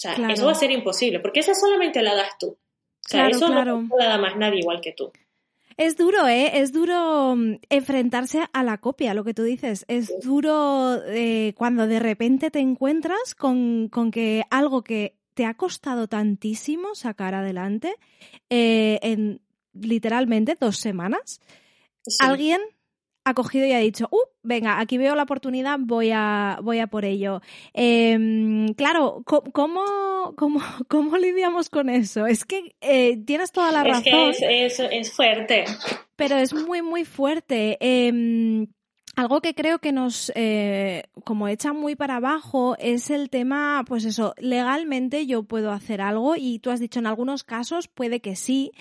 O 0.00 0.02
sea, 0.02 0.14
eso 0.30 0.46
va 0.46 0.52
a 0.52 0.54
ser 0.54 0.70
imposible, 0.70 1.20
porque 1.20 1.40
esa 1.40 1.54
solamente 1.54 2.00
la 2.00 2.14
das 2.14 2.38
tú. 2.38 2.46
O 2.46 2.58
sea, 3.06 3.28
eso 3.28 3.50
no 3.50 3.86
la 3.98 4.08
da 4.08 4.16
más 4.16 4.34
nadie 4.34 4.60
igual 4.60 4.80
que 4.80 4.92
tú. 4.92 5.12
Es 5.76 5.98
duro, 5.98 6.26
¿eh? 6.26 6.60
Es 6.60 6.72
duro 6.72 7.36
mm, 7.36 7.56
enfrentarse 7.68 8.40
a 8.50 8.62
la 8.62 8.78
copia, 8.78 9.12
lo 9.12 9.24
que 9.24 9.34
tú 9.34 9.42
dices. 9.42 9.84
Es 9.88 10.10
duro 10.22 11.02
eh, 11.06 11.52
cuando 11.54 11.86
de 11.86 11.98
repente 11.98 12.50
te 12.50 12.60
encuentras 12.60 13.34
con, 13.34 13.88
con, 13.88 14.10
que 14.10 14.44
algo 14.48 14.82
que 14.82 15.16
te 15.34 15.44
ha 15.44 15.52
costado 15.52 16.08
tantísimo 16.08 16.94
sacar 16.94 17.34
adelante 17.34 17.96
eh, 18.48 19.00
en 19.02 19.42
literalmente 19.74 20.56
dos 20.58 20.78
semanas, 20.78 21.42
alguien 22.20 22.62
ha 23.24 23.34
cogido 23.34 23.66
y 23.66 23.72
ha 23.72 23.78
dicho, 23.78 24.08
uh, 24.10 24.28
venga, 24.42 24.80
aquí 24.80 24.98
veo 24.98 25.14
la 25.14 25.24
oportunidad, 25.24 25.78
voy 25.78 26.10
a, 26.12 26.58
voy 26.62 26.78
a 26.78 26.86
por 26.86 27.04
ello. 27.04 27.40
Em, 27.74 28.72
claro, 28.74 29.22
¿cómo, 29.24 30.34
cómo, 30.36 30.60
cómo, 30.88 31.16
lidiamos 31.16 31.70
con 31.70 31.88
eso? 31.88 32.26
Es 32.26 32.44
que 32.44 32.74
eh, 32.80 33.18
tienes 33.24 33.52
toda 33.52 33.72
la 33.72 33.84
razón. 33.84 34.30
Es 34.30 34.38
que 34.38 34.66
es, 34.66 34.80
es, 34.80 35.12
fuerte. 35.12 35.64
Pero 36.16 36.36
es 36.36 36.52
muy, 36.54 36.82
muy 36.82 37.04
fuerte. 37.04 37.76
Eh, 37.80 38.66
algo 39.16 39.40
que 39.40 39.54
creo 39.54 39.80
que 39.80 39.92
nos 39.92 40.32
eh, 40.34 41.04
como 41.24 41.48
echa 41.48 41.72
muy 41.72 41.96
para 41.96 42.16
abajo 42.16 42.76
es 42.78 43.10
el 43.10 43.28
tema, 43.28 43.84
pues 43.86 44.04
eso, 44.04 44.34
legalmente 44.38 45.26
yo 45.26 45.42
puedo 45.42 45.72
hacer 45.72 46.00
algo 46.00 46.36
y 46.36 46.58
tú 46.60 46.70
has 46.70 46.80
dicho 46.80 47.00
en 47.00 47.06
algunos 47.06 47.44
casos 47.44 47.88
puede 47.88 48.20
que 48.20 48.36
sí, 48.36 48.72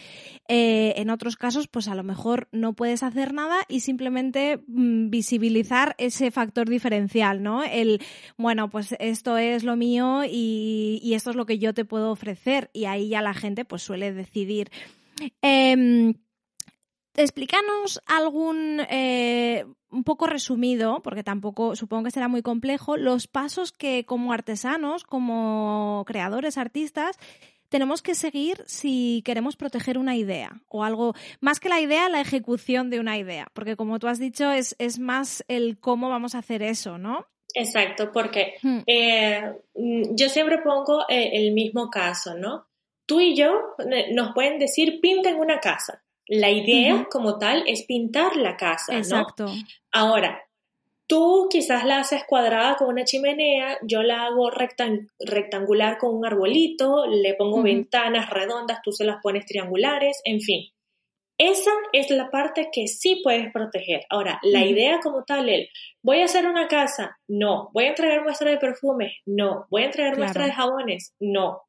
eh, 0.48 0.94
en 0.98 1.10
otros 1.10 1.36
casos 1.36 1.68
pues 1.68 1.88
a 1.88 1.96
lo 1.96 2.04
mejor 2.04 2.48
no 2.52 2.74
puedes 2.74 3.04
hacer 3.04 3.34
nada 3.34 3.58
y 3.68 3.80
simplemente 3.80 4.64
mm, 4.68 5.10
visibilizar 5.10 5.96
ese 5.98 6.32
factor 6.32 6.70
diferencial, 6.70 7.42
¿no? 7.42 7.64
El, 7.64 8.02
bueno, 8.38 8.70
pues 8.70 8.96
esto 9.00 9.38
es 9.38 9.64
lo 9.64 9.76
mío 9.76 10.24
y, 10.26 11.00
y 11.04 11.16
esto 11.16 11.32
es 11.32 11.36
lo 11.36 11.46
que 11.46 11.60
yo 11.60 11.74
te 11.74 11.86
puedo 11.86 12.12
ofrecer 12.12 12.70
y 12.72 12.86
ahí 12.86 13.10
ya 13.10 13.22
la 13.22 13.34
gente 13.34 13.66
pues 13.66 13.82
suele 13.82 14.14
decidir. 14.14 14.70
Eh, 15.42 16.14
explícanos 17.24 18.02
algún, 18.06 18.82
eh, 18.90 19.66
un 19.90 20.04
poco 20.04 20.28
resumido, 20.28 21.02
porque 21.04 21.24
tampoco 21.24 21.76
supongo 21.76 22.06
que 22.06 22.12
será 22.12 22.28
muy 22.28 22.42
complejo, 22.42 22.98
los 22.98 23.28
pasos 23.28 23.72
que 23.72 24.06
como 24.06 24.34
artesanos, 24.34 25.04
como 25.04 26.04
creadores, 26.08 26.58
artistas, 26.58 27.18
tenemos 27.70 28.02
que 28.02 28.16
seguir 28.16 28.64
si 28.66 29.22
queremos 29.26 29.56
proteger 29.56 29.98
una 29.98 30.16
idea 30.16 30.62
o 30.68 30.84
algo, 30.84 31.14
más 31.40 31.60
que 31.60 31.70
la 31.70 31.80
idea, 31.80 32.10
la 32.10 32.22
ejecución 32.22 32.90
de 32.90 33.00
una 33.00 33.18
idea, 33.18 33.48
porque 33.54 33.76
como 33.76 34.00
tú 34.00 34.08
has 34.08 34.20
dicho, 34.20 34.52
es, 34.52 34.76
es 34.80 35.00
más 35.00 35.44
el 35.48 35.80
cómo 35.80 36.10
vamos 36.10 36.36
a 36.36 36.40
hacer 36.40 36.64
eso, 36.64 36.98
¿no? 36.98 37.28
Exacto, 37.54 38.12
porque 38.12 38.56
hmm. 38.62 38.80
eh, 38.86 39.54
yo 39.74 40.30
siempre 40.30 40.60
pongo 40.60 41.02
eh, 41.10 41.32
el 41.34 41.52
mismo 41.54 41.90
caso, 41.90 42.36
¿no? 42.36 42.68
Tú 43.06 43.20
y 43.20 43.36
yo 43.36 43.76
nos 44.14 44.34
pueden 44.34 44.60
decir, 44.60 45.00
pinten 45.02 45.36
una 45.38 45.60
casa. 45.60 46.04
La 46.30 46.52
idea 46.52 47.08
como 47.10 47.40
tal 47.40 47.64
es 47.66 47.84
pintar 47.86 48.36
la 48.36 48.56
casa, 48.56 48.96
Exacto. 48.96 49.48
Ahora, 49.92 50.44
tú 51.08 51.48
quizás 51.50 51.86
la 51.86 52.02
haces 52.02 52.24
cuadrada 52.28 52.76
con 52.76 52.88
una 52.88 53.04
chimenea, 53.04 53.80
yo 53.82 54.04
la 54.04 54.26
hago 54.26 54.52
rectangular 54.52 55.98
con 55.98 56.16
un 56.16 56.24
arbolito, 56.28 57.08
le 57.08 57.34
pongo 57.34 57.64
ventanas 57.64 58.30
redondas, 58.30 58.80
tú 58.84 58.92
se 58.92 59.06
las 59.06 59.18
pones 59.24 59.48
triangulares, 59.48 60.22
en 60.24 60.40
fin. 60.40 60.70
Esa 61.40 61.72
es 61.94 62.12
la 62.12 62.30
parte 62.30 62.70
que 62.72 62.88
sí 62.88 63.22
puedes 63.24 63.52
proteger. 63.52 64.02
Ahora, 64.10 64.40
la 64.44 64.66
idea 64.66 65.00
como 65.02 65.24
tal, 65.24 65.50
el 65.50 65.70
voy 66.04 66.22
a 66.22 66.26
hacer 66.26 66.46
una 66.46 66.68
casa, 66.68 67.18
no. 67.28 67.72
Voy 67.74 67.86
a 67.86 67.90
entregar 67.90 68.24
muestra 68.24 68.52
de 68.52 68.58
perfumes, 68.58 69.14
no. 69.26 69.66
Voy 69.72 69.84
a 69.84 69.86
entregar 69.86 70.18
muestra 70.18 70.46
de 70.46 70.52
jabones, 70.52 71.16
no. 71.20 71.62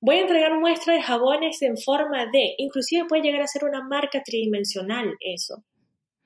Voy 0.00 0.16
a 0.16 0.20
entregar 0.20 0.58
muestras 0.58 0.96
de 0.96 1.02
jabones 1.02 1.60
en 1.62 1.76
forma 1.76 2.26
de, 2.26 2.54
inclusive 2.58 3.06
puede 3.06 3.22
llegar 3.22 3.42
a 3.42 3.46
ser 3.46 3.64
una 3.64 3.82
marca 3.82 4.22
tridimensional 4.22 5.14
eso. 5.20 5.62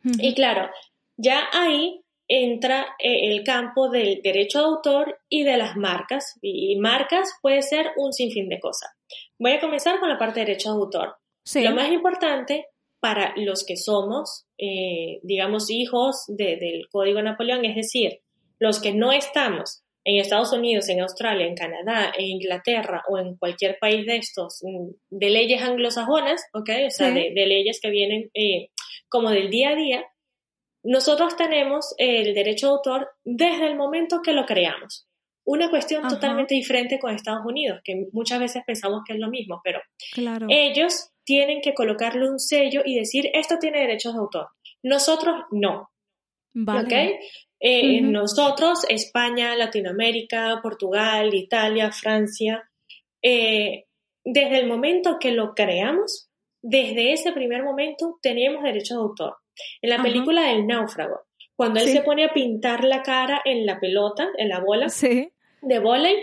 Y 0.05 0.35
claro, 0.35 0.69
ya 1.17 1.49
ahí 1.53 2.05
entra 2.29 2.87
eh, 2.99 3.31
el 3.31 3.43
campo 3.45 3.91
del 3.91 4.21
derecho 4.23 4.59
de 4.59 4.65
autor 4.65 5.19
y 5.29 5.45
de 5.45 5.57
las 5.57 5.77
marcas. 5.77 6.39
Y 6.43 6.77
marcas 6.77 7.33
puede 7.43 7.63
ser 7.63 7.91
un 7.97 8.13
sinfín 8.13 8.49
de 8.49 8.61
cosas. 8.61 8.91
Voy 9.39 9.53
a 9.53 9.61
comenzar 9.61 9.99
con 10.01 10.09
la 10.09 10.19
parte 10.19 10.41
de 10.41 10.47
derecho 10.47 10.71
de 10.71 10.77
autor. 10.77 11.17
Lo 11.57 11.75
más 11.75 11.91
importante 11.91 12.67
para 13.01 13.35
los 13.37 13.65
que 13.67 13.77
somos, 13.77 14.47
eh, 14.57 15.21
digamos, 15.23 15.71
hijos 15.71 16.25
del 16.29 16.89
Código 16.91 17.21
Napoleón, 17.21 17.65
es 17.65 17.77
decir, 17.77 18.21
los 18.59 18.81
que 18.81 18.95
no 18.95 19.13
estamos 19.13 19.84
en 20.05 20.17
Estados 20.17 20.53
Unidos, 20.53 20.89
en 20.89 21.01
Australia, 21.01 21.47
en 21.47 21.55
Canadá, 21.55 22.13
en 22.17 22.27
Inglaterra 22.27 23.03
o 23.09 23.19
en 23.19 23.37
cualquier 23.37 23.79
país 23.79 24.05
de 24.07 24.17
estos, 24.17 24.61
mm, 24.63 24.91
de 25.11 25.31
leyes 25.31 25.63
anglosajonas, 25.63 26.45
¿ok? 26.53 26.71
O 26.87 26.91
sea, 26.91 27.11
de, 27.11 27.31
leyes 27.31 27.81
que 27.81 27.91
vienen 27.91 28.31
eh, 28.35 28.69
como 29.09 29.31
del 29.31 29.51
día 29.51 29.71
a 29.71 29.77
día, 29.77 30.05
nosotros 30.83 31.37
tenemos 31.37 31.95
el 31.97 32.35
derecho 32.35 32.67
de 32.67 32.73
autor 32.75 33.09
desde 33.25 33.67
el 33.67 33.77
momento 33.77 34.21
que 34.23 34.35
lo 34.35 34.45
creamos. 34.45 35.09
Una 35.47 35.71
cuestión 35.71 36.07
totalmente 36.09 36.55
diferente 36.55 36.99
con 36.99 37.15
Estados 37.15 37.45
Unidos, 37.45 37.81
que 37.85 38.07
muchas 38.13 38.41
veces 38.41 38.63
pensamos 38.67 39.03
que 39.07 39.15
es 39.15 39.19
lo 39.19 39.29
mismo, 39.29 39.61
pero 39.63 39.81
ellos 40.49 41.11
tienen 41.25 41.61
que 41.61 41.75
colocarle 41.75 42.29
un 42.29 42.39
sello 42.39 42.83
y 42.85 42.99
decir, 42.99 43.31
esto 43.35 43.59
tiene 43.59 43.81
derechos 43.81 44.15
de 44.15 44.21
autor. 44.21 44.49
Nosotros 44.83 45.43
no. 45.51 45.91
Vale. 46.55 47.19
Eh, 47.61 48.01
nosotros, 48.03 48.85
España, 48.89 49.57
Latinoamérica, 49.57 50.61
Portugal, 50.63 51.33
Italia, 51.35 51.93
Francia, 51.93 52.69
eh, 53.23 53.87
desde 54.25 54.59
el 54.59 54.67
momento 54.67 55.19
que 55.19 55.31
lo 55.31 55.55
creamos, 55.55 56.31
desde 56.63 57.13
ese 57.13 57.33
primer 57.33 57.63
momento 57.63 58.19
teníamos 58.23 58.63
derecho 58.63 58.95
de 58.95 59.01
autor. 59.01 59.37
En 59.83 59.91
la 59.91 60.03
película 60.03 60.49
del 60.49 60.67
náufrago, 60.67 61.23
cuando 61.57 61.81
él 61.81 61.89
se 61.89 62.03
pone 62.03 62.25
a 62.25 62.33
pintar 62.33 62.85
la 62.85 63.03
cara 63.03 63.41
en 63.45 63.67
la 63.67 63.79
pelota, 63.79 64.29
en 64.37 64.49
la 64.49 64.61
bola 64.61 64.87
de 65.63 65.79
volei, 65.79 66.17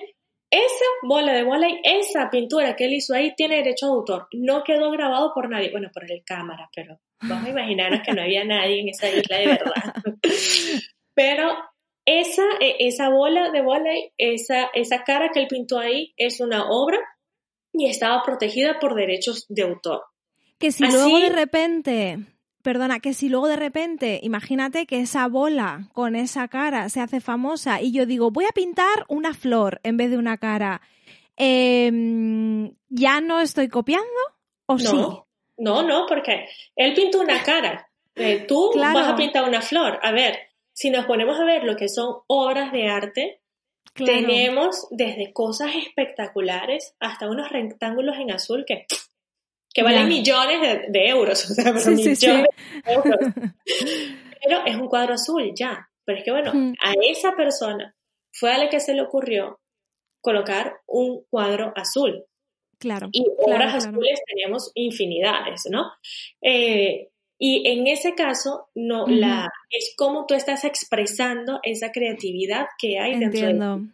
esa 0.50 0.86
bola 1.04 1.34
de 1.34 1.44
volei, 1.44 1.80
esa 1.84 2.30
pintura 2.30 2.76
que 2.76 2.86
él 2.86 2.94
hizo 2.94 3.14
ahí 3.16 3.34
tiene 3.36 3.58
derecho 3.58 3.86
de 3.86 3.92
autor. 3.94 4.28
No 4.34 4.64
quedó 4.64 4.92
grabado 4.92 5.32
por 5.34 5.50
nadie, 5.50 5.72
bueno, 5.72 5.90
por 5.94 6.04
el 6.12 6.24
cámara, 6.26 6.70
pero 6.76 7.00
vamos 7.22 7.46
a 7.46 7.50
imaginarnos 7.50 8.02
que 8.06 8.14
no 8.14 8.22
había 8.22 8.44
nadie 8.44 8.82
en 8.82 8.90
esa 8.90 9.10
isla 9.10 9.38
de 9.38 9.48
verdad. 9.48 9.94
Pero 11.14 11.54
esa, 12.06 12.44
e, 12.60 12.88
esa 12.88 13.10
bola 13.10 13.52
de 13.52 13.62
volei, 13.62 14.12
esa, 14.18 14.70
esa 14.74 15.04
cara 15.04 15.30
que 15.34 15.42
él 15.42 15.48
pintó 15.48 15.80
ahí 15.80 16.14
es 16.18 16.40
una 16.40 16.70
obra 16.70 17.00
y 17.74 17.88
estaba 17.88 18.24
protegida 18.24 18.80
por 18.80 18.96
derechos 18.96 19.46
de 19.50 19.64
autor. 19.64 20.04
Que 20.58 20.72
si 20.72 20.86
luego 20.86 21.20
de 21.20 21.30
repente, 21.30 22.20
perdona, 22.62 23.00
que 23.00 23.14
si 23.14 23.30
luego 23.30 23.48
de 23.48 23.56
repente, 23.56 24.20
imagínate 24.22 24.86
que 24.86 25.00
esa 25.00 25.28
bola 25.28 25.90
con 25.94 26.16
esa 26.16 26.48
cara 26.48 26.90
se 26.90 27.02
hace 27.02 27.20
famosa 27.20 27.82
y 27.82 27.92
yo 27.92 28.06
digo, 28.06 28.32
voy 28.32 28.46
a 28.46 28.52
pintar 28.52 29.06
una 29.08 29.34
flor 29.34 29.80
en 29.84 29.98
vez 29.98 30.12
de 30.12 30.18
una 30.18 30.38
cara, 30.38 30.82
em, 31.36 32.74
¿ya 32.90 33.22
no 33.22 33.42
estoy 33.42 33.70
copiando 33.70 34.08
o 34.68 34.78
sí? 34.78 34.98
No, 35.58 35.84
no, 35.84 36.06
porque 36.08 36.48
él 36.76 36.94
pintó 36.94 37.22
una 37.22 37.42
cara. 37.44 37.88
Eh, 38.16 38.46
tú 38.48 38.72
vas 38.76 39.08
a 39.08 39.16
pintar 39.16 39.48
una 39.48 39.62
flor. 39.62 40.00
A 40.02 40.12
ver, 40.12 40.51
si 40.74 40.90
nos 40.90 41.06
ponemos 41.06 41.40
a 41.40 41.46
ver 41.46 41.64
lo 41.64 41.76
que 41.76 41.90
son 41.90 42.16
obras 42.28 42.72
de 42.72 42.88
arte, 42.88 43.42
tenemos 43.94 44.88
desde 44.92 45.34
cosas 45.34 45.72
espectaculares 45.76 46.96
hasta 47.00 47.30
unos 47.30 47.50
rectángulos 47.50 48.18
en 48.18 48.32
azul 48.32 48.64
que, 48.66 48.86
que 49.74 49.84
valen 49.84 50.08
millones 50.08 50.82
de, 50.90 51.08
euros, 51.08 51.50
o 51.50 51.54
sea, 51.54 51.74
pero 51.74 51.92
millones 51.92 52.20
de 52.20 52.94
euros. 52.94 53.34
Pero 54.44 54.66
es 54.66 54.76
un 54.76 54.88
cuadro 54.88 55.14
azul 55.14 55.52
ya. 55.54 55.88
Pero 56.04 56.18
es 56.18 56.24
que 56.26 56.32
bueno, 56.32 56.74
a 56.82 56.94
esa 57.04 57.36
persona 57.36 57.96
fue 58.34 58.52
a 58.52 58.58
la 58.58 58.70
que 58.70 58.80
se 58.80 58.96
le 58.96 59.04
ocurrió 59.04 59.60
colocar 60.20 60.80
un 60.88 61.24
cuadro 61.30 61.74
azul. 61.76 62.26
Claro. 62.80 63.10
Y 63.12 63.24
obras 63.38 63.76
azules 63.76 64.20
tenemos 64.26 64.72
infinidades, 64.74 65.62
¿no? 65.70 65.92
Eh, 66.42 67.11
y 67.44 67.68
en 67.68 67.88
ese 67.88 68.14
caso, 68.14 68.70
no, 68.76 69.08
la, 69.08 69.50
es 69.72 69.96
como 69.98 70.28
tú 70.28 70.36
estás 70.36 70.64
expresando 70.64 71.60
esa 71.64 71.92
creatividad 71.92 72.68
que 72.78 73.00
hay 73.00 73.18
dentro 73.18 73.48
de 73.48 73.88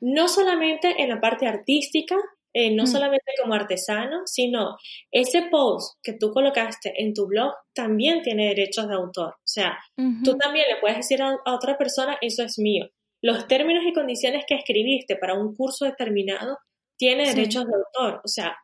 No 0.00 0.26
solamente 0.26 1.00
en 1.00 1.08
la 1.08 1.20
parte 1.20 1.46
artística, 1.46 2.16
eh, 2.52 2.74
no 2.74 2.88
solamente 2.88 3.30
como 3.40 3.54
artesano, 3.54 4.22
sino 4.26 4.76
ese 5.12 5.42
post 5.42 6.00
que 6.02 6.14
tú 6.14 6.32
colocaste 6.32 7.00
en 7.00 7.14
tu 7.14 7.28
blog 7.28 7.52
también 7.72 8.22
tiene 8.22 8.48
derechos 8.48 8.88
de 8.88 8.96
autor. 8.96 9.34
O 9.34 9.46
sea, 9.46 9.78
tú 10.24 10.36
también 10.36 10.64
le 10.68 10.80
puedes 10.80 10.96
decir 10.96 11.22
a, 11.22 11.36
otra 11.46 11.78
persona, 11.78 12.18
eso 12.20 12.42
es 12.42 12.58
mío. 12.58 12.88
Los 13.22 13.46
términos 13.46 13.84
y 13.86 13.92
condiciones 13.92 14.44
que 14.48 14.56
escribiste 14.56 15.14
para 15.14 15.34
un 15.34 15.54
curso 15.54 15.84
determinado 15.84 16.58
tiene 16.96 17.28
derechos 17.28 17.66
de 17.66 17.74
autor. 17.76 18.20
O 18.24 18.28
sea, 18.28 18.56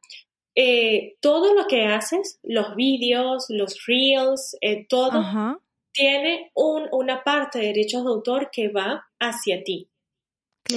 eh, 0.55 1.17
todo 1.21 1.55
lo 1.55 1.67
que 1.67 1.87
haces, 1.87 2.39
los 2.43 2.77
vídeos, 2.77 3.47
los 3.49 3.85
reels, 3.87 4.57
eh, 4.61 4.87
todo, 4.89 5.61
tiene 5.93 6.51
un, 6.55 6.89
una 6.93 7.23
parte 7.23 7.59
de 7.59 7.67
derechos 7.67 8.05
de 8.05 8.11
autor 8.11 8.51
que 8.51 8.69
va 8.69 9.07
hacia 9.19 9.63
ti. 9.65 9.89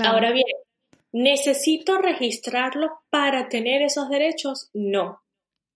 Ahora 0.03 0.31
bien, 0.31 0.45
¿necesito 1.11 1.97
registrarlo 1.99 2.99
para 3.09 3.49
tener 3.49 3.81
esos 3.81 4.09
derechos? 4.09 4.69
No. 4.73 5.21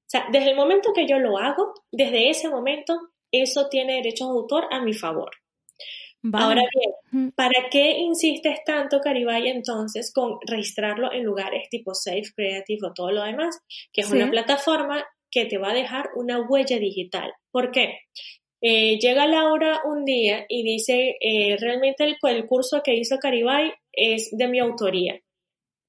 sea, 0.05 0.27
desde 0.31 0.51
el 0.51 0.55
momento 0.55 0.93
que 0.93 1.07
yo 1.07 1.19
lo 1.19 1.37
hago, 1.37 1.73
desde 1.91 2.29
ese 2.29 2.49
momento, 2.49 2.99
eso 3.31 3.69
tiene 3.69 3.95
derechos 3.95 4.27
de 4.27 4.33
autor 4.33 4.65
a 4.71 4.81
mi 4.81 4.93
favor. 4.93 5.31
Ahora 6.33 6.61
bien, 7.11 7.31
¿para 7.31 7.69
qué 7.71 7.97
insistes 7.97 8.59
tanto, 8.63 8.99
Caribay, 8.99 9.47
entonces, 9.47 10.13
con 10.13 10.37
registrarlo 10.45 11.11
en 11.11 11.23
lugares 11.23 11.67
tipo 11.69 11.95
Safe, 11.95 12.31
Creative 12.35 12.87
o 12.87 12.93
todo 12.93 13.11
lo 13.11 13.23
demás? 13.23 13.59
Que 13.91 14.01
es 14.01 14.11
una 14.11 14.29
plataforma 14.29 15.03
que 15.31 15.45
te 15.45 15.57
va 15.57 15.71
a 15.71 15.73
dejar 15.73 16.09
una 16.15 16.39
huella 16.41 16.77
digital. 16.77 17.33
¿Por 17.51 17.71
qué? 17.71 18.01
Eh, 18.61 18.99
llega 18.99 19.25
Laura 19.25 19.81
un 19.85 20.05
día 20.05 20.45
y 20.47 20.63
dice, 20.63 21.17
eh, 21.19 21.57
realmente 21.59 22.03
el, 22.03 22.17
el, 22.21 22.45
curso 22.45 22.83
que 22.83 22.93
hizo 22.93 23.17
Caribay 23.17 23.73
es 23.91 24.29
de 24.31 24.47
mi 24.47 24.59
autoría. 24.59 25.19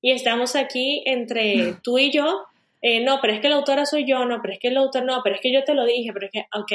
Y 0.01 0.13
estamos 0.13 0.57
aquí 0.57 1.03
entre 1.05 1.75
tú 1.83 1.99
y 1.99 2.11
yo. 2.11 2.45
Eh, 2.81 3.05
no, 3.05 3.19
pero 3.21 3.35
es 3.35 3.41
que 3.41 3.49
la 3.49 3.57
autora 3.57 3.85
soy 3.85 4.07
yo, 4.07 4.25
no, 4.25 4.41
pero 4.41 4.55
es 4.55 4.59
que 4.59 4.69
el 4.69 4.77
autor 4.79 5.05
no, 5.05 5.21
pero 5.23 5.37
es 5.37 5.43
que 5.43 5.53
yo 5.53 5.63
te 5.63 5.75
lo 5.75 5.85
dije, 5.85 6.13
pero 6.13 6.27
es 6.27 6.33
que, 6.33 6.47
ok. 6.57 6.73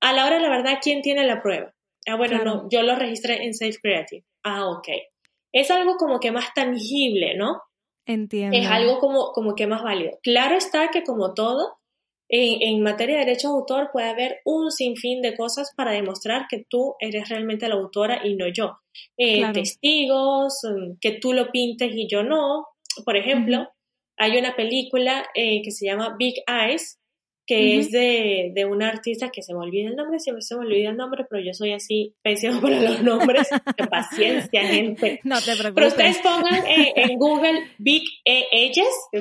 A 0.00 0.12
la 0.12 0.26
hora, 0.26 0.38
la 0.38 0.50
verdad, 0.50 0.78
¿quién 0.82 1.00
tiene 1.00 1.24
la 1.24 1.40
prueba? 1.40 1.72
Ah, 2.08 2.16
bueno, 2.16 2.42
no, 2.44 2.68
yo 2.70 2.82
lo 2.82 2.94
registré 2.94 3.44
en 3.44 3.54
Safe 3.54 3.78
Creative. 3.80 4.24
Ah, 4.44 4.68
ok. 4.68 4.88
Es 5.52 5.70
algo 5.70 5.96
como 5.96 6.20
que 6.20 6.32
más 6.32 6.52
tangible, 6.54 7.36
¿no? 7.36 7.62
Entiendo. 8.06 8.56
Es 8.56 8.66
algo 8.66 8.98
como, 8.98 9.32
como 9.32 9.54
que 9.54 9.66
más 9.66 9.82
válido. 9.82 10.18
Claro 10.22 10.56
está 10.56 10.88
que 10.88 11.02
como 11.02 11.34
todo, 11.34 11.78
en, 12.30 12.82
materia 12.82 13.18
de 13.18 13.24
derechos 13.24 13.50
de 13.50 13.58
autor 13.58 13.90
puede 13.92 14.08
haber 14.08 14.40
un 14.44 14.70
sinfín 14.70 15.22
de 15.22 15.36
cosas 15.36 15.72
para 15.74 15.92
demostrar 15.92 16.46
que 16.48 16.64
tú 16.68 16.94
eres 17.00 17.28
realmente 17.28 17.68
la 17.68 17.76
autora 17.76 18.26
y 18.26 18.36
no 18.36 18.48
yo. 18.48 18.78
Eh, 19.16 19.42
testigos, 19.52 20.60
mm, 20.62 20.98
que 21.00 21.12
tú 21.12 21.32
lo 21.32 21.50
pintes 21.50 21.90
y 21.94 22.06
yo 22.06 22.22
no. 22.22 22.66
Por 23.04 23.16
ejemplo, 23.16 23.68
hay 24.16 24.36
una 24.36 24.56
película 24.56 25.26
eh, 25.34 25.62
que 25.62 25.70
se 25.70 25.86
llama 25.86 26.16
Big 26.18 26.34
Eyes, 26.46 26.98
que 27.48 27.78
es 27.78 27.90
de, 27.90 28.52
de, 28.54 28.66
una 28.66 28.90
artista 28.90 29.30
que 29.30 29.42
se 29.42 29.54
me 29.54 29.60
olvida 29.60 29.88
el 29.88 29.96
nombre, 29.96 30.20
siempre 30.20 30.42
se 30.42 30.54
me 30.54 30.66
olvida 30.66 30.90
el 30.90 30.98
nombre, 30.98 31.24
pero 31.28 31.42
yo 31.42 31.54
soy 31.54 31.72
así 31.72 32.14
pésimo 32.22 32.60
para 32.60 32.78
los 32.78 33.02
nombres. 33.02 33.48
de 33.48 33.86
paciencia, 33.86 34.66
gente. 34.66 35.20
No 35.24 35.40
te 35.40 35.56
preocupes. 35.56 35.72
Pero 35.74 35.88
ustedes 35.88 36.18
pongan 36.18 36.66
eh, 36.66 36.92
en 36.94 37.18
Google 37.18 37.70
Big 37.78 38.02
e 38.22 38.70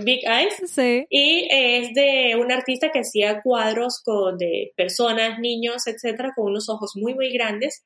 Big 0.04 0.20
Eyes, 0.28 0.62
sí. 0.66 1.06
y 1.10 1.48
es 1.50 1.94
de 1.94 2.36
una 2.36 2.56
artista 2.56 2.92
que 2.92 3.00
hacía 3.00 3.42
cuadros 3.42 4.02
con, 4.04 4.38
de 4.38 4.74
personas, 4.76 5.40
niños, 5.40 5.88
etcétera, 5.88 6.34
con 6.36 6.48
unos 6.48 6.68
ojos 6.68 6.92
muy, 6.96 7.16
muy 7.16 7.32
grandes. 7.32 7.86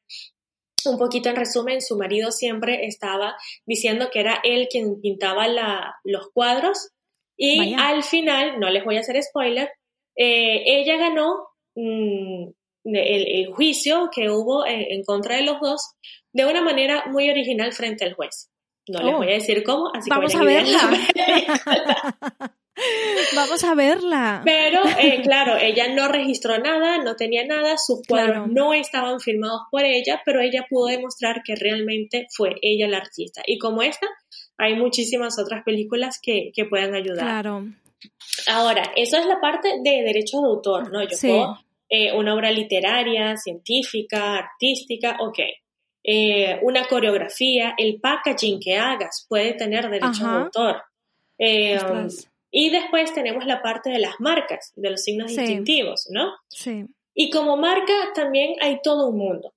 Un 0.85 0.97
poquito 0.97 1.29
en 1.29 1.35
resumen, 1.35 1.81
su 1.81 1.95
marido 1.95 2.31
siempre 2.31 2.87
estaba 2.87 3.35
diciendo 3.67 4.09
que 4.11 4.21
era 4.21 4.39
él 4.43 4.67
quien 4.71 4.99
pintaba 4.99 5.47
la, 5.47 5.93
los 6.03 6.31
cuadros 6.33 6.89
y 7.43 7.73
al 7.73 8.03
final, 8.03 8.59
no 8.59 8.69
les 8.69 8.85
voy 8.85 8.97
a 8.97 8.99
hacer 8.99 9.21
spoiler, 9.23 9.69
eh, 10.15 10.63
ella 10.65 10.97
ganó 10.97 11.47
mm, 11.75 12.49
el, 12.83 13.47
juicio 13.53 14.09
que 14.13 14.29
hubo 14.29 14.65
en, 14.65 15.03
contra 15.03 15.35
de 15.37 15.43
los 15.43 15.59
dos 15.59 15.93
de 16.33 16.45
una 16.45 16.61
manera 16.61 17.05
muy 17.07 17.29
original 17.29 17.73
frente 17.73 18.05
al 18.05 18.13
juez. 18.13 18.49
No 18.87 18.99
les 18.99 19.13
oh. 19.13 19.17
voy 19.17 19.29
a 19.29 19.33
decir 19.33 19.63
cómo, 19.63 19.91
así 19.93 20.09
Vamos 20.09 20.31
que 20.31 20.37
a 20.37 20.43
verla. 20.43 20.79
Vamos 23.35 23.63
a 23.63 23.75
verla. 23.75 24.41
Pero, 24.43 24.81
eh, 24.99 25.21
claro, 25.21 25.57
ella 25.57 25.93
no 25.93 26.07
registró 26.07 26.57
nada, 26.57 26.97
no 26.97 27.15
tenía 27.15 27.45
nada, 27.45 27.77
sus 27.77 28.01
cuadros 28.07 28.47
no 28.47 28.73
estaban 28.73 29.19
firmados 29.19 29.61
por 29.69 29.83
ella, 29.83 30.21
pero 30.25 30.41
ella 30.41 30.65
pudo 30.69 30.87
demostrar 30.87 31.43
que 31.43 31.55
realmente 31.55 32.27
fue 32.35 32.55
ella 32.61 32.87
la 32.87 32.97
artista. 32.97 33.43
Y 33.45 33.59
como 33.59 33.83
esta, 33.83 34.07
hay 34.57 34.75
muchísimas 34.75 35.37
otras 35.37 35.63
películas 35.63 36.19
que, 36.21 36.51
que 36.55 36.65
puedan 36.65 36.95
ayudar. 36.95 37.25
Claro. 37.25 37.65
Ahora, 38.47 38.91
eso 38.95 39.17
es 39.17 39.25
la 39.25 39.39
parte 39.39 39.79
de 39.83 40.03
derechos 40.03 40.41
de 40.41 40.47
autor, 40.47 40.91
¿no? 40.91 41.03
Yo 41.03 41.17
puedo, 41.19 41.57
eh, 41.89 42.13
una 42.13 42.33
obra 42.33 42.51
literaria, 42.51 43.35
científica, 43.37 44.37
artística, 44.37 45.17
ok. 45.19 45.39
Eh, 46.03 46.59
una 46.63 46.85
coreografía, 46.85 47.75
el 47.77 47.99
packaging 47.99 48.59
que 48.59 48.77
hagas 48.77 49.25
puede 49.27 49.53
tener 49.53 49.89
derechos 49.89 50.19
de 50.21 50.25
autor. 50.25 50.83
Eh, 51.37 51.79
y 52.49 52.69
después 52.69 53.13
tenemos 53.13 53.45
la 53.45 53.61
parte 53.61 53.89
de 53.89 53.99
las 53.99 54.19
marcas, 54.19 54.71
de 54.75 54.89
los 54.89 55.03
signos 55.03 55.35
distintivos, 55.35 56.07
¿no? 56.09 56.33
Sí. 56.49 56.85
Y 57.13 57.29
como 57.29 57.57
marca 57.57 57.93
también 58.15 58.55
hay 58.61 58.79
todo 58.81 59.09
un 59.09 59.17
mundo. 59.17 59.53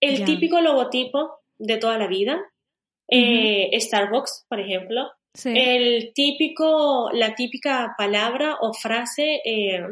El 0.00 0.24
típico 0.24 0.60
logotipo 0.60 1.40
de 1.58 1.76
toda 1.76 1.98
la 1.98 2.06
vida, 2.06 2.40
Starbucks, 3.08 4.46
por 4.48 4.60
ejemplo, 4.60 5.10
el 5.44 6.12
típico, 6.14 7.10
la 7.12 7.34
típica 7.34 7.94
palabra 7.96 8.56
o 8.60 8.72
frase 8.72 9.40
eh, 9.44 9.82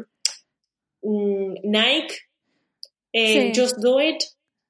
mm, 1.01 1.53
Nike, 1.63 2.15
eh, 3.13 3.51
Just 3.55 3.77
Do 3.77 4.01
It, 4.01 4.21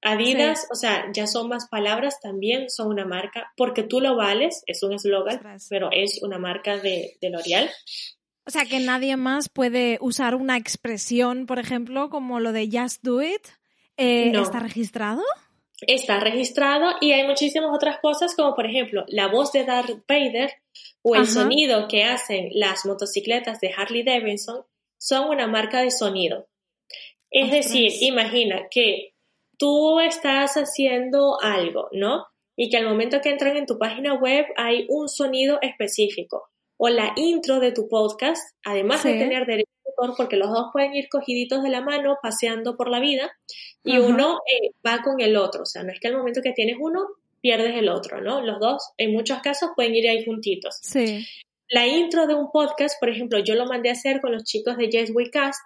Adidas, 0.01 0.65
o 0.71 0.75
sea, 0.75 1.11
ya 1.13 1.27
son 1.27 1.49
más 1.49 1.67
palabras, 1.67 2.21
también 2.21 2.69
son 2.69 2.87
una 2.87 3.05
marca, 3.05 3.51
porque 3.57 3.83
tú 3.83 3.99
lo 3.99 4.15
vales, 4.15 4.63
es 4.65 4.81
un 4.81 4.93
eslogan, 4.93 5.41
pero 5.69 5.89
es 5.91 6.23
una 6.23 6.37
marca 6.37 6.77
de, 6.77 7.17
de 7.19 7.29
L'Oreal. 7.29 7.69
O 8.45 8.51
sea, 8.51 8.65
que 8.65 8.79
nadie 8.79 9.17
más 9.17 9.49
puede 9.49 9.97
usar 9.99 10.35
una 10.35 10.55
expresión, 10.55 11.45
por 11.45 11.59
ejemplo, 11.59 12.09
como 12.09 12.39
lo 12.39 12.53
de 12.53 12.69
Just 12.71 13.03
Do 13.03 13.21
It. 13.21 13.45
Eh, 13.97 14.31
¿Está 14.33 14.59
registrado? 14.59 15.21
Está 15.87 16.19
registrado 16.19 16.95
y 17.01 17.13
hay 17.13 17.25
muchísimas 17.25 17.69
otras 17.73 17.99
cosas 17.99 18.35
como 18.35 18.55
por 18.55 18.65
ejemplo 18.65 19.05
la 19.07 19.27
voz 19.27 19.51
de 19.51 19.63
Darth 19.63 20.03
Vader 20.07 20.51
o 21.01 21.15
el 21.15 21.27
sonido 21.27 21.87
que 21.87 22.03
hacen 22.03 22.49
las 22.53 22.85
motocicletas 22.85 23.59
de 23.59 23.71
Harley 23.75 24.03
Davidson 24.03 24.65
son 24.97 25.29
una 25.29 25.47
marca 25.47 25.81
de 25.81 25.91
sonido. 25.91 26.47
Es 27.31 27.51
decir, 27.51 27.91
imagina 28.01 28.67
que 28.69 29.13
tú 29.57 29.99
estás 29.99 30.55
haciendo 30.55 31.39
algo, 31.41 31.87
¿no? 31.91 32.25
Y 32.57 32.69
que 32.69 32.77
al 32.77 32.85
momento 32.85 33.21
que 33.21 33.29
entran 33.29 33.55
en 33.55 33.65
tu 33.65 33.77
página 33.77 34.15
web 34.15 34.45
hay 34.57 34.85
un 34.89 35.07
sonido 35.07 35.59
específico. 35.61 36.49
O 36.77 36.89
la 36.89 37.13
intro 37.15 37.59
de 37.59 37.71
tu 37.71 37.87
podcast, 37.87 38.55
además 38.65 39.03
de 39.03 39.13
tener 39.13 39.45
derecho 39.45 39.69
porque 40.15 40.37
los 40.37 40.49
dos 40.49 40.67
pueden 40.71 40.93
ir 40.93 41.09
cogiditos 41.09 41.63
de 41.63 41.69
la 41.69 41.81
mano 41.81 42.17
paseando 42.21 42.77
por 42.77 42.89
la 42.89 42.99
vida 42.99 43.31
y 43.83 43.97
uno 43.97 44.39
eh, 44.45 44.71
va 44.85 45.01
con 45.01 45.19
el 45.19 45.37
otro. 45.37 45.63
O 45.63 45.65
sea, 45.65 45.83
no 45.83 45.91
es 45.91 45.99
que 45.99 46.07
al 46.07 46.17
momento 46.17 46.41
que 46.41 46.53
tienes 46.53 46.77
uno, 46.79 47.07
pierdes 47.41 47.75
el 47.75 47.89
otro, 47.89 48.21
¿no? 48.21 48.41
Los 48.41 48.59
dos, 48.59 48.91
en 48.97 49.13
muchos 49.13 49.39
casos, 49.41 49.69
pueden 49.75 49.95
ir 49.95 50.09
ahí 50.09 50.25
juntitos. 50.25 50.79
Sí. 50.81 51.25
La 51.69 51.87
intro 51.87 52.27
de 52.27 52.33
un 52.33 52.51
podcast, 52.51 52.99
por 52.99 53.09
ejemplo, 53.09 53.39
yo 53.39 53.55
lo 53.55 53.65
mandé 53.65 53.89
a 53.89 53.93
hacer 53.93 54.21
con 54.21 54.31
los 54.31 54.43
chicos 54.43 54.77
de 54.77 54.89
Yes 54.89 55.11
We 55.13 55.29
Cast 55.29 55.61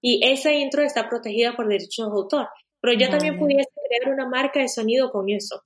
y 0.00 0.20
esa 0.24 0.52
intro 0.52 0.82
está 0.82 1.08
protegida 1.08 1.56
por 1.56 1.68
derechos 1.68 2.06
de 2.06 2.12
autor. 2.12 2.48
Pero 2.80 2.98
yo 2.98 3.08
también 3.08 3.38
pudiese 3.38 3.70
crear 3.88 4.12
una 4.12 4.28
marca 4.28 4.60
de 4.60 4.68
sonido 4.68 5.10
con 5.10 5.30
eso. 5.30 5.62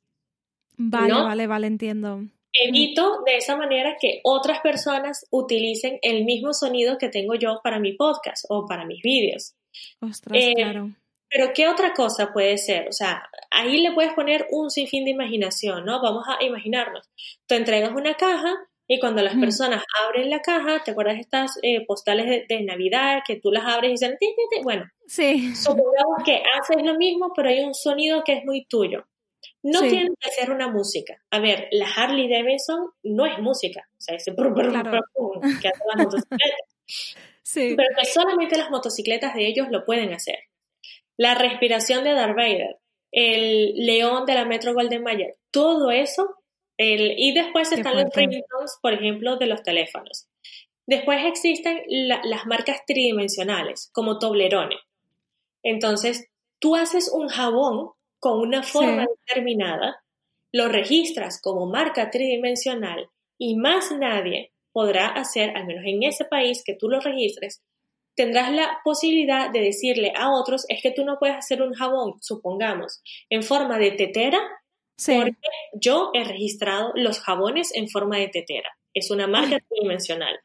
Vale, 0.77 1.13
vale, 1.13 1.47
vale, 1.49 1.67
entiendo 1.67 2.21
evito 2.53 3.23
de 3.25 3.37
esa 3.37 3.57
manera 3.57 3.97
que 4.01 4.21
otras 4.25 4.61
personas 4.61 5.27
utilicen 5.31 5.99
el 6.03 6.25
mismo 6.25 6.53
sonido 6.53 6.99
que 6.99 7.09
tengo 7.09 7.35
yo 7.35 7.61
para 7.63 7.79
mi 7.79 7.93
podcast 7.93 8.45
o 8.49 8.67
para 8.67 8.85
mis 8.85 9.03
vídeos. 9.03 9.55
Ostras, 10.01 10.39
eh, 10.41 10.55
claro. 10.55 10.91
Pero 11.31 11.53
¿qué 11.55 11.69
otra 11.69 11.93
cosa 11.93 12.33
puede 12.33 12.57
ser? 12.59 12.89
O 12.89 12.93
sea, 12.93 13.29
ahí 13.51 13.83
le 13.83 13.93
puedes 13.93 14.13
poner 14.15 14.47
un 14.51 14.71
sinfín 14.71 15.05
de 15.05 15.11
imaginación, 15.11 15.85
¿no? 15.85 16.01
Vamos 16.01 16.25
a 16.27 16.43
imaginarnos. 16.43 17.09
Tú 17.47 17.55
entregas 17.55 17.93
una 17.93 18.15
caja 18.15 18.57
y 18.91 18.99
cuando 18.99 19.21
las 19.21 19.35
personas 19.35 19.85
abren 20.03 20.31
la 20.31 20.41
caja, 20.41 20.83
¿te 20.83 20.93
acuerdas 20.93 21.17
de 21.17 21.21
estas 21.21 21.59
eh, 21.63 21.85
postales 21.85 22.49
de, 22.49 22.63
Navidad 22.63 23.21
que 23.27 23.37
tú 23.37 23.51
las 23.53 23.67
abres 23.67 23.91
y 23.91 23.93
dicen, 23.93 24.17
bueno, 24.63 24.87
sí. 25.07 25.55
supongamos 25.55 26.23
que 26.25 26.43
haces 26.59 26.83
lo 26.83 26.97
mismo, 26.97 27.33
pero 27.37 27.51
hay 27.51 27.61
un 27.61 27.75
sonido 27.75 28.25
que 28.25 28.33
es 28.33 28.45
muy 28.47 28.65
tuyo. 28.65 29.07
No 29.63 29.83
tiene 29.83 30.11
que 30.19 30.31
ser 30.31 30.51
una 30.51 30.69
música. 30.69 31.23
A 31.31 31.39
ver, 31.41 31.69
la 31.71 31.87
Harley 31.87 32.29
Davidson 32.31 32.91
no 33.03 33.27
es 33.27 33.39
música. 33.39 33.87
O 33.99 34.01
sea, 34.01 34.17
ese 34.17 34.35
que 34.35 34.41
hacen 34.41 34.73
las 34.73 35.97
motocicletas. 35.97 36.43
Sí. 37.43 37.75
Pero 37.79 37.89
que 37.99 38.05
solamente 38.05 38.59
las 38.59 38.71
motocicletas 38.71 39.35
de 39.35 39.47
ellos 39.47 39.69
lo 39.71 39.87
pueden 39.87 40.13
hacer. 40.13 40.37
La 41.19 41.35
respiración 41.35 42.05
de 42.05 42.15
Darth 42.15 42.37
Vader, 42.37 42.79
el 43.13 43.75
león 43.75 44.25
de 44.25 44.35
la 44.35 44.47
Metro 44.47 44.73
Golden 44.73 45.03
Mayer, 45.03 45.37
todo 45.51 45.91
eso. 45.91 46.37
El, 46.79 47.19
y 47.19 47.35
después 47.35 47.73
están 47.73 47.97
los 47.97 48.15
ringtones, 48.15 48.79
por 48.81 48.95
ejemplo, 48.95 49.37
de 49.37 49.47
los 49.47 49.63
teléfonos. 49.63 50.29
Después 50.87 51.21
existen 51.27 51.83
las 51.89 52.47
marcas 52.47 52.81
tridimensionales, 52.87 53.91
como 53.93 54.19
Toblerone. 54.19 54.77
Entonces, 55.63 56.29
tú 56.61 56.77
haces 56.77 57.11
un 57.13 57.29
jabón 57.29 57.91
con 58.21 58.39
una 58.39 58.63
forma 58.63 59.07
determinada, 59.27 60.03
lo 60.53 60.69
registras 60.69 61.41
como 61.43 61.67
marca 61.67 62.11
tridimensional 62.11 63.11
y 63.39 63.57
más 63.57 63.93
nadie 63.93 64.53
podrá 64.73 65.09
hacer, 65.09 65.57
al 65.57 65.67
menos 65.67 65.85
en 65.85 66.03
ese 66.05 66.25
país 66.25 66.63
que 66.65 66.75
tú 66.75 66.89
lo 66.89 67.01
registres, 67.01 67.63
tendrás 68.19 68.53
la 68.53 68.81
posibilidad 68.83 69.49
de 69.49 69.61
decirle 69.61 70.13
a 70.17 70.33
otros, 70.33 70.65
es 70.69 70.83
que 70.83 70.91
tú 70.91 71.05
no 71.05 71.21
puedes 71.21 71.37
hacer 71.37 71.63
un 71.63 71.73
jabón, 71.73 72.15
supongamos, 72.21 73.01
en 73.31 73.45
forma 73.45 73.79
de 73.79 73.93
tetera, 73.93 74.41
porque 75.07 75.37
yo 75.73 76.11
he 76.15 76.25
registrado 76.25 76.91
los 76.97 77.21
jabones 77.21 77.73
en 77.77 77.89
forma 77.89 78.17
de 78.17 78.27
tetera. 78.27 78.77
Es 78.93 79.13
una 79.13 79.29
marca 79.29 79.61
tridimensional. 79.69 80.37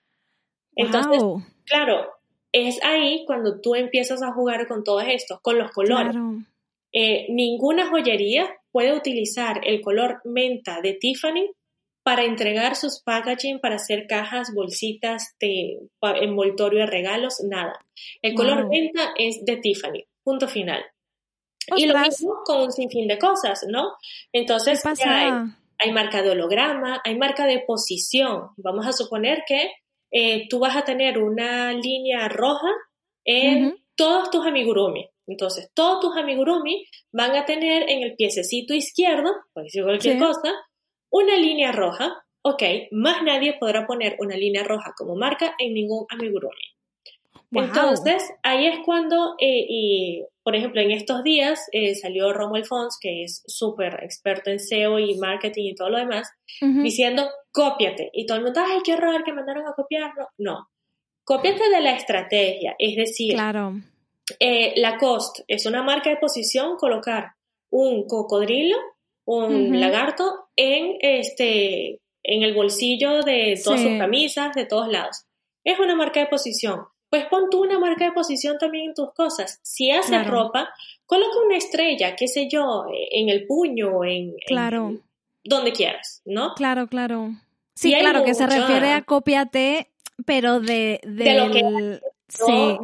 Entonces, 0.76 1.24
claro, 1.66 2.12
es 2.52 2.80
ahí 2.84 3.24
cuando 3.26 3.60
tú 3.60 3.74
empiezas 3.74 4.22
a 4.22 4.34
jugar 4.34 4.68
con 4.68 4.84
todo 4.84 5.02
esto, 5.02 5.40
con 5.42 5.58
los 5.58 5.72
colores. 5.72 6.16
Eh, 6.92 7.26
ninguna 7.30 7.90
joyería 7.90 8.56
puede 8.72 8.94
utilizar 8.94 9.62
el 9.64 9.82
color 9.82 10.22
menta 10.26 10.80
de 10.82 10.94
Tiffany 10.94 11.50
para 12.04 12.24
entregar 12.26 12.76
sus 12.76 13.02
packaging, 13.02 13.60
para 13.60 13.76
hacer 13.76 14.08
cajas, 14.08 14.54
bolsitas 14.54 15.36
de 15.40 15.80
envoltorio 16.22 16.82
de 16.82 16.86
regalos, 16.86 17.42
nada. 17.50 17.74
El 18.22 18.36
color 18.36 18.68
menta 18.70 19.14
es 19.18 19.44
de 19.46 19.58
Tiffany, 19.58 20.06
punto 20.24 20.48
final. 20.48 20.84
Y 21.78 21.86
lo 21.86 21.98
mismo 21.98 22.42
con 22.44 22.64
un 22.64 22.72
sinfín 22.72 23.08
de 23.08 23.18
cosas, 23.18 23.66
¿no? 23.70 23.94
Entonces, 24.34 24.86
hay, 24.86 25.32
hay, 25.80 25.92
marca 25.94 26.22
de 26.22 26.32
holograma, 26.32 27.02
hay 27.06 27.18
marca 27.18 27.46
de 27.46 27.60
posición. 27.60 28.50
Vamos 28.58 28.86
a 28.86 28.92
suponer 28.92 29.44
que 29.48 29.72
eh, 30.12 30.48
tú 30.50 30.60
vas 30.60 30.76
a 30.76 30.84
tener 30.84 31.20
una 31.20 31.72
línea 31.72 32.28
roja 32.28 32.70
en 33.24 33.78
todos 33.96 34.30
tus 34.30 34.46
amigurumi. 34.46 35.10
Entonces, 35.26 35.72
todos 35.74 36.02
tus 36.02 36.18
amigurumi 36.18 36.86
van 37.14 37.36
a 37.36 37.46
tener 37.46 37.90
en 37.90 38.04
el 38.04 38.16
piececito 38.16 38.74
izquierdo, 38.74 39.32
decir 39.56 39.84
cualquier 39.84 40.20
cosa, 40.20 40.54
una 41.14 41.38
línea 41.38 41.72
roja. 41.72 42.26
Ok, 42.42 42.64
más 42.92 43.24
nadie 43.24 43.56
podrá 43.58 43.88
poner 43.88 44.18
una 44.20 44.36
línea 44.36 44.64
roja 44.64 44.94
como 44.98 45.16
marca 45.16 45.56
en 45.60 45.74
ningún 45.74 46.06
amigurumi. 46.10 46.74
Entonces, 47.52 48.34
ahí 48.42 48.66
es 48.66 48.80
cuando, 48.84 49.36
eh, 49.40 49.66
y 49.70 50.26
por 50.42 50.56
ejemplo, 50.56 50.82
en 50.82 50.90
estos 50.90 51.24
días 51.24 51.70
eh, 51.72 51.94
salió 51.94 52.34
Romuald 52.34 52.66
Fons, 52.66 52.98
que 53.00 53.24
es 53.24 53.44
súper 53.46 54.04
experto 54.04 54.50
en 54.50 54.60
SEO 54.60 54.98
y 54.98 55.16
marketing 55.18 55.66
y 55.66 55.76
todo 55.76 55.90
lo 55.90 56.00
demás, 56.00 56.28
diciendo, 56.60 57.30
cópiate. 57.52 58.10
Y 58.12 58.26
todo 58.26 58.40
el 58.40 58.44
mundo, 58.44 58.60
ay, 58.66 58.80
qué 58.84 58.96
horror 58.96 59.24
que 59.24 59.34
mandaron 59.34 59.68
a 59.68 59.74
copiarlo. 59.74 60.30
No, 60.40 60.68
cópiate 61.24 61.70
de 61.70 61.80
la 61.80 61.96
estrategia. 61.96 62.76
Es 62.80 62.96
decir, 62.96 63.36
claro. 63.36 63.74
Eh, 64.40 64.74
Lacoste 64.78 65.44
es 65.48 65.68
una 65.68 65.84
marca 65.84 66.10
de 66.10 66.18
posición 66.18 66.78
colocar 66.78 67.34
un 67.70 68.08
cocodrilo, 68.08 68.78
un 69.26 69.80
lagarto 69.80 70.50
en, 70.56 70.98
este, 71.00 72.00
en 72.24 72.44
el 72.44 72.54
bolsillo 72.54 73.22
de 73.22 73.60
todas 73.64 73.82
sus 73.82 73.98
camisas, 73.98 74.54
de 74.54 74.66
todos 74.66 74.88
lados. 74.88 75.26
Es 75.64 75.80
una 75.80 75.96
marca 75.96 76.20
de 76.20 76.28
posición 76.28 76.86
pues 77.14 77.26
pon 77.26 77.48
tú 77.52 77.62
una 77.62 77.78
marca 77.78 78.06
de 78.06 78.12
posición 78.12 78.58
también 78.58 78.86
en 78.88 78.96
tus 78.96 79.14
cosas. 79.14 79.60
Si 79.62 79.92
haces 79.92 80.26
ropa, 80.26 80.74
coloca 81.06 81.38
una 81.46 81.58
estrella, 81.58 82.16
qué 82.16 82.28
sé 82.28 82.50
yo, 82.50 82.86
en 83.12 83.30
el 83.30 83.46
puño, 83.46 84.04
en, 84.04 84.34
claro. 84.48 84.96
donde 85.44 85.74
quieras, 85.74 86.24
¿no? 86.26 86.56
Claro, 86.56 86.88
claro. 86.88 87.30
Sí, 87.76 87.94
claro, 87.94 88.24
que 88.24 88.34
se 88.34 88.48
refiere 88.48 88.94
a 88.94 89.04
cópiate, 89.04 89.92
pero 90.26 90.60
de, 90.60 91.02
de, 91.04 91.34
lo 91.36 91.52
que 91.52 92.00
sí. 92.30 92.80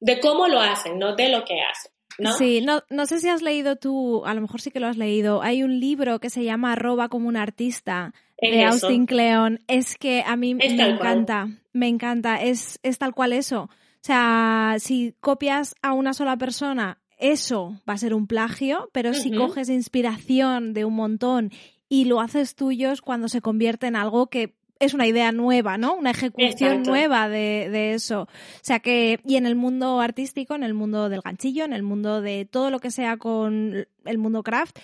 de, 0.00 0.20
cómo 0.20 0.48
lo 0.48 0.58
hacen, 0.58 0.98
no 0.98 1.14
de 1.14 1.28
lo 1.28 1.44
que 1.44 1.60
hacen. 1.60 1.92
¿No? 2.18 2.32
Sí, 2.34 2.60
no, 2.60 2.82
no 2.90 3.06
sé 3.06 3.20
si 3.20 3.28
has 3.28 3.42
leído 3.42 3.76
tú, 3.76 4.24
a 4.26 4.34
lo 4.34 4.40
mejor 4.40 4.60
sí 4.60 4.70
que 4.70 4.80
lo 4.80 4.86
has 4.86 4.96
leído. 4.96 5.42
Hay 5.42 5.62
un 5.62 5.80
libro 5.80 6.18
que 6.20 6.30
se 6.30 6.44
llama 6.44 6.72
Arroba 6.72 7.08
como 7.08 7.28
un 7.28 7.36
artista 7.36 8.12
de 8.40 8.64
Austin 8.64 9.06
Kleon. 9.06 9.60
Es 9.68 9.96
que 9.96 10.22
a 10.26 10.36
mí 10.36 10.54
me 10.54 10.66
encanta, 10.66 11.48
me 11.72 11.88
encanta, 11.88 12.36
es, 12.36 12.78
es 12.82 12.98
tal 12.98 13.14
cual 13.14 13.32
eso. 13.32 13.62
O 13.62 14.04
sea, 14.04 14.76
si 14.78 15.14
copias 15.20 15.74
a 15.80 15.92
una 15.92 16.12
sola 16.12 16.36
persona, 16.36 16.98
eso 17.18 17.80
va 17.88 17.94
a 17.94 17.98
ser 17.98 18.14
un 18.14 18.26
plagio, 18.26 18.90
pero 18.92 19.14
si 19.14 19.30
coges 19.30 19.68
inspiración 19.68 20.74
de 20.74 20.84
un 20.84 20.94
montón 20.94 21.52
y 21.88 22.06
lo 22.06 22.20
haces 22.20 22.56
tuyo 22.56 22.90
es 22.90 23.00
cuando 23.00 23.28
se 23.28 23.40
convierte 23.40 23.86
en 23.86 23.94
algo 23.94 24.26
que 24.26 24.54
es 24.82 24.94
una 24.94 25.06
idea 25.06 25.30
nueva, 25.32 25.78
¿no? 25.78 25.94
Una 25.94 26.10
ejecución 26.10 26.82
nueva 26.82 27.28
de, 27.28 27.68
de, 27.70 27.94
eso. 27.94 28.22
O 28.22 28.28
sea 28.62 28.80
que, 28.80 29.20
y 29.24 29.36
en 29.36 29.46
el 29.46 29.54
mundo 29.54 30.00
artístico, 30.00 30.54
en 30.54 30.64
el 30.64 30.74
mundo 30.74 31.08
del 31.08 31.20
ganchillo, 31.20 31.64
en 31.64 31.72
el 31.72 31.82
mundo 31.82 32.20
de 32.20 32.44
todo 32.44 32.70
lo 32.70 32.80
que 32.80 32.90
sea 32.90 33.16
con 33.16 33.86
el 34.04 34.18
mundo 34.18 34.42
craft, 34.42 34.78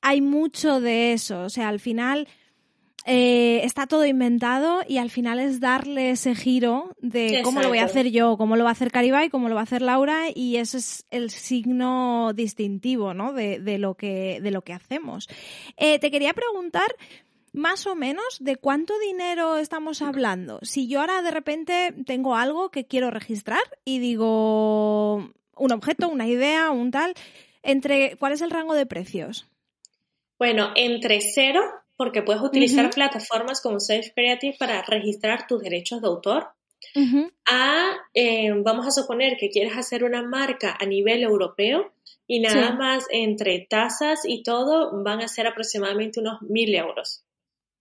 hay 0.00 0.20
mucho 0.20 0.80
de 0.80 1.12
eso. 1.12 1.42
O 1.42 1.50
sea, 1.50 1.68
al 1.68 1.80
final 1.80 2.26
eh, 3.08 3.60
está 3.62 3.86
todo 3.86 4.04
inventado 4.04 4.80
y 4.88 4.98
al 4.98 5.10
final 5.10 5.38
es 5.38 5.60
darle 5.60 6.10
ese 6.10 6.34
giro 6.34 6.96
de 7.00 7.40
cómo 7.44 7.62
lo 7.62 7.68
voy 7.68 7.78
a 7.78 7.84
hacer 7.84 8.10
yo, 8.10 8.36
cómo 8.36 8.56
lo 8.56 8.64
va 8.64 8.70
a 8.70 8.72
hacer 8.72 8.90
Caribay, 8.90 9.30
cómo 9.30 9.48
lo 9.48 9.54
va 9.54 9.60
a 9.60 9.64
hacer 9.64 9.80
Laura 9.80 10.24
y 10.34 10.56
ese 10.56 10.78
es 10.78 11.06
el 11.10 11.30
signo 11.30 12.32
distintivo 12.34 13.14
¿no? 13.14 13.32
de, 13.32 13.60
de 13.60 13.78
lo, 13.78 13.94
que, 13.94 14.40
de 14.42 14.50
lo 14.50 14.62
que 14.62 14.72
hacemos. 14.72 15.28
Eh, 15.76 16.00
te 16.00 16.10
quería 16.10 16.34
preguntar 16.34 16.96
más 17.56 17.86
o 17.86 17.94
menos 17.94 18.38
de 18.40 18.56
cuánto 18.56 18.98
dinero 18.98 19.56
estamos 19.56 20.02
hablando. 20.02 20.60
Si 20.62 20.88
yo 20.88 21.00
ahora 21.00 21.22
de 21.22 21.30
repente 21.30 21.94
tengo 22.04 22.36
algo 22.36 22.70
que 22.70 22.86
quiero 22.86 23.10
registrar 23.10 23.62
y 23.84 23.98
digo 23.98 25.32
un 25.56 25.72
objeto, 25.72 26.08
una 26.08 26.28
idea, 26.28 26.70
un 26.70 26.90
tal, 26.90 27.14
entre 27.62 28.16
¿cuál 28.16 28.34
es 28.34 28.42
el 28.42 28.50
rango 28.50 28.74
de 28.74 28.86
precios? 28.86 29.48
Bueno, 30.38 30.72
entre 30.76 31.20
cero 31.20 31.62
porque 31.96 32.22
puedes 32.22 32.42
utilizar 32.42 32.90
plataformas 32.90 33.62
como 33.62 33.80
Safe 33.80 34.12
Creative 34.14 34.56
para 34.58 34.82
registrar 34.82 35.46
tus 35.46 35.62
derechos 35.62 36.02
de 36.02 36.08
autor. 36.08 36.48
A, 37.46 37.94
eh, 38.14 38.52
vamos 38.54 38.86
a 38.86 38.90
suponer 38.90 39.38
que 39.38 39.48
quieres 39.48 39.76
hacer 39.76 40.04
una 40.04 40.22
marca 40.22 40.76
a 40.78 40.84
nivel 40.84 41.22
europeo 41.22 41.92
y 42.26 42.40
nada 42.40 42.72
más 42.72 43.06
entre 43.10 43.66
tasas 43.68 44.20
y 44.24 44.42
todo 44.42 45.02
van 45.02 45.22
a 45.22 45.28
ser 45.28 45.46
aproximadamente 45.46 46.20
unos 46.20 46.42
mil 46.42 46.74
euros. 46.74 47.24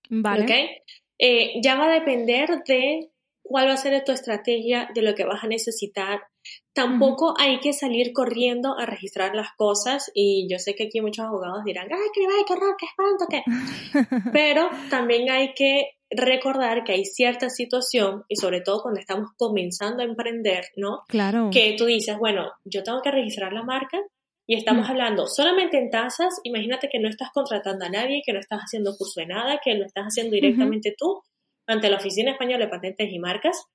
Vale. 0.10 0.84
Eh, 1.18 1.62
ya 1.62 1.76
va 1.76 1.86
a 1.86 2.00
depender 2.00 2.64
de 2.68 3.10
cuál 3.42 3.68
va 3.68 3.74
a 3.74 3.78
ser 3.78 4.04
tu 4.04 4.12
estrategia, 4.12 4.90
de 4.94 5.02
lo 5.02 5.16
que 5.16 5.24
vas 5.24 5.44
a 5.44 5.48
necesitar, 5.48 6.22
Tampoco 6.74 7.34
hay 7.40 7.60
que 7.62 7.72
salir 7.72 8.12
corriendo 8.12 8.78
a 8.78 8.86
registrar 8.86 9.34
las 9.34 9.54
cosas 9.56 10.12
y 10.14 10.48
yo 10.52 10.60
sé 10.60 10.76
que 10.76 10.88
aquí 10.88 11.00
muchos 11.00 11.26
abogados 11.26 11.64
dirán, 11.64 11.88
ay, 11.90 12.10
qué 12.14 12.22
qué 12.46 12.54
horror, 12.54 12.76
qué 12.78 12.86
espanto, 12.86 13.26
qué. 13.30 13.44
Pero 14.34 14.70
también 14.90 15.32
hay 15.32 15.54
que 15.54 15.92
recordar 16.10 16.84
que 16.84 16.92
hay 16.92 17.06
cierta 17.06 17.50
situación 17.50 18.24
y 18.28 18.36
sobre 18.36 18.60
todo 18.60 18.82
cuando 18.82 19.00
estamos 19.00 19.30
comenzando 19.38 20.04
a 20.04 20.06
emprender, 20.06 20.66
¿no? 20.76 21.04
Claro. 21.08 21.50
Que 21.52 21.76
tú 21.78 21.86
dices, 21.86 22.18
bueno, 22.18 22.52
yo 22.66 22.84
tengo 22.84 23.02
que 23.02 23.12
registrar 23.12 23.54
la 23.54 23.64
marca 23.64 23.98
y 24.48 24.56
estamos 24.56 24.88
mm. 24.88 24.92
hablando 24.92 25.28
solamente 25.28 25.78
en 25.78 25.90
tasas, 25.90 26.40
imagínate 26.44 26.90
que 26.90 27.00
no 27.00 27.10
estás 27.10 27.30
contratando 27.34 27.86
a 27.86 27.90
nadie, 27.90 28.22
que 28.26 28.34
no 28.34 28.40
estás 28.40 28.60
haciendo 28.60 28.96
curso 28.98 29.20
de 29.22 29.28
nada, 29.28 29.60
que 29.64 29.74
lo 29.76 29.86
estás 29.86 30.06
haciendo 30.06 30.36
directamente 30.36 30.94
tú 30.98 31.22
ante 31.68 31.90
la 31.90 31.98
Oficina 31.98 32.32
Española 32.32 32.66
de 32.66 32.72
Patentes 32.72 33.10
y 33.12 33.20
Marcas 33.20 33.66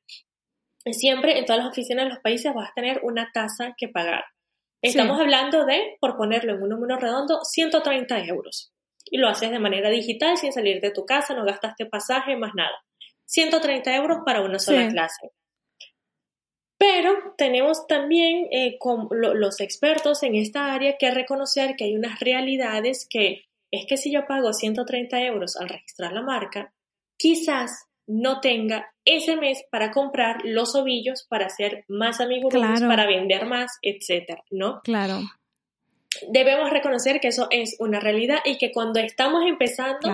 siempre 0.90 1.38
en 1.38 1.44
todas 1.44 1.62
las 1.62 1.72
oficinas 1.72 2.04
de 2.04 2.10
los 2.10 2.20
países 2.20 2.52
vas 2.54 2.70
a 2.70 2.74
tener 2.74 3.00
una 3.02 3.30
tasa 3.32 3.74
que 3.76 3.88
pagar. 3.88 4.24
Estamos 4.82 5.20
hablando 5.20 5.66
de, 5.66 5.96
por 6.00 6.16
ponerlo 6.16 6.54
en 6.54 6.62
un 6.62 6.70
número 6.70 6.96
redondo, 6.96 7.40
130 7.44 8.24
euros. 8.24 8.72
Y 9.04 9.18
lo 9.18 9.28
haces 9.28 9.50
de 9.50 9.58
manera 9.58 9.90
digital 9.90 10.38
sin 10.38 10.52
salir 10.52 10.80
de 10.80 10.90
tu 10.90 11.04
casa, 11.04 11.34
no 11.34 11.44
gastaste 11.44 11.84
pasaje, 11.84 12.36
más 12.36 12.52
nada. 12.54 12.82
130 13.26 13.94
euros 13.94 14.18
para 14.24 14.40
una 14.40 14.58
sola 14.58 14.88
clase. 14.88 15.32
Pero 16.80 17.34
tenemos 17.36 17.86
también 17.86 18.46
eh, 18.50 18.78
con 18.78 19.08
los 19.10 19.60
expertos 19.60 20.22
en 20.22 20.34
esta 20.34 20.72
área 20.72 20.96
que 20.98 21.10
reconocer 21.10 21.76
que 21.76 21.84
hay 21.84 21.94
unas 21.94 22.18
realidades 22.20 23.06
que 23.06 23.44
es 23.70 23.84
que 23.86 23.98
si 23.98 24.10
yo 24.10 24.26
pago 24.26 24.54
130 24.54 25.20
euros 25.20 25.58
al 25.58 25.68
registrar 25.68 26.14
la 26.14 26.22
marca, 26.22 26.72
quizás 27.18 27.84
no 28.06 28.40
tenga 28.40 28.94
ese 29.04 29.36
mes 29.36 29.62
para 29.70 29.90
comprar 29.90 30.38
los 30.44 30.74
ovillos 30.74 31.26
para 31.28 31.46
hacer 31.46 31.84
más 31.86 32.18
amigos, 32.18 32.54
para 32.54 33.06
vender 33.06 33.44
más, 33.44 33.78
etcétera, 33.82 34.42
¿no? 34.50 34.80
Claro. 34.82 35.20
Debemos 36.28 36.70
reconocer 36.70 37.20
que 37.20 37.28
eso 37.28 37.46
es 37.50 37.76
una 37.78 38.00
realidad 38.00 38.38
y 38.44 38.58
que 38.58 38.72
cuando 38.72 38.98
estamos 38.98 39.44
empezando, 39.46 40.08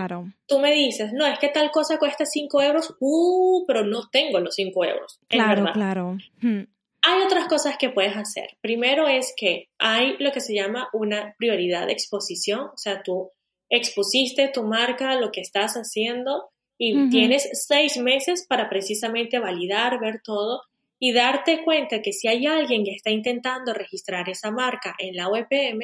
tú 0.47 0.59
me 0.59 0.73
dices, 0.73 1.13
no, 1.13 1.27
es 1.27 1.39
que 1.39 1.49
tal 1.49 1.71
cosa 1.71 1.99
cuesta 1.99 2.27
5 2.27 2.63
euros, 2.63 2.95
uh, 3.01 3.65
pero 3.67 3.85
no 3.85 4.09
tengo 4.11 4.39
los 4.41 4.55
5 4.55 4.85
euros. 4.85 5.19
Claro, 5.29 5.73
claro. 5.73 6.19
Hmm. 6.41 6.65
Hay 7.03 7.23
otras 7.23 7.47
cosas 7.47 7.77
que 7.79 7.89
puedes 7.89 8.17
hacer. 8.17 8.57
Primero 8.61 9.09
es 9.09 9.33
que 9.37 9.69
hay 9.79 10.17
lo 10.19 10.33
que 10.33 10.41
se 10.41 10.55
llama 10.55 10.89
una 10.93 11.35
prioridad 11.39 11.87
de 11.87 11.93
exposición, 11.93 12.61
o 12.61 12.77
sea, 12.77 13.03
tú 13.03 13.31
expusiste 13.71 14.49
tu 14.49 14.65
marca, 14.65 15.19
lo 15.19 15.33
que 15.33 15.41
estás 15.41 15.75
haciendo, 15.75 16.51
y 16.79 17.09
tienes 17.09 17.49
seis 17.53 17.97
meses 17.97 18.45
para 18.47 18.69
precisamente 18.69 19.39
validar, 19.39 19.99
ver 19.99 20.21
todo 20.23 20.63
y 20.99 21.13
darte 21.13 21.63
cuenta 21.65 22.01
que 22.03 22.13
si 22.13 22.29
hay 22.29 22.47
alguien 22.47 22.85
que 22.85 22.93
está 22.93 23.11
intentando 23.11 23.75
registrar 23.75 24.29
esa 24.29 24.51
marca 24.51 24.95
en 24.99 25.17
la 25.17 25.29
OEPM, 25.29 25.81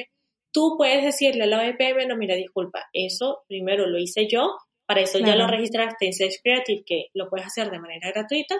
tú 0.51 0.75
puedes 0.77 1.03
decirle 1.03 1.43
a 1.43 1.47
la 1.47 1.59
OEPM, 1.59 2.07
no, 2.07 2.15
mira, 2.15 2.35
disculpa, 2.35 2.87
eso 2.93 3.43
primero 3.47 3.87
lo 3.87 3.99
hice 3.99 4.27
yo, 4.27 4.57
Para 4.85 5.01
eso 5.01 5.19
ya 5.19 5.35
lo 5.35 5.47
registraste 5.47 6.05
en 6.05 6.13
Sage 6.13 6.39
Creative, 6.43 6.83
que 6.85 7.05
lo 7.13 7.29
puedes 7.29 7.47
hacer 7.47 7.71
de 7.71 7.79
manera 7.79 8.11
gratuita. 8.11 8.55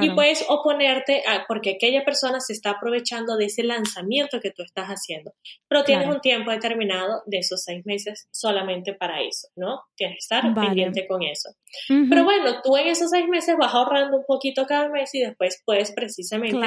Y 0.00 0.10
puedes 0.10 0.44
oponerte 0.48 1.22
a, 1.26 1.44
porque 1.46 1.72
aquella 1.76 2.04
persona 2.04 2.40
se 2.40 2.54
está 2.54 2.70
aprovechando 2.70 3.36
de 3.36 3.46
ese 3.46 3.62
lanzamiento 3.62 4.40
que 4.40 4.52
tú 4.52 4.62
estás 4.62 4.88
haciendo. 4.88 5.32
Pero 5.68 5.84
tienes 5.84 6.08
un 6.08 6.20
tiempo 6.20 6.50
determinado 6.50 7.22
de 7.26 7.38
esos 7.38 7.62
seis 7.62 7.84
meses 7.84 8.26
solamente 8.30 8.94
para 8.94 9.20
eso, 9.20 9.48
¿no? 9.54 9.82
Tienes 9.96 10.16
que 10.16 10.34
estar 10.34 10.54
pendiente 10.54 11.06
con 11.06 11.22
eso. 11.22 11.50
Pero 11.88 12.24
bueno, 12.24 12.62
tú 12.62 12.76
en 12.76 12.88
esos 12.88 13.10
seis 13.10 13.28
meses 13.28 13.56
vas 13.58 13.74
ahorrando 13.74 14.16
un 14.16 14.24
poquito 14.24 14.64
cada 14.66 14.88
mes 14.88 15.14
y 15.14 15.20
después 15.20 15.62
puedes 15.64 15.92
precisamente 15.92 16.58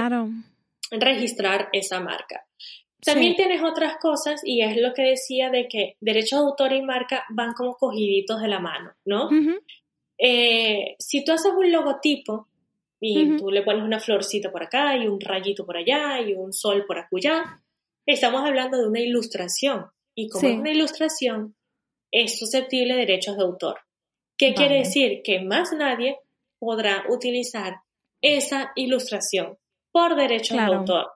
registrar 0.91 1.69
esa 1.73 1.99
marca. 1.99 2.45
También 3.05 3.35
tienes 3.35 3.61
otras 3.63 3.97
cosas 3.97 4.41
y 4.43 4.61
es 4.61 4.77
lo 4.77 4.93
que 4.93 5.03
decía 5.03 5.49
de 5.49 5.67
que 5.67 5.95
derechos 5.99 6.39
de 6.39 6.45
autor 6.45 6.73
y 6.73 6.81
marca 6.81 7.25
van 7.29 7.53
como 7.53 7.75
cogiditos 7.75 8.41
de 8.41 8.47
la 8.47 8.59
mano, 8.59 8.91
¿no? 9.05 9.29
Eh, 10.17 10.95
si 10.99 11.23
tú 11.23 11.31
haces 11.31 11.51
un 11.55 11.71
logotipo 11.71 12.47
y 12.99 13.37
tú 13.37 13.51
le 13.51 13.63
pones 13.63 13.83
una 13.83 13.99
florcita 13.99 14.51
por 14.51 14.63
acá 14.63 14.95
y 14.95 15.07
un 15.07 15.19
rayito 15.19 15.65
por 15.65 15.75
allá 15.75 16.21
y 16.21 16.33
un 16.33 16.53
sol 16.53 16.85
por 16.85 16.97
acullá, 16.97 17.61
estamos 18.05 18.45
hablando 18.45 18.77
de 18.77 18.87
una 18.87 19.01
ilustración 19.01 19.87
y 20.15 20.29
como 20.29 20.47
es 20.47 20.57
una 20.57 20.71
ilustración 20.71 21.55
es 22.11 22.37
susceptible 22.37 22.93
de 22.93 22.99
derechos 22.99 23.37
de 23.37 23.43
autor. 23.43 23.79
¿Qué 24.37 24.53
quiere 24.53 24.79
decir? 24.79 25.21
Que 25.23 25.41
más 25.41 25.73
nadie 25.73 26.17
podrá 26.59 27.05
utilizar 27.09 27.81
esa 28.21 28.71
ilustración 28.75 29.57
por 29.91 30.15
derechos 30.15 30.57
de 30.57 30.63
autor. 30.63 31.11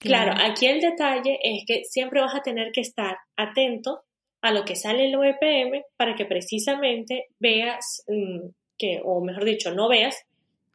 Claro. 0.00 0.32
aquí 0.42 0.66
el 0.66 0.80
detalle 0.80 1.38
es 1.42 1.64
que 1.66 1.84
siempre 1.84 2.20
vas 2.20 2.34
a 2.34 2.42
tener 2.42 2.72
que 2.72 2.80
estar 2.80 3.18
atento 3.36 4.00
a 4.42 4.50
lo 4.50 4.64
que 4.64 4.74
sale 4.74 5.04
en 5.04 5.10
el 5.10 5.16
OEPM 5.16 5.82
para 5.96 6.14
que 6.14 6.24
precisamente 6.24 7.26
veas 7.38 8.02
mm, 8.08 8.48
que, 8.78 9.00
o 9.04 9.20
mejor 9.20 9.44
dicho, 9.44 9.72
no 9.72 9.88
veas 9.88 10.16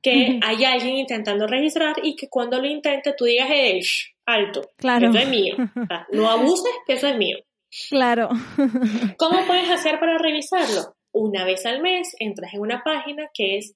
que 0.02 0.40
hay 0.44 0.64
alguien 0.64 0.98
intentando 0.98 1.48
registrar 1.48 1.96
y 2.04 2.16
que 2.16 2.30
cuando 2.30 2.62
lo 2.62 2.68
intente 2.68 3.16
tú 3.18 3.26
digas, 3.26 3.48
hey, 3.50 3.82
alto, 4.28 4.70
claro. 4.78 5.10
eso 5.10 5.18
es 5.18 5.28
mío. 5.28 5.56
no 6.12 6.30
abuses, 6.30 6.72
que 6.86 6.94
eso 6.94 7.08
es 7.08 7.18
mío. 7.18 7.38
Claro. 7.90 8.30
¿Cómo 9.18 9.40
puedes 9.48 9.70
hacer 9.72 10.00
para 10.00 10.20
revisarlo? 10.20 10.96
Una 11.12 11.44
vez 11.44 11.66
al 11.66 11.82
mes 11.82 12.16
entras 12.20 12.54
en 12.54 12.62
una 12.62 12.84
página 12.84 13.30
que 13.34 13.58
es 13.58 13.74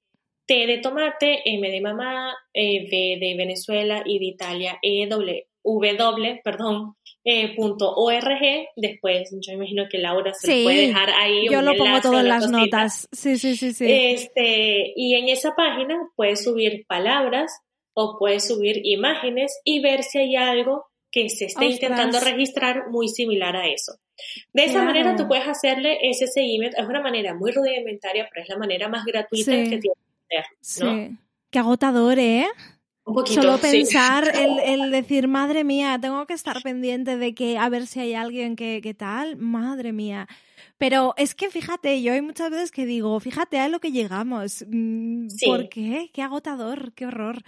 T 0.50 0.66
de 0.66 0.80
tomate, 0.80 1.43
M 1.45 1.70
de 1.70 1.80
mamá, 1.80 2.36
e, 2.52 2.88
V 2.89 3.20
de 3.20 3.36
Venezuela 3.38 4.02
y 4.04 4.18
de 4.18 4.26
Italia, 4.26 4.80
E, 4.82 5.06
W, 5.06 5.45
w 5.64 6.41
perdón, 6.43 6.95
eh, 7.24 7.56
punto 7.56 7.93
org. 7.95 8.39
Después, 8.76 9.30
yo 9.41 9.54
imagino 9.54 9.86
que 9.88 10.00
Laura 10.00 10.34
se 10.34 10.47
lo 10.47 10.64
puede 10.64 10.88
dejar 10.88 11.12
ahí. 11.12 11.47
Yo 11.47 11.62
lo 11.62 11.76
pongo 11.76 12.02
todo 12.02 12.20
en 12.20 12.30
las 12.30 12.50
notas. 12.50 13.08
Sí, 13.12 13.38
sí, 13.38 13.56
sí, 13.56 13.74
sí. 13.74 13.86
Este, 13.88 14.91
y 14.95 15.14
en 15.14 15.30
esa 15.30 15.54
página 15.56 15.95
puedes 16.16 16.43
subir 16.43 16.84
palabras 16.88 17.52
o 17.93 18.18
puedes 18.18 18.47
subir 18.47 18.82
imágenes 18.84 19.62
y 19.64 19.82
ver 19.82 20.02
si 20.02 20.18
hay 20.18 20.36
algo 20.36 20.88
que 21.12 21.30
se 21.30 21.45
esté 21.45 21.66
intentando 21.66 22.20
registrar 22.20 22.89
muy 22.89 23.08
similar 23.08 23.56
a 23.56 23.68
eso. 23.68 24.00
De 24.54 24.64
esa 24.64 24.82
manera 24.82 25.16
tú 25.16 25.28
puedes 25.28 25.47
hacerle 25.47 26.00
ese 26.02 26.26
seguimiento. 26.26 26.78
Es 26.82 26.88
una 26.88 27.02
manera 27.02 27.36
muy 27.36 27.52
rudimentaria, 27.52 28.28
pero 28.32 28.41
es 28.41 28.50
la 28.50 28.58
manera 28.58 28.88
más 28.88 29.06
gratuita 29.06 29.52
que 29.52 29.80
Sí. 30.61 31.17
Qué 31.49 31.59
agotador, 31.59 32.19
¿eh? 32.19 32.47
Un 33.05 33.15
poquito, 33.15 33.41
Solo 33.41 33.57
pensar, 33.57 34.32
el, 34.65 34.91
decir, 34.91 35.27
madre 35.27 35.63
mía, 35.63 35.97
tengo 35.99 36.25
que 36.27 36.34
estar 36.34 36.61
pendiente 36.61 37.17
de 37.17 37.34
que 37.34 37.57
a 37.57 37.67
ver 37.69 37.88
si 37.88 37.99
hay 37.99 38.13
alguien 38.13 38.55
que, 38.55 38.82
que 38.82 38.93
tal, 38.93 39.38
madre 39.38 39.91
mía. 39.91 40.27
Pero 40.80 41.13
es 41.17 41.36
que 41.36 41.49
fíjate, 41.49 42.01
yo 42.01 42.13
hay 42.13 42.21
muchas 42.21 42.49
veces 42.51 42.71
que 42.71 42.86
digo, 42.86 43.19
fíjate 43.19 43.59
a 43.59 43.67
lo 43.67 43.80
que 43.80 43.91
llegamos. 43.91 44.63
Mm, 44.65 45.27
¿Por 45.45 45.67
qué? 45.67 46.09
Qué 46.13 46.21
agotador, 46.21 46.93
qué 46.93 47.05
horror. 47.05 47.43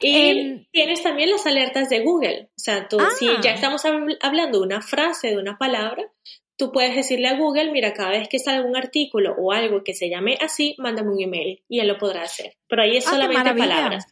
Y 0.00 0.16
em, 0.16 0.66
tienes 0.72 1.00
también 1.02 1.30
las 1.30 1.46
alertas 1.46 1.88
de 1.88 2.02
Google. 2.02 2.50
O 2.50 2.60
sea, 2.60 2.88
tú, 2.88 2.98
si 3.16 3.26
ya 3.42 3.52
ah. 3.52 3.54
estamos 3.54 3.82
hablando 4.20 4.58
de 4.58 4.64
una 4.64 4.82
frase, 4.82 5.28
de 5.28 5.38
una 5.38 5.56
palabra, 5.56 6.02
tú 6.56 6.72
puedes 6.72 6.94
decirle 6.94 7.28
a 7.28 7.36
Google, 7.36 7.72
mira, 7.72 7.92
cada 7.92 8.10
vez 8.10 8.28
que 8.28 8.38
salga 8.38 8.66
un 8.66 8.76
artículo 8.76 9.34
o 9.38 9.52
algo 9.52 9.82
que 9.82 9.94
se 9.94 10.08
llame 10.08 10.38
así, 10.40 10.74
mándame 10.78 11.10
un 11.10 11.20
email 11.20 11.62
y 11.68 11.80
él 11.80 11.88
lo 11.88 11.98
podrá 11.98 12.22
hacer. 12.22 12.56
Pero 12.68 12.82
ahí 12.82 12.96
es 12.96 13.06
ah, 13.06 13.10
solamente 13.10 13.54
palabras. 13.54 14.06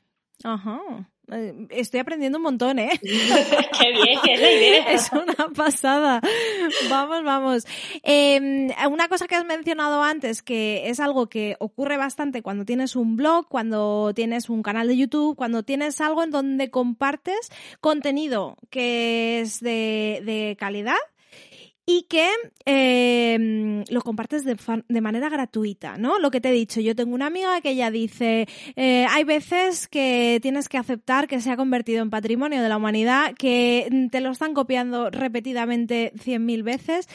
Ajá. 0.45 0.80
Eh, 1.30 1.68
estoy 1.70 2.01
aprendiendo 2.01 2.38
un 2.38 2.43
montón, 2.43 2.78
¿eh? 2.78 2.90
Qué 3.01 3.93
bien, 3.93 4.18
es 4.28 4.40
la 4.40 4.53
idea. 4.53 4.82
Es 4.93 5.11
una 5.12 5.49
pasada. 5.55 6.20
Vamos, 6.90 7.22
vamos. 7.22 7.66
Em, 8.03 8.70
una 8.90 9.09
cosa 9.09 9.26
que 9.28 9.36
has 9.36 9.45
mencionado 9.45 10.03
antes, 10.03 10.43
que 10.43 10.88
es 10.90 11.01
algo 11.01 11.28
que 11.28 11.57
ocurre 11.61 11.97
bastante 11.97 12.43
cuando 12.43 12.64
tienes 12.64 12.97
un 12.97 13.16
blog, 13.16 13.49
cuando 13.49 14.12
tienes 14.14 14.51
un 14.51 14.62
canal 14.62 14.88
de 14.88 14.97
YouTube, 14.97 15.36
cuando 15.36 15.62
tienes 15.62 16.01
algo 16.01 16.22
en 16.24 16.30
donde 16.30 16.70
compartes 16.70 17.51
contenido 17.80 18.57
que 18.70 19.40
es 19.40 19.61
de, 19.61 20.22
de 20.24 20.57
calidad 20.59 20.97
y 21.93 22.03
que 22.05 22.26
em, 22.64 23.84
lo 23.90 24.01
compartes 24.01 24.45
de, 24.45 25.01
manera 25.01 25.28
gratuita, 25.28 25.99
¿no? 25.99 26.18
Lo 26.18 26.30
que 26.30 26.40
te 26.40 26.49
he 26.49 26.53
dicho, 26.53 26.80
yo 26.80 26.95
tengo 26.95 27.14
una 27.14 27.26
amiga 27.26 27.61
que 27.61 27.70
ella 27.70 27.90
dice, 27.90 28.47
eh, 28.76 29.05
hay 29.11 29.24
veces 29.24 29.88
que 29.88 30.38
tienes 30.40 30.70
que 30.70 30.78
aceptar 30.78 31.28
que 31.28 31.40
se 31.40 31.51
ha 31.51 31.57
convertido 31.57 32.03
en 32.03 32.09
patrimonio 32.09 32.62
de 32.62 32.68
la 32.68 32.78
humanidad, 32.78 33.34
que 33.34 34.09
te 34.11 34.20
lo 34.20 34.30
están 34.30 34.55
copiando 34.55 35.11
repetidamente 35.11 36.12
cien 36.18 36.47
mil 36.47 36.62
veces. 36.62 37.09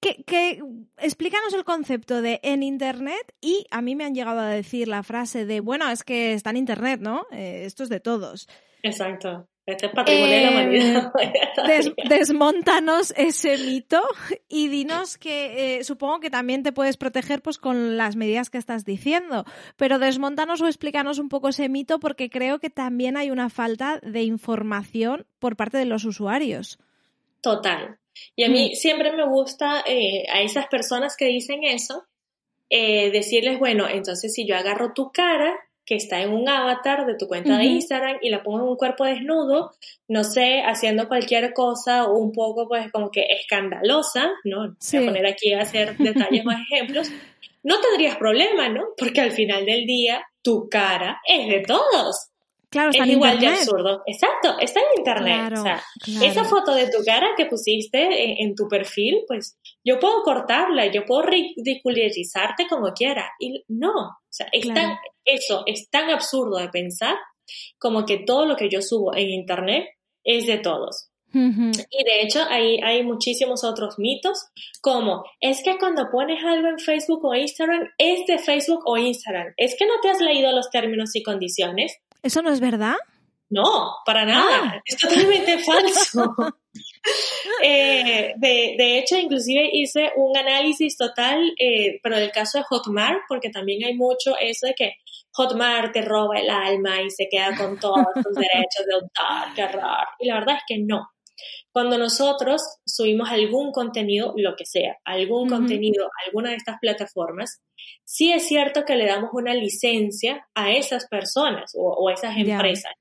Que, 0.00 0.24
que, 0.24 0.62
explícanos 0.98 1.52
el 1.54 1.64
concepto 1.64 2.22
de 2.22 2.40
en 2.42 2.62
Internet 2.62 3.34
y 3.40 3.66
a 3.70 3.82
mí 3.82 3.96
me 3.96 4.04
han 4.04 4.14
llegado 4.14 4.40
a 4.40 4.48
decir 4.48 4.88
la 4.88 5.02
frase 5.02 5.44
de, 5.44 5.60
bueno, 5.60 5.90
es 5.90 6.04
que 6.04 6.32
está 6.32 6.50
en 6.50 6.56
Internet, 6.56 7.00
¿no? 7.02 7.26
Eh, 7.32 7.64
esto 7.64 7.82
es 7.82 7.88
de 7.88 8.00
todos. 8.00 8.48
Exacto. 8.82 9.49
Este 9.66 9.86
es 9.86 9.92
patrimonio 9.92 10.34
de 10.34 10.42
la 10.42 10.50
humanidad. 10.50 11.12
Em, 11.68 11.94
desmontanos 12.08 13.12
ese 13.16 13.58
mito 13.58 14.02
y 14.48 14.68
dinos 14.68 15.18
que 15.18 15.76
eh, 15.78 15.84
supongo 15.84 16.20
que 16.20 16.30
también 16.30 16.62
te 16.62 16.72
puedes 16.72 16.96
proteger 16.96 17.42
pues 17.42 17.58
con 17.58 17.96
las 17.96 18.16
medidas 18.16 18.50
que 18.50 18.58
estás 18.58 18.84
diciendo, 18.84 19.44
pero 19.76 19.98
desmontanos 19.98 20.60
o 20.60 20.66
explícanos 20.66 21.18
un 21.18 21.28
poco 21.28 21.48
ese 21.50 21.68
mito 21.68 22.00
porque 22.00 22.30
creo 22.30 22.58
que 22.58 22.70
también 22.70 23.16
hay 23.16 23.30
una 23.30 23.50
falta 23.50 24.00
de 24.02 24.22
información 24.22 25.26
por 25.38 25.56
parte 25.56 25.78
de 25.78 25.84
los 25.84 26.04
usuarios. 26.04 26.78
Total. 27.40 27.98
Y 28.36 28.44
a 28.44 28.48
mí 28.48 28.70
mm. 28.72 28.74
siempre 28.74 29.12
me 29.12 29.26
gusta 29.26 29.82
eh, 29.86 30.24
a 30.32 30.42
esas 30.42 30.66
personas 30.66 31.16
que 31.16 31.26
dicen 31.26 31.64
eso, 31.64 32.04
eh, 32.70 33.10
decirles, 33.10 33.58
bueno, 33.58 33.88
entonces 33.88 34.32
si 34.34 34.46
yo 34.46 34.56
agarro 34.56 34.92
tu 34.94 35.10
cara 35.12 35.58
que 35.84 35.96
está 35.96 36.20
en 36.20 36.30
un 36.30 36.48
avatar 36.48 37.06
de 37.06 37.16
tu 37.16 37.26
cuenta 37.26 37.58
de 37.58 37.64
Instagram 37.64 38.18
y 38.22 38.30
la 38.30 38.42
pongo 38.42 38.58
en 38.58 38.68
un 38.68 38.76
cuerpo 38.76 39.04
desnudo, 39.04 39.72
no 40.08 40.24
sé, 40.24 40.62
haciendo 40.62 41.08
cualquier 41.08 41.52
cosa 41.52 42.06
un 42.06 42.32
poco 42.32 42.68
pues 42.68 42.90
como 42.92 43.10
que 43.10 43.26
escandalosa, 43.28 44.30
¿no? 44.44 44.76
Voy 44.92 45.02
a 45.02 45.06
poner 45.06 45.26
aquí 45.26 45.52
a 45.52 45.62
hacer 45.62 45.96
detalles 45.96 46.44
más 46.44 46.60
ejemplos, 46.70 47.10
no 47.62 47.80
tendrías 47.80 48.16
problema, 48.16 48.68
¿no? 48.68 48.88
Porque 48.96 49.20
al 49.20 49.32
final 49.32 49.66
del 49.66 49.84
día 49.86 50.22
tu 50.42 50.68
cara 50.68 51.20
es 51.26 51.48
de 51.48 51.60
todos. 51.60 52.29
Claro, 52.70 52.90
está 52.90 53.02
es 53.02 53.10
en 53.10 53.16
igual 53.16 53.40
de 53.40 53.48
absurdo. 53.48 54.02
Exacto, 54.06 54.56
está 54.60 54.78
en 54.80 54.86
internet. 54.98 55.52
o 55.58 55.62
sea, 55.62 55.82
esa 56.22 56.44
foto 56.44 56.72
de 56.72 56.88
tu 56.88 57.02
cara 57.04 57.30
que 57.36 57.46
pusiste 57.46 58.42
en, 58.42 58.54
tu 58.54 58.68
perfil, 58.68 59.24
pues 59.26 59.58
yo 59.84 59.98
puedo 59.98 60.22
cortarla, 60.22 60.86
yo 60.86 61.04
puedo 61.04 61.22
ridiculizarte 61.22 62.68
como 62.68 62.92
quiera. 62.92 63.32
Y 63.40 63.64
no, 63.68 63.92
o 63.92 64.28
sea, 64.28 64.46
eso 65.24 65.64
es 65.66 65.90
tan 65.90 66.10
absurdo 66.10 66.58
de 66.58 66.68
pensar 66.68 67.16
como 67.78 68.06
que 68.06 68.18
todo 68.18 68.46
lo 68.46 68.54
que 68.54 68.68
yo 68.70 68.80
subo 68.82 69.16
en 69.16 69.30
internet 69.30 69.88
es 70.22 70.46
de 70.46 70.58
todos. 70.58 71.10
Y 71.32 72.04
de 72.04 72.22
hecho 72.22 72.40
hay, 72.48 72.80
hay 72.82 73.04
muchísimos 73.04 73.62
otros 73.62 73.98
mitos, 73.98 74.46
como 74.80 75.24
es 75.40 75.62
que 75.62 75.78
cuando 75.78 76.10
pones 76.10 76.42
algo 76.44 76.68
en 76.68 76.78
Facebook 76.78 77.24
o 77.24 77.34
Instagram 77.34 77.88
es 77.98 78.26
de 78.26 78.38
Facebook 78.38 78.82
o 78.84 78.96
Instagram. 78.96 79.52
Es 79.56 79.76
que 79.78 79.86
no 79.86 79.94
te 80.02 80.10
has 80.10 80.20
leído 80.20 80.52
los 80.52 80.70
términos 80.70 81.14
y 81.14 81.22
condiciones. 81.22 81.96
¿Eso 82.22 82.42
no 82.42 82.50
es 82.50 82.60
verdad? 82.60 82.96
No, 83.50 83.96
para 84.06 84.24
nada. 84.24 84.74
Ah. 84.74 84.82
Es 84.84 84.96
totalmente 84.96 85.58
falso. 85.64 86.34
Eh, 87.62 88.34
de, 88.36 88.98
hecho, 88.98 89.16
inclusive 89.16 89.68
hice 89.72 90.12
un 90.16 90.36
análisis 90.36 90.96
total, 90.96 91.52
eh, 91.58 91.98
pero 92.02 92.16
del 92.16 92.30
caso 92.30 92.58
de 92.58 92.64
Hotmart, 92.64 93.22
porque 93.28 93.50
también 93.50 93.84
hay 93.84 93.94
mucho 93.94 94.36
eso 94.38 94.66
de 94.66 94.74
que 94.74 94.94
Hotmart 95.32 95.92
te 95.92 96.02
roba 96.02 96.38
el 96.38 96.50
alma 96.50 97.02
y 97.02 97.10
se 97.10 97.28
queda 97.28 97.56
con 97.56 97.78
todos 97.78 98.06
tus 98.14 98.34
derechos 98.34 98.86
de 98.86 98.94
autor, 98.94 99.54
qué 99.54 99.64
horror. 99.64 100.06
Y 100.20 100.28
la 100.28 100.34
verdad 100.34 100.56
es 100.56 100.62
que 100.68 100.78
no. 100.78 101.08
Cuando 101.72 101.98
nosotros 101.98 102.60
subimos 102.84 103.30
algún 103.30 103.72
contenido, 103.72 104.34
lo 104.36 104.56
que 104.56 104.66
sea, 104.66 104.96
algún 105.04 105.48
contenido 105.48 106.06
a 106.06 106.26
alguna 106.26 106.50
de 106.50 106.56
estas 106.56 106.78
plataformas, 106.80 107.60
sí 108.04 108.32
es 108.32 108.46
cierto 108.48 108.84
que 108.84 108.96
le 108.96 109.06
damos 109.06 109.30
una 109.32 109.54
licencia 109.54 110.46
a 110.54 110.72
esas 110.72 111.06
personas 111.08 111.72
o, 111.76 112.08
a 112.08 112.12
esas 112.12 112.36
empresas. 112.36 112.92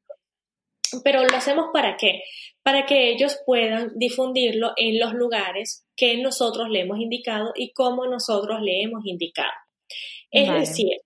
Pero 1.03 1.23
lo 1.23 1.35
hacemos 1.35 1.67
para 1.73 1.97
qué? 1.97 2.21
para 2.69 2.85
que 2.85 3.09
ellos 3.09 3.39
puedan 3.47 3.91
difundirlo 3.95 4.73
en 4.75 4.99
los 4.99 5.13
lugares 5.13 5.87
que 5.95 6.17
nosotros 6.17 6.69
le 6.69 6.81
hemos 6.81 6.99
indicado 6.99 7.51
y 7.55 7.73
como 7.73 8.05
nosotros 8.05 8.61
le 8.61 8.83
hemos 8.83 9.05
indicado. 9.05 9.49
Es 10.29 10.53
decir, 10.53 11.01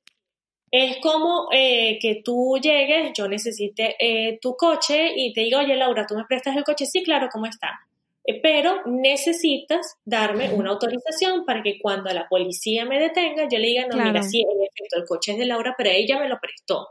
es 0.73 0.97
como 1.01 1.49
eh, 1.51 1.99
que 2.01 2.23
tú 2.25 2.57
llegues, 2.59 3.11
yo 3.15 3.27
necesite 3.27 3.95
eh, 3.99 4.39
tu 4.41 4.55
coche 4.55 5.13
y 5.15 5.31
te 5.31 5.41
digo, 5.41 5.59
oye 5.59 5.75
Laura, 5.75 6.07
¿tú 6.07 6.15
me 6.15 6.25
prestas 6.27 6.57
el 6.57 6.63
coche? 6.63 6.87
Sí, 6.87 7.03
claro, 7.03 7.29
¿cómo 7.31 7.45
está? 7.45 7.79
Eh, 8.25 8.41
pero 8.41 8.81
necesitas 8.87 9.99
darme 10.03 10.51
una 10.51 10.71
autorización 10.71 11.45
para 11.45 11.61
que 11.61 11.77
cuando 11.79 12.11
la 12.11 12.27
policía 12.27 12.85
me 12.85 12.99
detenga, 12.99 13.47
yo 13.47 13.59
le 13.59 13.67
diga, 13.67 13.85
no, 13.85 14.03
mira, 14.03 14.23
sí, 14.23 14.41
en 14.41 14.63
efecto, 14.63 14.97
el 14.97 15.05
coche 15.05 15.33
es 15.33 15.37
de 15.37 15.45
Laura, 15.45 15.75
pero 15.77 15.91
ella 15.91 16.17
me 16.17 16.27
lo 16.27 16.39
prestó. 16.39 16.87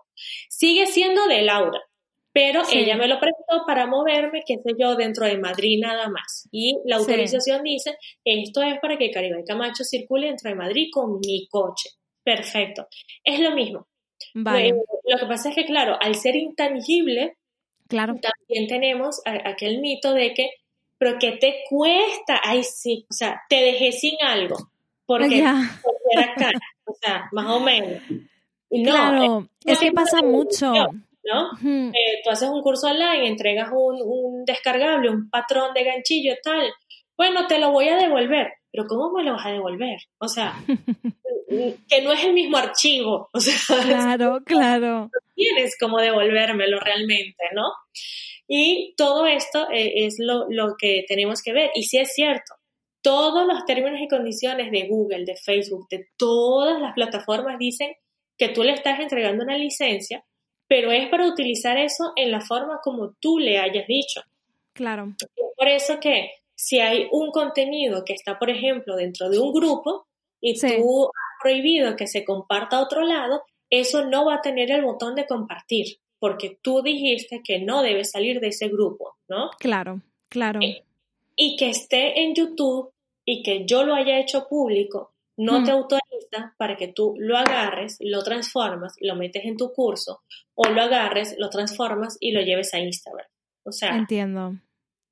Sigue 0.49 0.87
siendo 0.87 1.26
de 1.26 1.43
Laura, 1.43 1.80
pero 2.33 2.62
ella 2.72 2.97
me 2.97 3.09
lo 3.09 3.18
prestó 3.18 3.66
para 3.66 3.89
moverme, 3.89 4.45
qué 4.47 4.59
sé 4.62 4.74
yo, 4.78 4.95
dentro 4.95 5.26
de 5.26 5.39
Madrid 5.39 5.80
nada 5.83 6.09
más. 6.09 6.49
Y 6.53 6.78
la 6.85 6.99
autorización 6.99 7.64
dice, 7.64 7.97
esto 8.24 8.62
es 8.62 8.78
para 8.78 8.97
que 8.97 9.11
Caribe 9.11 9.43
Camacho 9.45 9.83
circule 9.83 10.28
dentro 10.28 10.51
de 10.51 10.55
Madrid 10.55 10.87
con 10.93 11.18
mi 11.18 11.49
coche. 11.49 11.91
Perfecto. 12.23 12.89
Es 13.25 13.41
lo 13.41 13.53
mismo. 13.53 13.87
Vale. 14.35 14.70
lo 15.05 15.18
que 15.18 15.27
pasa 15.27 15.49
es 15.49 15.55
que, 15.55 15.64
claro, 15.64 15.97
al 16.01 16.14
ser 16.14 16.37
intangible, 16.37 17.37
claro. 17.89 18.14
también 18.14 18.68
tenemos 18.68 19.20
aquel 19.25 19.81
mito 19.81 20.14
de 20.14 20.33
que, 20.33 20.51
pero 20.99 21.18
¿qué 21.18 21.33
te 21.33 21.64
cuesta? 21.68 22.41
Ay, 22.43 22.62
sí, 22.62 23.05
o 23.11 23.12
sea, 23.12 23.43
te 23.49 23.57
dejé 23.57 23.93
sin 23.93 24.14
algo. 24.23 24.57
Porque, 25.05 25.41
era 25.41 26.35
cara, 26.37 26.61
o 26.85 26.95
sea, 26.95 27.29
más 27.33 27.47
o 27.51 27.61
menos. 27.61 28.01
No, 28.70 28.91
claro, 28.91 29.49
es, 29.64 29.79
que 29.79 29.93
pasa 29.93 30.23
mucho. 30.23 30.73
¿no? 30.73 31.51
Eh, 31.62 32.20
tú 32.25 32.31
haces 32.31 32.49
un 32.49 32.62
curso 32.62 32.87
online, 32.87 33.29
entregas 33.29 33.70
un, 33.73 34.01
un, 34.03 34.45
descargable, 34.45 35.11
un 35.11 35.29
patrón 35.29 35.75
de 35.75 35.85
ganchillo, 35.85 36.35
tal. 36.43 36.73
Bueno, 37.16 37.47
te 37.47 37.59
lo 37.59 37.70
voy 37.70 37.89
a 37.89 37.97
devolver, 37.97 38.55
pero 38.73 38.87
¿cómo 38.87 39.12
me 39.12 39.23
lo 39.23 39.33
vas 39.33 39.47
a 39.47 39.53
devolver? 39.53 39.99
O 40.18 40.27
sea, 40.27 40.55
que 41.89 42.03
no 42.03 42.12
es 42.12 42.25
el 42.25 42.33
mismo 42.33 42.57
archivo. 42.57 43.29
O 43.33 43.41
sea, 43.41 43.55
claro, 43.83 44.41
claro. 44.47 45.11
No 45.12 45.20
tienes 45.35 45.77
cómo 45.79 45.99
devolvérmelo 45.99 46.81
realmente, 46.81 47.45
¿no? 47.55 47.70
Y 48.49 48.95
todo 48.97 49.27
esto 49.27 49.70
eh, 49.70 50.07
es 50.07 50.16
lo, 50.18 50.47
lo 50.51 50.75
que 50.79 51.05
tenemos 51.07 51.43
que 51.43 51.53
ver. 51.53 51.70
Y 51.75 51.85
si 51.85 51.99
es 51.99 52.12
cierto, 52.14 52.55
todos 53.03 53.47
los 53.47 53.64
términos 53.64 54.01
y 54.01 54.09
condiciones 54.09 54.70
de 54.73 54.89
Google, 54.89 55.25
de 55.25 55.37
Facebook, 55.37 55.87
de 55.91 56.09
todas 56.16 56.81
las 56.81 56.95
plataformas 56.95 57.59
dicen 57.59 57.93
que 58.37 58.49
tú 58.49 58.62
le 58.62 58.73
estás 58.73 58.99
entregando 58.99 59.45
una 59.45 59.57
licencia 59.57 60.25
pero 60.73 60.91
es 60.91 61.07
para 61.11 61.27
utilizar 61.27 61.77
eso 61.77 62.14
en 62.16 62.31
la 62.31 62.41
forma 62.41 62.81
como 62.83 63.12
tú 63.20 63.39
le 63.39 63.59
hayas 63.59 63.87
dicho. 63.87 64.23
Claro. 64.73 65.14
por 65.55 65.68
eso 65.68 66.01
que 66.01 66.31
si 66.62 66.78
hay 66.78 67.08
un 67.10 67.32
contenido 67.32 68.04
que 68.04 68.12
está, 68.12 68.38
por 68.38 68.48
ejemplo, 68.48 68.94
dentro 68.94 69.28
de 69.28 69.40
un 69.40 69.52
grupo 69.52 70.06
y 70.40 70.56
tú 70.56 71.06
has 71.06 71.42
prohibido 71.42 71.96
que 71.96 72.06
se 72.06 72.24
comparta 72.24 72.76
a 72.76 72.82
otro 72.82 73.02
lado, 73.02 73.42
eso 73.68 74.04
no 74.04 74.26
va 74.26 74.36
a 74.36 74.42
tener 74.42 74.70
el 74.70 74.84
botón 74.84 75.16
de 75.16 75.26
compartir, 75.26 75.96
porque 76.20 76.60
tú 76.62 76.80
dijiste 76.80 77.42
que 77.44 77.58
no 77.58 77.82
debe 77.82 78.04
salir 78.04 78.38
de 78.38 78.48
ese 78.48 78.68
grupo, 78.68 79.16
¿no? 79.28 79.50
Claro, 79.58 80.02
claro. 80.28 80.60
Eh, 80.62 80.84
y 81.34 81.56
que 81.56 81.70
esté 81.70 82.22
en 82.22 82.36
YouTube 82.36 82.92
y 83.24 83.42
que 83.42 83.66
yo 83.66 83.82
lo 83.82 83.96
haya 83.96 84.20
hecho 84.20 84.46
público, 84.46 85.14
no 85.36 85.64
te 85.64 85.72
hmm. 85.72 85.74
autoriza 85.74 86.54
para 86.58 86.76
que 86.76 86.86
tú 86.86 87.16
lo 87.18 87.36
agarres, 87.36 87.96
lo 87.98 88.22
transformas, 88.22 88.94
lo 89.00 89.16
metes 89.16 89.44
en 89.46 89.56
tu 89.56 89.72
curso 89.72 90.20
o 90.54 90.68
lo 90.68 90.80
agarres, 90.80 91.34
lo 91.38 91.50
transformas 91.50 92.18
y 92.20 92.30
lo 92.30 92.40
lleves 92.40 92.72
a 92.72 92.78
Instagram. 92.78 93.26
O 93.64 93.72
sea, 93.72 93.96
entiendo. 93.96 94.54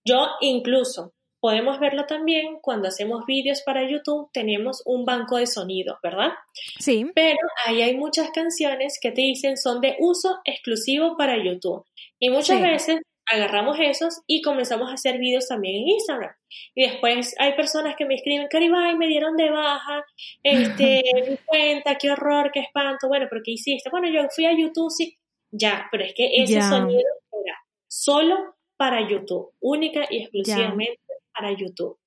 Yo 0.05 0.28
incluso 0.40 1.12
podemos 1.41 1.80
verlo 1.80 2.07
también 2.07 2.59
cuando 2.61 2.88
hacemos 2.88 3.24
vídeos 3.26 3.62
para 3.62 3.88
YouTube, 3.88 4.30
tenemos 4.32 4.82
un 4.84 5.05
banco 5.05 5.36
de 5.36 5.47
sonidos, 5.47 5.99
¿verdad? 6.03 6.32
Sí. 6.78 7.11
Pero 7.14 7.38
ahí 7.66 7.82
hay 7.82 7.97
muchas 7.97 8.30
canciones 8.30 8.99
que 9.01 9.11
te 9.11 9.22
dicen 9.22 9.57
son 9.57 9.80
de 9.80 9.97
uso 9.99 10.38
exclusivo 10.45 11.16
para 11.16 11.43
YouTube. 11.43 11.84
Y 12.18 12.30
muchas 12.30 12.61
veces 12.61 13.01
agarramos 13.26 13.78
esos 13.80 14.20
y 14.26 14.43
comenzamos 14.43 14.91
a 14.91 14.95
hacer 14.95 15.18
vídeos 15.18 15.49
también 15.49 15.82
en 15.82 15.88
Instagram. 15.88 16.34
Y 16.74 16.82
después 16.82 17.34
hay 17.38 17.55
personas 17.55 17.95
que 17.97 18.05
me 18.05 18.16
escriben, 18.16 18.49
Caribay, 18.49 18.97
me 18.97 19.07
dieron 19.07 19.36
de 19.36 19.51
baja, 19.51 20.05
este, 20.43 21.03
mi 21.30 21.36
cuenta, 21.47 21.95
qué 21.97 22.11
horror, 22.11 22.51
qué 22.53 22.61
espanto, 22.61 23.09
bueno, 23.09 23.26
pero 23.30 23.41
¿qué 23.45 23.53
hiciste? 23.53 23.88
Bueno, 23.91 24.09
yo 24.09 24.28
fui 24.34 24.47
a 24.47 24.57
YouTube, 24.57 24.91
sí, 24.91 25.16
ya, 25.51 25.88
pero 25.91 26.05
es 26.05 26.12
que 26.14 26.30
ese 26.34 26.61
sonido 26.61 27.09
era 27.45 27.57
solo 27.88 28.57
para 28.76 29.09
YouTube, 29.09 29.53
única 29.61 30.07
y 30.11 30.22
exclusivamente 30.22 31.01
para 31.33 31.53
YouTube. 31.53 31.99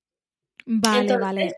Vale, 0.66 1.16
vale. 1.18 1.56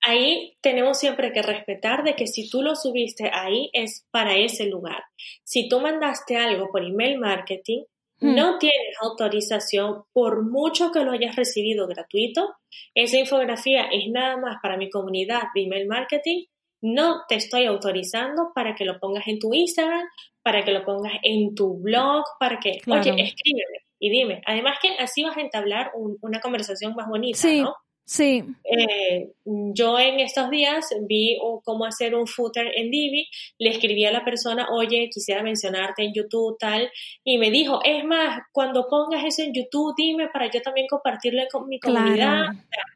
Ahí 0.00 0.56
tenemos 0.60 0.98
siempre 0.98 1.32
que 1.32 1.42
respetar 1.42 2.04
de 2.04 2.14
que 2.14 2.26
si 2.26 2.48
tú 2.48 2.62
lo 2.62 2.76
subiste 2.76 3.30
ahí 3.32 3.68
es 3.72 4.06
para 4.10 4.36
ese 4.36 4.66
lugar. 4.66 5.02
Si 5.44 5.68
tú 5.68 5.80
mandaste 5.80 6.36
algo 6.36 6.70
por 6.70 6.84
email 6.84 7.18
marketing, 7.18 7.82
hmm. 8.20 8.34
no 8.34 8.58
tienes 8.58 8.96
autorización 9.00 10.04
por 10.12 10.48
mucho 10.48 10.92
que 10.92 11.04
lo 11.04 11.12
hayas 11.12 11.34
recibido 11.34 11.86
gratuito. 11.88 12.54
Esa 12.94 13.18
infografía 13.18 13.88
es 13.90 14.08
nada 14.10 14.36
más 14.36 14.58
para 14.62 14.76
mi 14.76 14.88
comunidad 14.88 15.42
de 15.54 15.62
email 15.62 15.88
marketing. 15.88 16.44
No 16.80 17.22
te 17.28 17.34
estoy 17.34 17.64
autorizando 17.64 18.52
para 18.54 18.76
que 18.76 18.84
lo 18.84 19.00
pongas 19.00 19.26
en 19.26 19.40
tu 19.40 19.52
Instagram, 19.52 20.06
para 20.44 20.64
que 20.64 20.70
lo 20.70 20.84
pongas 20.84 21.14
en 21.24 21.56
tu 21.56 21.76
blog, 21.82 22.24
para 22.38 22.60
que, 22.60 22.80
oye, 22.86 23.10
escríbeme 23.10 23.87
y 23.98 24.10
dime. 24.10 24.42
Además 24.46 24.78
que 24.80 24.96
así 24.98 25.24
vas 25.24 25.36
a 25.36 25.40
entablar 25.40 25.90
una 25.94 26.40
conversación 26.40 26.94
más 26.94 27.08
bonita, 27.08 27.48
¿no? 27.52 27.74
Sí. 28.08 28.42
Eh, 28.64 29.32
yo 29.44 29.98
en 29.98 30.20
estos 30.20 30.48
días 30.48 30.86
vi 31.02 31.38
cómo 31.62 31.84
hacer 31.84 32.14
un 32.14 32.26
footer 32.26 32.72
en 32.74 32.90
Divi, 32.90 33.28
le 33.58 33.68
escribí 33.68 34.06
a 34.06 34.10
la 34.10 34.24
persona, 34.24 34.66
oye, 34.72 35.10
quisiera 35.12 35.42
mencionarte 35.42 36.04
en 36.04 36.14
YouTube, 36.14 36.56
tal, 36.58 36.90
y 37.22 37.36
me 37.36 37.50
dijo, 37.50 37.80
es 37.84 38.06
más, 38.06 38.40
cuando 38.50 38.88
pongas 38.88 39.24
eso 39.26 39.42
en 39.42 39.52
YouTube, 39.52 39.92
dime 39.94 40.30
para 40.32 40.50
yo 40.50 40.62
también 40.62 40.86
compartirlo 40.88 41.42
con 41.52 41.68
mi 41.68 41.78
comunidad. 41.78 42.46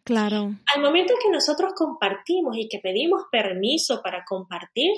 Claro. 0.02 0.54
Al 0.74 0.80
momento 0.80 1.12
que 1.22 1.30
nosotros 1.30 1.74
compartimos 1.76 2.56
y 2.56 2.66
que 2.66 2.78
pedimos 2.78 3.24
permiso 3.30 4.00
para 4.02 4.24
compartir, 4.24 4.92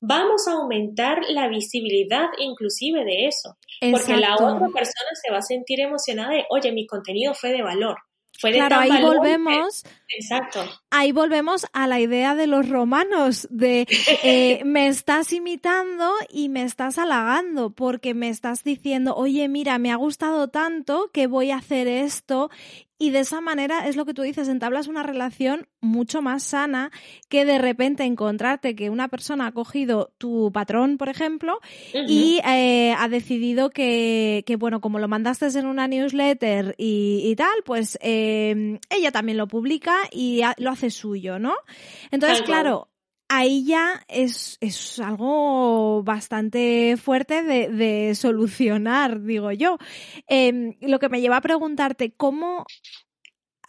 vamos 0.00 0.48
a 0.48 0.52
aumentar 0.52 1.20
la 1.28 1.46
visibilidad 1.48 2.28
inclusive 2.38 3.04
de 3.04 3.26
eso. 3.26 3.58
Porque 3.90 4.16
la 4.16 4.34
otra 4.34 4.68
persona 4.68 5.10
se 5.22 5.30
va 5.30 5.38
a 5.38 5.42
sentir 5.42 5.80
emocionada 5.80 6.32
de, 6.32 6.46
oye, 6.48 6.72
mi 6.72 6.86
contenido 6.86 7.34
fue 7.34 7.52
de 7.52 7.60
valor 7.60 7.98
claro, 8.40 8.76
ahí 8.78 9.02
volvemos. 9.02 9.84
Exacto. 10.08 10.64
Ahí 10.90 11.12
volvemos 11.12 11.66
a 11.72 11.86
la 11.86 12.00
idea 12.00 12.34
de 12.34 12.46
los 12.46 12.68
romanos, 12.68 13.46
de 13.50 13.86
eh, 14.22 14.62
me 14.64 14.88
estás 14.88 15.32
imitando 15.32 16.12
y 16.30 16.48
me 16.48 16.62
estás 16.62 16.98
halagando, 16.98 17.70
porque 17.70 18.14
me 18.14 18.28
estás 18.28 18.64
diciendo, 18.64 19.14
oye, 19.16 19.48
mira, 19.48 19.78
me 19.78 19.92
ha 19.92 19.96
gustado 19.96 20.48
tanto 20.48 21.10
que 21.12 21.26
voy 21.26 21.50
a 21.50 21.56
hacer 21.56 21.88
esto 21.88 22.50
y 22.98 23.10
de 23.10 23.20
esa 23.20 23.40
manera 23.40 23.86
es 23.86 23.96
lo 23.96 24.04
que 24.04 24.14
tú 24.14 24.22
dices, 24.22 24.48
entablas 24.48 24.88
una 24.88 25.02
relación 25.02 25.68
mucho 25.80 26.20
más 26.20 26.42
sana 26.42 26.90
que 27.28 27.44
de 27.44 27.58
repente 27.58 28.04
encontrarte 28.04 28.74
que 28.74 28.90
una 28.90 29.08
persona 29.08 29.46
ha 29.46 29.52
cogido 29.52 30.12
tu 30.18 30.50
patrón, 30.52 30.98
por 30.98 31.08
ejemplo, 31.08 31.60
y 31.94 32.40
eh, 32.46 32.94
ha 32.98 33.08
decidido 33.08 33.70
que, 33.70 34.42
que, 34.46 34.56
bueno, 34.56 34.80
como 34.80 34.98
lo 34.98 35.08
mandaste 35.08 35.46
en 35.46 35.66
una 35.66 35.86
newsletter 35.88 36.74
y, 36.76 37.34
tal, 37.36 37.62
pues 37.64 37.98
eh, 38.02 38.78
ella 38.90 39.12
también 39.12 39.38
lo 39.38 39.46
publica 39.46 39.96
y 40.10 40.42
lo 40.58 40.70
hace 40.70 40.90
suyo, 40.90 41.38
¿no? 41.38 41.54
Entonces, 42.10 42.42
claro, 42.42 42.88
ahí 43.28 43.64
ya 43.64 44.02
es, 44.08 44.56
es 44.60 44.98
algo 45.00 46.02
bastante 46.02 46.96
fuerte 46.96 47.42
de, 47.42 47.68
de 47.68 48.14
solucionar, 48.14 49.22
digo 49.22 49.52
yo. 49.52 49.78
Em, 50.26 50.74
lo 50.80 50.98
que 50.98 51.08
me 51.08 51.20
lleva 51.20 51.36
a 51.36 51.42
preguntarte, 51.42 52.12
¿cómo, 52.12 52.64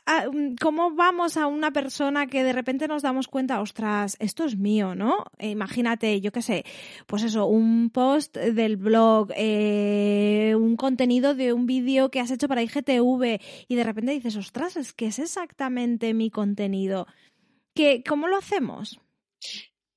mm, 0.07 0.55
¿cómo 0.61 0.91
vamos 0.95 1.37
a 1.37 1.47
una 1.47 1.71
persona 1.71 2.27
que 2.27 2.43
de 2.43 2.53
repente 2.53 2.87
nos 2.87 3.03
damos 3.03 3.27
cuenta, 3.27 3.61
ostras, 3.61 4.15
esto 4.19 4.45
es 4.45 4.57
mío, 4.57 4.95
¿no? 4.95 5.25
E 5.37 5.49
imagínate, 5.49 6.21
yo 6.21 6.31
qué 6.31 6.41
sé, 6.41 6.65
pues 7.05 7.23
eso, 7.23 7.45
un 7.45 7.89
post 7.89 8.37
del 8.37 8.77
blog, 8.77 9.31
eh, 9.35 10.55
un 10.57 10.77
contenido 10.77 11.35
de 11.35 11.53
un 11.53 11.65
vídeo 11.65 12.09
que 12.11 12.19
has 12.21 12.31
hecho 12.31 12.47
para 12.47 12.63
IGTV 12.63 13.39
y 13.67 13.75
de 13.75 13.83
repente 13.83 14.13
dices, 14.13 14.35
ostras, 14.37 14.77
es 14.77 14.93
que 14.93 15.07
es 15.07 15.19
exactamente 15.19 16.13
mi 16.13 16.29
contenido. 16.31 17.07
¿Qué, 17.75 18.03
¿Cómo 18.07 18.27
lo 18.27 18.37
hacemos? 18.37 18.99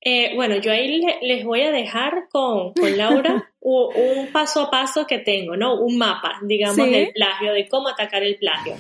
Eh, 0.05 0.35
bueno, 0.35 0.57
yo 0.57 0.73
ahí 0.73 1.01
les 1.23 1.45
voy 1.45 1.63
a 1.63 1.71
dejar 1.71 2.29
con, 2.29 2.73
con 2.73 2.97
Laura 2.97 3.53
un, 3.61 4.33
paso 4.33 4.63
a 4.63 4.71
paso 4.71 5.07
que 5.07 5.19
tengo, 5.19 5.57
¿no? 5.57 5.81
Un 5.81 5.97
mapa, 5.97 6.41
digamos, 6.43 6.77
del 6.91 7.13
plagio, 7.13 7.53
de 7.53 7.69
cómo 7.69 7.89
atacar 7.89 8.25
el 8.25 8.37
plagio. 8.37 8.75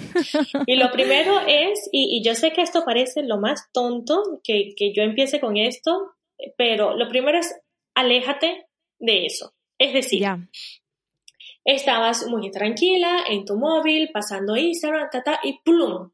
Y 0.66 0.74
lo 0.74 0.90
primero 0.90 1.40
es, 1.46 1.88
y, 1.92 2.18
y 2.18 2.24
yo 2.24 2.34
sé 2.34 2.52
que 2.52 2.62
esto 2.62 2.84
parece 2.84 3.22
lo 3.22 3.38
más 3.38 3.70
tonto, 3.72 4.40
que, 4.42 4.74
que 4.76 4.92
yo 4.92 5.04
empiece 5.04 5.38
con 5.38 5.56
esto, 5.56 6.12
pero 6.56 6.96
lo 6.96 7.08
primero 7.08 7.38
es 7.38 7.54
aléjate 7.94 8.66
de 8.98 9.26
eso. 9.26 9.54
Es 9.78 9.92
decir, 9.92 10.26
Estabas 11.64 12.26
muy 12.26 12.50
tranquila 12.50 13.24
en 13.28 13.44
tu 13.44 13.56
móvil, 13.56 14.10
pasando 14.12 14.56
Instagram, 14.56 15.08
ta, 15.10 15.38
y 15.44 15.60
plum, 15.60 16.10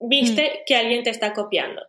viste 0.00 0.42
Mm. 0.42 0.64
que 0.66 0.76
alguien 0.76 1.02
te 1.02 1.10
está 1.10 1.34
copiando. 1.34 1.82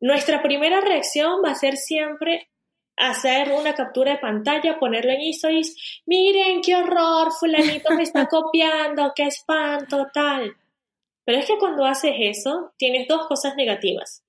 Nuestra 0.00 0.42
primera 0.42 0.80
reacción 0.80 1.42
va 1.44 1.50
a 1.50 1.54
ser 1.54 1.76
siempre 1.76 2.48
hacer 2.96 3.52
una 3.52 3.74
captura 3.74 4.12
de 4.12 4.18
pantalla, 4.18 4.78
ponerlo 4.78 5.12
en 5.12 5.20
stories, 5.20 6.02
miren 6.06 6.62
qué 6.62 6.76
horror, 6.76 7.30
fulanito 7.38 7.94
me 7.94 8.02
está 8.02 8.26
copiando, 8.30 9.12
qué 9.14 9.24
espanto, 9.24 10.06
tal. 10.12 10.56
Pero 11.24 11.38
es 11.38 11.46
que 11.46 11.58
cuando 11.58 11.84
haces 11.84 12.14
eso, 12.18 12.72
tienes 12.78 13.06
dos 13.08 13.26
cosas 13.26 13.56
negativas. 13.56 14.22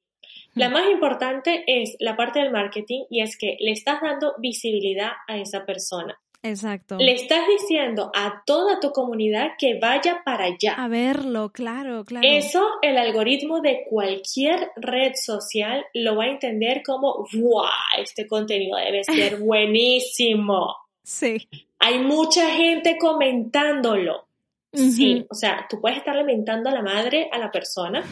La 0.56 0.70
Mm. 0.70 0.74
más 0.74 0.90
importante 0.90 1.64
es 1.68 1.96
la 2.00 2.16
parte 2.16 2.40
del 2.40 2.52
marketing 2.52 3.04
y 3.10 3.22
es 3.22 3.38
que 3.38 3.58
le 3.60 3.72
estás 3.72 4.02
dando 4.02 4.36
visibilidad 4.40 5.12
a 5.28 5.38
esa 5.38 5.66
persona. 5.66 6.20
Exacto. 6.44 6.98
Le 6.98 7.14
estás 7.14 7.48
diciendo 7.48 8.12
a 8.16 8.44
toda 8.46 8.80
tu 8.80 8.92
comunidad 8.92 9.52
que 9.58 9.80
vaya 9.80 10.22
para 10.24 10.46
allá. 10.46 10.74
A 10.78 10.88
verlo, 10.88 11.52
claro, 11.52 12.06
claro. 12.06 12.28
Eso 12.28 12.66
el 12.82 12.98
algoritmo 12.98 13.62
de 13.62 13.86
cualquier 13.90 14.72
red 14.76 15.14
social 15.16 15.86
lo 15.94 16.16
va 16.16 16.26
a 16.26 16.30
entender 16.30 16.84
como, 16.86 17.26
¡wow! 17.34 17.66
Este 17.98 18.28
contenido 18.28 18.78
debe 18.78 19.04
ser 19.04 19.38
buenísimo. 19.40 20.76
Sí. 21.04 21.48
Hay 21.80 22.00
mucha 22.00 22.50
gente 22.52 22.98
comentándolo. 22.98 24.28
Sí, 24.74 25.26
o 25.30 25.34
sea, 25.34 25.66
tú 25.68 25.82
puedes 25.82 25.98
estarle 25.98 26.24
mentando 26.24 26.70
a 26.70 26.74
la 26.74 26.84
madre, 26.84 27.30
a 27.32 27.40
la 27.40 27.52
persona, 27.52 28.04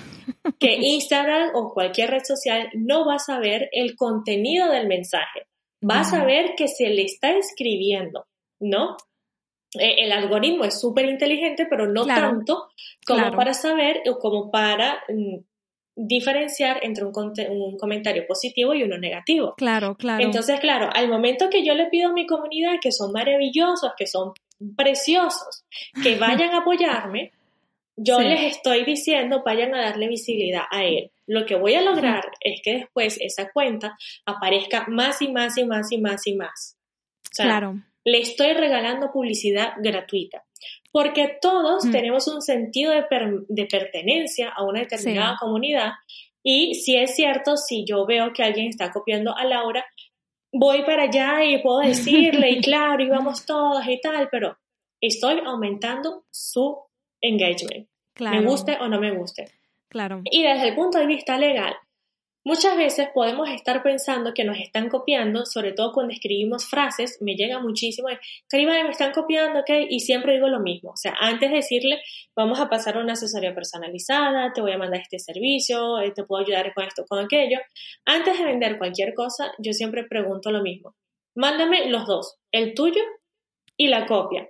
que 0.58 0.74
Instagram 0.82 1.52
o 1.54 1.74
cualquier 1.74 2.10
red 2.10 2.24
social 2.24 2.70
no 2.74 3.06
va 3.06 3.16
a 3.16 3.20
saber 3.20 3.70
el 3.72 3.96
contenido 3.96 4.72
del 4.72 4.88
mensaje. 4.88 5.48
Va 5.88 6.02
a 6.02 6.04
saber 6.04 6.56
que 6.56 6.68
se 6.68 6.90
le 6.90 7.04
está 7.04 7.32
escribiendo, 7.32 8.26
¿no? 8.60 8.98
Eh, 9.80 10.06
el 10.06 10.12
algoritmo 10.12 10.64
es 10.64 10.80
súper 10.80 11.06
inteligente, 11.10 11.68
pero 11.70 11.88
no 11.88 12.04
Claro, 12.04 12.30
tanto 12.30 12.68
como 13.06 13.20
claro. 13.22 13.38
para 13.38 13.54
saber 13.54 14.02
o 14.10 14.18
como 14.18 14.50
para 14.50 15.04
mm, 15.10 15.38
diferenciar 15.96 16.80
entre 16.84 17.06
un, 17.06 17.14
un 17.50 17.78
comentario 17.78 18.26
positivo 18.28 18.74
y 18.74 18.84
uno 18.84 18.98
negativo. 18.98 19.54
Claro, 19.58 19.96
claro. 19.96 20.24
Entonces, 20.24 20.60
claro, 20.60 20.90
al 20.94 21.10
momento 21.10 21.50
que 21.50 21.66
yo 21.66 21.74
le 21.74 21.88
pido 21.88 22.10
a 22.10 22.14
mi 22.14 22.26
comunidad 22.26 22.76
que 22.82 22.92
son 22.92 23.12
maravillosos, 23.12 23.92
que 23.98 24.08
son 24.08 24.34
preciosos, 24.76 25.66
que 26.02 26.16
vayan 26.20 26.54
a 26.54 26.60
apoyarme, 26.60 27.32
yo 27.98 28.18
Sí. 28.20 28.26
les 28.26 28.42
estoy 28.56 28.84
diciendo 28.86 29.42
vayan 29.46 29.74
a 29.74 29.82
darle 29.82 30.08
visibilidad 30.08 30.64
a 30.72 30.84
él. 30.84 31.12
Lo 31.28 31.46
que 31.46 31.56
voy 31.56 31.76
a 31.76 31.82
lograr 31.82 32.24
es 32.42 32.62
que 32.64 32.74
después 32.80 33.18
esa 33.22 33.52
cuenta 33.52 33.98
aparezca 34.26 34.86
más 34.88 35.22
y 35.22 35.30
más 35.32 35.58
y 35.58 35.66
más 35.66 35.92
y 35.92 35.98
más 36.00 36.28
y 36.28 36.34
más. 36.36 36.78
O 37.32 37.36
sea, 37.36 37.46
claro. 37.46 37.76
le 38.04 38.20
estoy 38.20 38.54
regalando 38.54 39.12
publicidad 39.12 39.74
gratuita. 39.78 40.44
Porque 40.92 41.38
todos 41.42 41.86
Mm. 41.86 41.92
tenemos 41.92 42.28
un 42.28 42.42
sentido 42.42 42.92
de, 42.92 43.04
per- 43.04 43.42
de 43.48 43.66
pertenencia 43.66 44.50
a 44.50 44.64
una 44.64 44.80
determinada 44.82 45.32
Sí. 45.34 45.38
comunidad. 45.40 45.92
Y 46.44 46.76
si 46.76 46.96
es 46.96 47.16
cierto, 47.16 47.58
si 47.58 47.84
yo 47.86 48.06
veo 48.06 48.32
que 48.32 48.44
alguien 48.44 48.68
está 48.68 48.92
copiando 48.92 49.36
a 49.36 49.44
Laura, 49.46 49.86
voy 50.54 50.84
para 50.84 51.04
allá 51.04 51.44
y 51.44 51.62
puedo 51.62 51.80
decirle, 52.44 52.52
y 52.52 52.62
claro, 52.62 53.04
y 53.04 53.10
vamos 53.10 53.46
todos 53.46 53.86
y 53.88 54.00
tal, 54.00 54.30
pero 54.32 54.58
estoy 55.02 55.42
aumentando 55.46 56.24
su 56.32 56.78
engagement. 57.28 57.88
Claro. 58.14 58.42
Me 58.42 58.48
guste 58.48 58.78
o 58.80 58.88
no 58.88 59.00
me 59.00 59.12
guste. 59.12 59.46
Claro. 59.90 60.22
Y 60.26 60.44
desde 60.44 60.70
el 60.70 60.76
punto 60.76 60.98
de 60.98 61.06
vista 61.06 61.38
legal, 61.38 61.76
muchas 62.46 62.78
veces 62.78 63.10
podemos 63.14 63.50
estar 63.50 63.82
pensando 63.84 64.34
que 64.34 64.44
nos 64.44 64.58
están 64.60 64.88
copiando, 64.88 65.46
sobre 65.46 65.74
todo 65.74 65.92
cuando 65.92 66.14
escribimos 66.14 66.66
frases, 66.66 67.18
me 67.22 67.36
llega 67.36 67.60
muchísimo, 67.60 68.08
Karima, 68.48 68.74
me 68.84 68.92
están 68.92 69.12
copiando, 69.12 69.60
¿ok? 69.62 69.70
Y 69.90 70.00
siempre 70.00 70.34
digo 70.34 70.48
lo 70.48 70.60
mismo, 70.60 70.92
o 70.92 70.98
sea, 70.98 71.14
antes 71.20 71.50
de 71.50 71.58
decirle, 71.58 72.02
vamos 72.36 72.60
a 72.60 72.70
pasar 72.70 72.98
una 72.98 73.14
asesoría 73.14 73.54
personalizada, 73.54 74.54
te 74.54 74.62
voy 74.62 74.72
a 74.72 74.78
mandar 74.78 75.02
este 75.02 75.20
servicio, 75.20 76.00
eh, 76.00 76.12
te 76.12 76.24
puedo 76.24 76.44
ayudar 76.44 76.74
con 76.74 76.86
esto, 76.86 77.06
con 77.08 77.20
aquello, 77.20 77.58
antes 78.06 78.38
de 78.38 78.46
vender 78.46 78.78
cualquier 78.78 79.14
cosa, 79.14 79.52
yo 79.58 79.74
siempre 79.74 80.04
pregunto 80.04 80.52
lo 80.52 80.62
mismo, 80.62 80.96
mándame 81.36 81.90
los 81.90 82.06
dos, 82.06 82.38
el 82.52 82.76
tuyo 82.76 83.02
y 83.76 83.88
la 83.88 84.06
copia. 84.06 84.50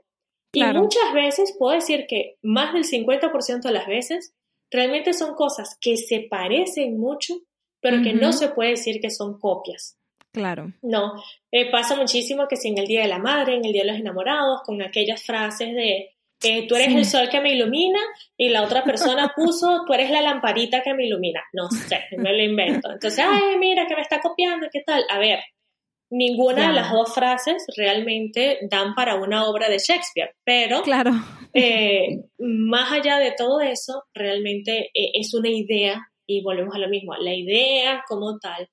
Claro. 0.56 0.80
Y 0.80 0.82
muchas 0.84 1.14
veces 1.14 1.56
puedo 1.60 1.74
decir 1.76 2.06
que 2.08 2.38
más 2.42 2.74
del 2.74 2.84
50% 2.84 3.62
de 3.62 3.72
las 3.72 3.88
veces 3.88 4.34
realmente 4.72 5.14
son 5.14 5.36
cosas 5.36 5.78
que 5.80 5.98
se 5.98 6.22
parecen 6.30 7.00
mucho, 7.00 7.36
pero 7.82 8.02
que 8.02 8.14
no 8.14 8.32
se 8.34 8.50
puede 8.50 8.72
decir 8.72 9.00
que 9.00 9.12
son 9.12 9.40
copias. 9.40 9.98
Claro. 10.32 10.74
No, 10.82 11.14
eh, 11.52 11.70
pasa 11.72 11.96
muchísimo 11.96 12.48
que 12.48 12.56
si 12.58 12.70
en 12.70 12.78
el 12.80 12.88
Día 12.88 13.04
de 13.04 13.08
la 13.08 13.20
Madre, 13.20 13.56
en 13.56 13.64
el 13.66 13.72
Día 13.72 13.84
de 13.84 13.92
los 13.92 14.00
Enamorados, 14.00 14.62
con 14.66 14.82
aquellas 14.82 15.24
frases 15.24 15.74
de 15.74 16.12
eh, 16.44 16.68
tú 16.68 16.76
eres 16.76 16.90
Sí. 16.90 16.98
el 16.98 17.06
sol 17.06 17.30
que 17.30 17.40
me 17.40 17.54
ilumina 17.54 18.00
y 18.38 18.50
la 18.50 18.64
otra 18.64 18.84
persona 18.84 19.32
puso 19.36 19.84
tú 19.88 19.94
eres 19.94 20.10
la 20.12 20.22
lamparita 20.22 20.82
que 20.84 20.94
me 20.94 21.06
ilumina. 21.06 21.42
No 21.54 21.70
sé, 21.70 22.02
me 22.18 22.34
lo 22.34 22.44
invento. 22.44 22.92
Entonces, 22.92 23.24
ay, 23.26 23.58
mira 23.58 23.86
que 23.88 23.96
me 23.96 24.02
está 24.02 24.20
copiando, 24.20 24.68
¿qué 24.72 24.82
tal? 24.82 25.06
A 25.10 25.18
ver, 25.20 25.40
ninguna 26.12 26.68
de 26.68 26.74
las 26.74 26.92
dos 26.92 27.14
frases 27.14 27.66
realmente 27.76 28.60
dan 28.70 28.94
para 28.96 29.16
una 29.16 29.46
obra 29.50 29.70
de 29.70 29.78
Shakespeare, 29.80 30.32
pero 30.44 30.82
Claro. 30.84 31.12
eh, 31.54 32.22
más 32.40 32.92
allá 32.92 33.18
de 33.18 33.32
todo 33.38 33.60
eso, 33.62 34.04
realmente 34.14 34.92
eh, 34.94 35.12
es 35.14 35.34
una 35.34 35.50
idea, 35.50 36.00
y 36.28 36.42
volvemos 36.44 36.76
a 36.76 36.80
lo 36.80 36.90
mismo, 36.90 37.16
la 37.16 37.34
idea 37.34 38.04
como 38.08 38.38
tal 38.40 38.68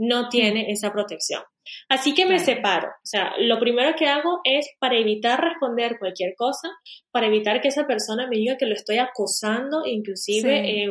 no 0.00 0.28
tiene 0.28 0.70
esa 0.70 0.92
protección. 0.92 1.42
Así 1.90 2.14
que 2.14 2.24
me 2.24 2.36
Claro. 2.36 2.44
separo. 2.44 2.88
O 2.88 3.06
sea, 3.06 3.32
lo 3.38 3.58
primero 3.58 3.94
que 3.98 4.06
hago 4.06 4.40
es 4.44 4.66
para 4.78 4.96
evitar 4.96 5.38
responder 5.42 5.98
cualquier 5.98 6.34
cosa, 6.36 6.68
para 7.10 7.26
evitar 7.26 7.60
que 7.60 7.68
esa 7.68 7.86
persona 7.86 8.26
me 8.26 8.36
diga 8.38 8.56
que 8.56 8.64
lo 8.66 8.74
estoy 8.74 8.98
acosando, 8.98 9.84
inclusive 9.84 10.62
Sí. 10.64 10.70
eh, 10.82 10.88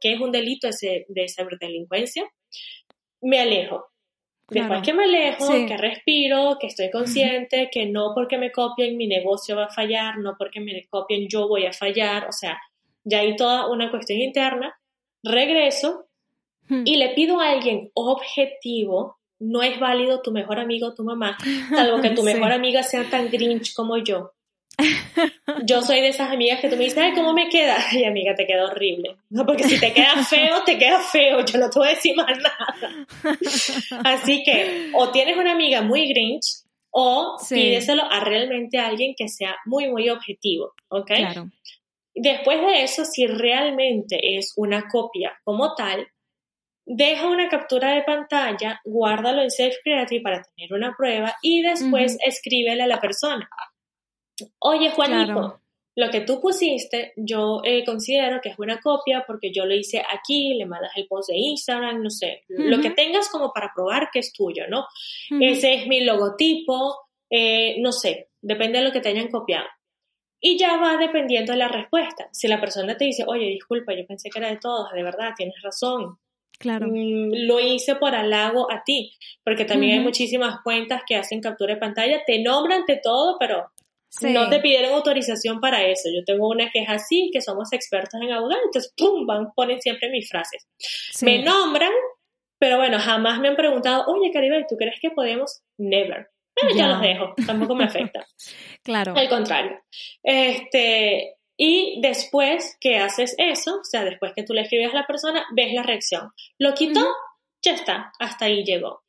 que 0.00 0.14
es 0.14 0.20
un 0.20 0.32
delito 0.32 0.66
ese, 0.68 1.04
de 1.08 1.26
ciberdelincuencia, 1.28 2.24
me 3.22 3.38
alejo. 3.40 3.91
Después 4.52 4.66
Claro. 4.66 4.82
que 4.82 4.92
me 4.94 5.04
alejo, 5.04 5.46
Sí. 5.46 5.66
que 5.66 5.76
respiro, 5.76 6.58
que 6.60 6.66
estoy 6.68 6.90
consciente, 6.90 7.68
que 7.72 7.86
no 7.86 8.12
porque 8.14 8.38
me 8.38 8.52
copien 8.52 8.96
mi 8.96 9.06
negocio 9.06 9.56
va 9.56 9.64
a 9.64 9.70
fallar, 9.70 10.18
no 10.18 10.34
porque 10.38 10.60
me 10.60 10.86
copien 10.88 11.28
yo 11.28 11.48
voy 11.48 11.66
a 11.66 11.72
fallar, 11.72 12.26
o 12.28 12.32
sea, 12.32 12.58
ya 13.04 13.20
hay 13.20 13.34
toda 13.36 13.68
una 13.70 13.90
cuestión 13.90 14.18
interna, 14.20 14.74
regreso 15.22 16.06
Hmm. 16.68 16.82
y 16.84 16.96
le 16.96 17.08
pido 17.10 17.40
a 17.40 17.50
alguien 17.50 17.90
objetivo, 17.94 19.16
no 19.40 19.62
es 19.62 19.78
válido 19.80 20.22
tu 20.22 20.30
mejor 20.30 20.58
amigo 20.60 20.94
tu 20.94 21.02
mamá, 21.04 21.36
salvo 21.74 22.00
que 22.00 22.10
tu 22.10 22.22
Sí. 22.22 22.34
mejor 22.34 22.52
amiga 22.52 22.82
sea 22.82 23.04
tan 23.10 23.28
grinch 23.30 23.74
como 23.74 23.96
yo. 23.98 24.30
Yo 25.64 25.82
soy 25.82 26.00
de 26.00 26.08
esas 26.08 26.30
amigas 26.30 26.60
que 26.60 26.68
tú 26.68 26.76
me 26.76 26.84
dices, 26.84 26.98
ay, 26.98 27.12
¿cómo 27.12 27.32
me 27.32 27.48
queda? 27.48 27.76
Ay, 27.90 28.04
amiga, 28.04 28.34
te 28.34 28.46
queda 28.46 28.64
horrible. 28.66 29.16
No, 29.30 29.44
porque 29.44 29.64
si 29.64 29.78
te 29.78 29.92
queda 29.92 30.24
feo, 30.28 30.64
te 30.64 30.78
queda 30.78 30.98
feo. 31.00 31.44
Yo 31.44 31.58
no 31.58 31.70
te 31.70 31.78
voy 31.78 31.88
a 31.88 31.90
decir 31.92 32.16
más 32.16 32.38
nada. 32.38 33.06
Así 34.04 34.42
que, 34.44 34.90
o 34.94 35.10
tienes 35.10 35.36
una 35.36 35.52
amiga 35.52 35.82
muy 35.82 36.08
grinch, 36.08 36.62
o 36.90 37.38
Sí. 37.38 37.54
pídeselo 37.54 38.02
a 38.10 38.20
realmente 38.20 38.78
alguien 38.78 39.14
que 39.16 39.28
sea 39.28 39.56
muy, 39.66 39.88
muy 39.88 40.08
objetivo, 40.10 40.72
¿ok? 40.88 41.06
Claro. 41.06 41.50
Después 42.14 42.60
de 42.60 42.82
eso, 42.82 43.04
si 43.06 43.26
realmente 43.26 44.36
es 44.36 44.52
una 44.56 44.86
copia 44.88 45.32
como 45.44 45.74
tal, 45.74 46.06
deja 46.84 47.26
una 47.28 47.48
captura 47.48 47.94
de 47.94 48.02
pantalla, 48.02 48.80
guárdalo 48.84 49.40
en 49.42 49.50
Safe 49.50 49.76
Creative 49.82 50.20
para 50.20 50.42
tener 50.42 50.74
una 50.74 50.94
prueba 50.96 51.34
y 51.40 51.62
después 51.62 52.18
escríbele 52.26 52.82
a 52.82 52.86
la 52.86 53.00
persona. 53.00 53.48
Oye, 54.58 54.90
Juanito, 54.90 55.32
Claro. 55.32 55.60
lo 55.96 56.10
que 56.10 56.20
tú 56.22 56.40
pusiste, 56.40 57.12
yo 57.16 57.60
eh, 57.64 57.84
considero 57.84 58.40
que 58.40 58.48
es 58.50 58.58
una 58.58 58.80
copia 58.80 59.24
porque 59.26 59.52
yo 59.52 59.66
lo 59.66 59.74
hice 59.74 60.02
aquí, 60.10 60.54
le 60.54 60.66
mandas 60.66 60.92
el 60.96 61.06
post 61.06 61.30
de 61.30 61.36
Instagram, 61.36 62.02
no 62.02 62.10
sé, 62.10 62.44
lo 62.48 62.80
que 62.80 62.90
tengas 62.90 63.28
como 63.28 63.52
para 63.52 63.72
probar 63.74 64.08
que 64.12 64.20
es 64.20 64.32
tuyo, 64.32 64.64
¿no? 64.68 64.86
Ese 65.40 65.74
es 65.74 65.86
mi 65.86 66.00
logotipo, 66.02 66.96
eh, 67.30 67.76
no 67.80 67.92
sé, 67.92 68.30
depende 68.40 68.78
de 68.78 68.84
lo 68.84 68.92
que 68.92 69.00
te 69.00 69.10
hayan 69.10 69.28
copiado. 69.28 69.66
Y 70.40 70.58
ya 70.58 70.76
va 70.76 70.96
dependiendo 70.96 71.52
de 71.52 71.58
la 71.58 71.68
respuesta. 71.68 72.28
Si 72.32 72.48
la 72.48 72.60
persona 72.60 72.96
te 72.96 73.04
dice, 73.04 73.22
oye, 73.26 73.46
disculpa, 73.46 73.94
yo 73.94 74.04
pensé 74.06 74.28
que 74.28 74.40
era 74.40 74.50
de 74.50 74.56
todos, 74.56 74.90
de 74.92 75.02
verdad, 75.04 75.30
tienes 75.36 75.54
razón. 75.62 76.18
Claro. 76.58 76.88
Mm, 76.88 77.46
lo 77.46 77.60
hice 77.60 77.94
por 77.94 78.14
halago 78.14 78.70
a 78.70 78.82
ti, 78.84 79.12
porque 79.44 79.64
también 79.64 79.98
hay 79.98 80.00
muchísimas 80.00 80.60
cuentas 80.62 81.02
que 81.06 81.14
hacen 81.16 81.40
captura 81.40 81.74
de 81.74 81.80
pantalla, 81.80 82.24
te 82.26 82.40
nombran 82.42 82.84
de 82.86 83.00
todo, 83.02 83.36
pero 83.38 83.70
Sí. 84.14 84.30
no 84.30 84.50
te 84.50 84.60
pidieron 84.60 84.92
autorización 84.92 85.58
para 85.60 85.84
eso. 85.86 86.10
Yo 86.14 86.22
tengo 86.26 86.46
una 86.48 86.70
que 86.70 86.80
es 86.82 86.88
así, 86.88 87.30
que 87.32 87.40
somos 87.40 87.72
expertos 87.72 88.20
en 88.20 88.30
abogados, 88.30 88.62
entonces, 88.66 88.92
pum, 88.96 89.26
van, 89.26 89.52
ponen 89.54 89.80
siempre 89.80 90.10
mis 90.10 90.28
frases. 90.28 90.66
Sí. 90.78 91.24
Me 91.24 91.38
nombran, 91.42 91.92
pero 92.58 92.76
bueno, 92.76 92.98
jamás 92.98 93.40
me 93.40 93.48
han 93.48 93.56
preguntado, 93.56 94.04
oye, 94.08 94.30
Caribe, 94.30 94.66
¿tú 94.68 94.76
crees 94.76 95.00
que 95.00 95.10
podemos? 95.10 95.62
Never. 95.78 96.28
Bueno, 96.60 96.76
Ya. 96.76 96.82
yo 96.82 96.88
los 96.92 97.00
dejo, 97.00 97.34
tampoco 97.46 97.74
me 97.74 97.84
afecta. 97.84 98.26
Claro. 98.84 99.14
Al 99.16 99.28
contrario. 99.28 99.80
Este, 100.24 101.36
y 101.56 102.00
después 102.02 102.76
que 102.80 102.98
haces 102.98 103.34
eso, 103.38 103.76
o 103.80 103.84
sea, 103.84 104.04
después 104.04 104.32
que 104.34 104.42
tú 104.42 104.52
le 104.54 104.62
escribes 104.62 104.92
a 104.92 104.96
la 104.96 105.06
persona, 105.06 105.46
ves 105.54 105.72
la 105.72 105.82
reacción. 105.84 106.30
¿Lo 106.58 106.74
quitó? 106.74 107.06
Ya 107.64 107.74
está, 107.74 108.12
hasta 108.18 108.46
ahí 108.46 108.64
llegó. 108.64 109.02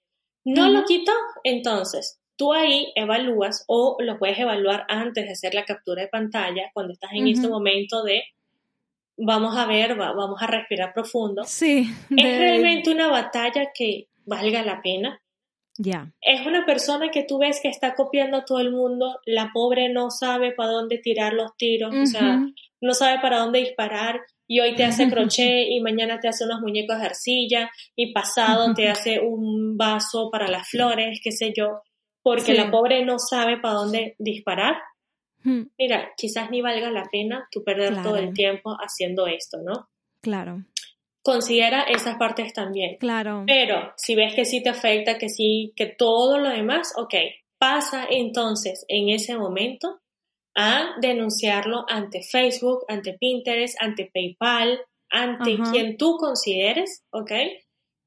¿No 0.46 0.70
lo 0.70 0.84
quitó? 0.86 1.12
Entonces, 1.44 2.20
tú 2.36 2.54
ahí 2.54 2.92
evalúas 2.96 3.64
o 3.68 3.98
lo 4.00 4.18
puedes 4.18 4.40
evaluar 4.40 4.86
antes 4.90 5.26
de 5.26 5.32
hacer 5.32 5.54
la 5.54 5.66
captura 5.66 6.02
de 6.02 6.08
pantalla, 6.08 6.72
cuando 6.74 6.94
estás 6.94 7.12
en 7.14 7.28
este 7.28 7.48
momento 7.48 8.04
de 8.04 8.24
vamos 9.18 9.56
a 9.58 9.66
ver, 9.66 9.96
vamos 9.96 10.42
a 10.42 10.48
respirar 10.48 10.94
profundo. 10.94 11.44
Sí. 11.46 11.88
¿Es 12.16 12.40
realmente 12.40 12.92
una 12.92 13.08
batalla 13.08 13.72
que 13.74 14.08
valga 14.26 14.64
la 14.64 14.82
pena? 14.82 15.22
Ya. 15.78 16.12
Es 16.22 16.46
una 16.46 16.66
persona 16.66 17.10
que 17.10 17.24
tú 17.24 17.40
ves 17.40 17.60
que 17.62 17.68
está 17.68 17.96
copiando 17.96 18.38
a 18.38 18.46
todo 18.46 18.60
el 18.60 18.72
mundo, 18.72 19.20
la 19.26 19.52
pobre 19.54 19.90
no 19.90 20.12
sabe 20.12 20.52
para 20.52 20.70
dónde 20.70 21.00
tirar 21.00 21.34
los 21.34 21.56
tiros, 21.58 21.94
o 21.96 22.06
sea, 22.06 22.42
no 22.80 22.94
sabe 22.94 23.20
para 23.22 23.40
dónde 23.40 23.60
disparar 23.60 24.22
y 24.48 24.60
hoy 24.60 24.76
te 24.76 24.84
hace 24.84 25.10
crochet 25.10 25.68
y 25.70 25.80
mañana 25.82 26.20
te 26.20 26.28
hace 26.28 26.46
unos 26.46 26.62
muñecos 26.62 27.00
de 27.00 27.06
arcilla 27.06 27.72
y 27.96 28.14
pasado 28.14 28.74
te 28.76 28.88
hace 28.88 29.20
un 29.20 29.76
vaso 29.76 30.30
para 30.32 30.48
las 30.48 30.70
flores, 30.70 31.20
qué 31.24 31.32
sé 31.32 31.54
yo, 31.58 31.82
porque 32.24 32.54
la 32.54 32.72
pobre 32.72 33.06
no 33.06 33.20
sabe 33.20 33.58
para 33.58 33.76
dónde 33.76 34.16
disparar. 34.18 34.78
Mira, 35.44 36.14
quizás 36.16 36.50
ni 36.50 36.62
valga 36.62 36.90
la 36.90 37.04
pena 37.12 37.48
tú 37.52 37.64
perder 37.64 38.02
todo 38.02 38.16
el 38.16 38.34
tiempo 38.34 38.78
haciendo 38.80 39.28
esto, 39.28 39.58
¿no? 39.62 39.90
Claro. 40.22 40.64
Considera 41.22 41.84
esas 41.84 42.18
partes 42.18 42.54
también. 42.54 42.98
Claro. 42.98 43.44
Pero 43.46 43.94
si 43.98 44.16
ves 44.16 44.34
que 44.34 44.46
sí 44.46 44.64
te 44.64 44.70
afecta, 44.70 45.18
que 45.18 45.28
sí, 45.28 45.74
que 45.76 45.86
todo 45.86 46.40
lo 46.40 46.50
demás, 46.50 46.94
ok, 46.98 47.14
pasa 47.58 48.08
entonces 48.10 48.86
en 48.88 49.10
ese 49.10 49.38
momento 49.38 50.00
a 50.56 50.96
denunciarlo 51.02 51.86
ante 51.90 52.22
Facebook, 52.24 52.86
ante 52.88 53.14
Pinterest, 53.14 53.76
ante 53.82 54.10
PayPal, 54.14 54.80
ante 55.10 55.58
quien 55.72 55.98
tú 55.98 56.18
consideres, 56.18 57.04
¿ok? 57.12 57.32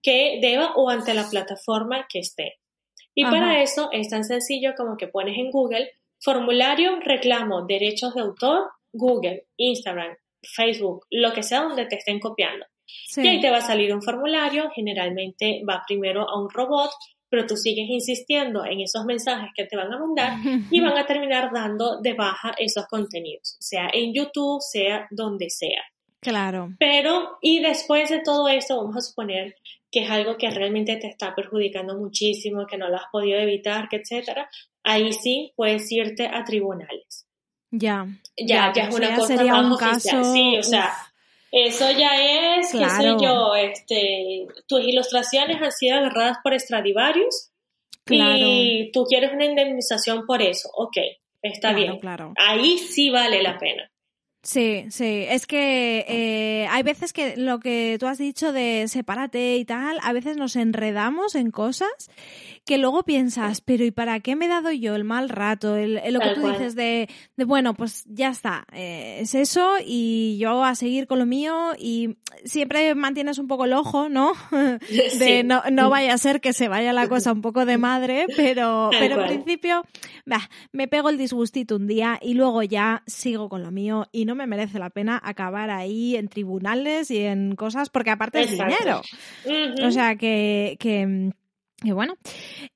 Que 0.02 0.38
deba 0.40 0.74
o 0.76 0.88
ante 0.88 1.14
la 1.14 1.28
plataforma 1.28 2.06
que 2.08 2.20
esté. 2.20 2.54
Y 3.16 3.24
para 3.24 3.62
eso 3.62 3.88
es 3.92 4.08
tan 4.08 4.22
sencillo 4.22 4.74
como 4.76 4.96
que 4.96 5.08
pones 5.08 5.36
en 5.38 5.50
Google 5.50 5.90
formulario 6.20 7.00
reclamo 7.00 7.66
derechos 7.66 8.14
de 8.14 8.20
autor, 8.20 8.70
Google, 8.92 9.46
Instagram, 9.56 10.14
Facebook, 10.54 11.06
lo 11.10 11.32
que 11.32 11.42
sea 11.42 11.62
donde 11.62 11.86
te 11.86 11.96
estén 11.96 12.20
copiando. 12.20 12.64
Y 13.16 13.26
ahí 13.26 13.40
te 13.40 13.50
va 13.50 13.58
a 13.58 13.62
salir 13.62 13.92
un 13.92 14.02
formulario, 14.02 14.70
generalmente 14.70 15.62
va 15.68 15.82
primero 15.86 16.28
a 16.28 16.40
un 16.40 16.48
robot 16.50 16.90
pero 17.28 17.46
tú 17.46 17.56
sigues 17.56 17.88
insistiendo 17.88 18.64
en 18.64 18.80
esos 18.80 19.04
mensajes 19.04 19.50
que 19.54 19.64
te 19.64 19.76
van 19.76 19.92
a 19.92 19.98
mandar 19.98 20.38
y 20.70 20.80
van 20.80 20.96
a 20.96 21.06
terminar 21.06 21.50
dando 21.52 22.00
de 22.00 22.14
baja 22.14 22.54
esos 22.58 22.86
contenidos, 22.86 23.56
sea 23.60 23.90
en 23.92 24.14
YouTube, 24.14 24.60
sea 24.60 25.06
donde 25.10 25.50
sea. 25.50 25.82
Claro. 26.20 26.70
Pero, 26.78 27.38
y 27.40 27.60
después 27.60 28.10
de 28.10 28.20
todo 28.20 28.48
esto, 28.48 28.76
vamos 28.78 28.96
a 28.96 29.00
suponer 29.00 29.54
que 29.96 30.02
es 30.02 30.10
algo 30.10 30.36
que 30.36 30.50
realmente 30.50 30.96
te 30.96 31.06
está 31.06 31.34
perjudicando 31.34 31.96
muchísimo, 31.96 32.66
que 32.66 32.76
no 32.76 32.90
lo 32.90 32.96
has 32.96 33.06
podido 33.10 33.38
evitar, 33.38 33.88
que 33.88 33.96
etcétera, 33.96 34.46
ahí 34.82 35.10
sí 35.14 35.54
puedes 35.56 35.90
irte 35.90 36.26
a 36.26 36.44
tribunales. 36.44 37.26
Ya. 37.70 38.06
Ya, 38.36 38.74
ya, 38.74 38.88
es 38.88 38.94
una 38.94 39.16
cosa 39.16 39.38
sería 39.38 39.54
un 39.54 39.74
Caso... 39.78 40.22
Sí, 40.34 40.58
o 40.58 40.62
sea, 40.62 40.92
eso 41.50 41.90
ya 41.92 42.10
es, 42.58 42.72
qué 42.72 42.90
sé 42.90 43.16
yo, 43.22 43.54
este, 43.54 44.46
tus 44.68 44.82
ilustraciones 44.82 45.62
han 45.62 45.72
sido 45.72 45.96
agarradas 45.96 46.36
por 46.44 46.60
Stradivarius 46.60 47.52
y 48.10 48.90
tú 48.92 49.04
quieres 49.04 49.32
una 49.32 49.46
indemnización 49.46 50.26
por 50.26 50.42
eso. 50.42 50.68
Ok, 50.74 50.98
está 51.40 51.72
bien. 51.72 51.98
Claro. 52.00 52.34
Ahí 52.36 52.76
sí 52.76 53.08
vale 53.08 53.42
la 53.42 53.56
pena. 53.56 53.90
Sí, 54.46 54.86
sí, 54.90 55.24
es 55.28 55.44
que 55.44 56.04
eh, 56.06 56.68
hay 56.70 56.84
veces 56.84 57.12
que 57.12 57.36
lo 57.36 57.58
que 57.58 57.96
tú 57.98 58.06
has 58.06 58.16
dicho 58.16 58.52
de 58.52 58.86
sepárate 58.86 59.56
y 59.56 59.64
tal, 59.64 59.98
a 60.04 60.12
veces 60.12 60.36
nos 60.36 60.54
enredamos 60.54 61.34
en 61.34 61.50
cosas 61.50 61.90
que 62.66 62.78
luego 62.78 63.04
piensas, 63.04 63.60
pero 63.60 63.84
¿y 63.84 63.92
para 63.92 64.18
qué 64.18 64.34
me 64.34 64.46
he 64.46 64.48
dado 64.48 64.72
yo 64.72 64.96
el 64.96 65.04
mal 65.04 65.28
rato? 65.28 65.76
El, 65.76 66.00
lo 66.12 66.18
que 66.18 66.34
tú 66.34 66.48
dices 66.48 66.74
de, 66.74 67.08
de, 67.36 67.44
bueno, 67.44 67.74
pues 67.74 68.04
ya 68.06 68.28
está, 68.28 68.66
eh, 68.72 69.18
es 69.20 69.36
eso 69.36 69.74
y 69.84 70.36
yo 70.38 70.64
a 70.64 70.74
seguir 70.74 71.06
con 71.06 71.20
lo 71.20 71.26
mío 71.26 71.74
y 71.78 72.16
siempre 72.44 72.96
mantienes 72.96 73.38
un 73.38 73.46
poco 73.46 73.66
el 73.66 73.72
ojo, 73.72 74.08
¿no? 74.08 74.32
De 75.18 75.44
no, 75.44 75.62
no 75.70 75.90
vaya 75.90 76.12
a 76.12 76.18
ser 76.18 76.40
que 76.40 76.52
se 76.52 76.66
vaya 76.66 76.92
la 76.92 77.08
cosa 77.08 77.32
un 77.32 77.40
poco 77.40 77.64
de 77.64 77.78
madre, 77.78 78.26
pero, 78.36 78.90
pero 78.98 79.22
en 79.22 79.28
principio, 79.28 79.84
bah, 80.26 80.50
me 80.72 80.88
pego 80.88 81.08
el 81.08 81.18
disgustito 81.18 81.76
un 81.76 81.86
día 81.86 82.18
y 82.20 82.34
luego 82.34 82.64
ya 82.64 83.04
sigo 83.06 83.48
con 83.48 83.62
lo 83.62 83.70
mío 83.70 84.08
y 84.10 84.24
no 84.24 84.34
me 84.34 84.48
merece 84.48 84.80
la 84.80 84.90
pena 84.90 85.22
acabar 85.22 85.70
ahí 85.70 86.16
en 86.16 86.26
tribunales 86.26 87.12
y 87.12 87.18
en 87.18 87.54
cosas, 87.54 87.90
porque 87.90 88.10
aparte 88.10 88.40
es 88.40 88.50
dinero. 88.50 89.02
O 89.84 89.90
sea 89.92 90.16
que, 90.16 90.76
que 90.80 91.30
y 91.82 91.92
bueno, 91.92 92.16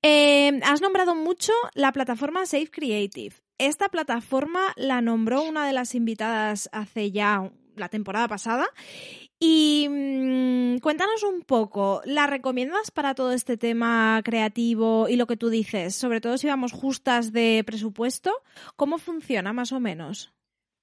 eh, 0.03 0.61
has 0.63 0.83
nombrado 0.83 1.15
mucho 1.15 1.53
la 1.75 1.93
plataforma 1.93 2.45
Safe 2.47 2.71
Creative. 2.71 3.35
Esta 3.59 3.89
plataforma 3.89 4.73
la 4.77 5.01
nombró 5.01 5.43
una 5.43 5.67
de 5.67 5.73
las 5.73 5.95
invitadas 5.95 6.69
hace 6.73 7.11
ya 7.11 7.51
la 7.77 7.89
temporada 7.89 8.29
pasada. 8.29 8.69
Y 9.39 9.87
mm, 9.89 10.79
cuéntanos 10.81 11.23
un 11.23 11.43
poco, 11.43 12.03
¿la 12.05 12.27
recomiendas 12.27 12.91
para 12.91 13.15
todo 13.15 13.33
este 13.33 13.57
tema 13.57 14.21
creativo 14.23 15.09
y 15.09 15.17
lo 15.17 15.27
que 15.27 15.39
tú 15.39 15.49
dices? 15.49 15.95
Sobre 15.95 16.21
todo 16.21 16.37
si 16.37 16.47
vamos 16.47 16.73
justas 16.73 17.33
de 17.33 17.63
presupuesto, 17.65 18.33
¿cómo 18.77 18.99
funciona 18.99 19.55
más 19.55 19.73
o 19.73 19.81
menos? 19.81 20.31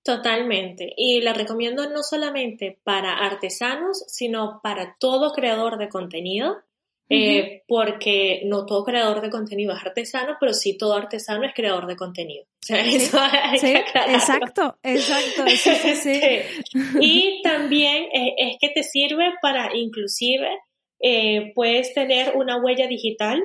Totalmente. 0.04 0.94
Y 0.98 1.22
la 1.22 1.34
recomiendo 1.34 1.88
no 1.90 2.02
solamente 2.02 2.80
para 2.84 3.14
artesanos, 3.14 4.04
sino 4.08 4.60
para 4.64 4.96
todo 5.00 5.34
creador 5.34 5.78
de 5.78 5.90
contenido 5.90 6.64
eh, 7.10 7.64
porque 7.68 8.42
no 8.46 8.66
todo 8.66 8.84
creador 8.84 9.22
de 9.22 9.30
contenido 9.30 9.74
es 9.74 9.82
artesano, 9.82 10.36
pero 10.40 10.54
sí 10.54 10.78
todo 10.78 10.94
artesano 10.94 11.46
es 11.46 11.54
creador 11.54 11.88
de 11.88 11.96
contenido. 11.96 12.46
sí, 12.60 12.74
exacto, 12.94 14.78
exacto. 14.84 15.46
y 17.00 17.42
también 17.44 18.04
eh, 18.14 18.36
es 18.38 18.58
que 18.60 18.70
te 18.70 18.84
sirve 18.84 19.34
para 19.42 19.76
inclusive 19.76 20.50
eh, 21.00 21.52
puedes 21.56 21.94
tener 21.94 22.36
una 22.36 22.62
huella 22.62 22.88
digital 22.88 23.42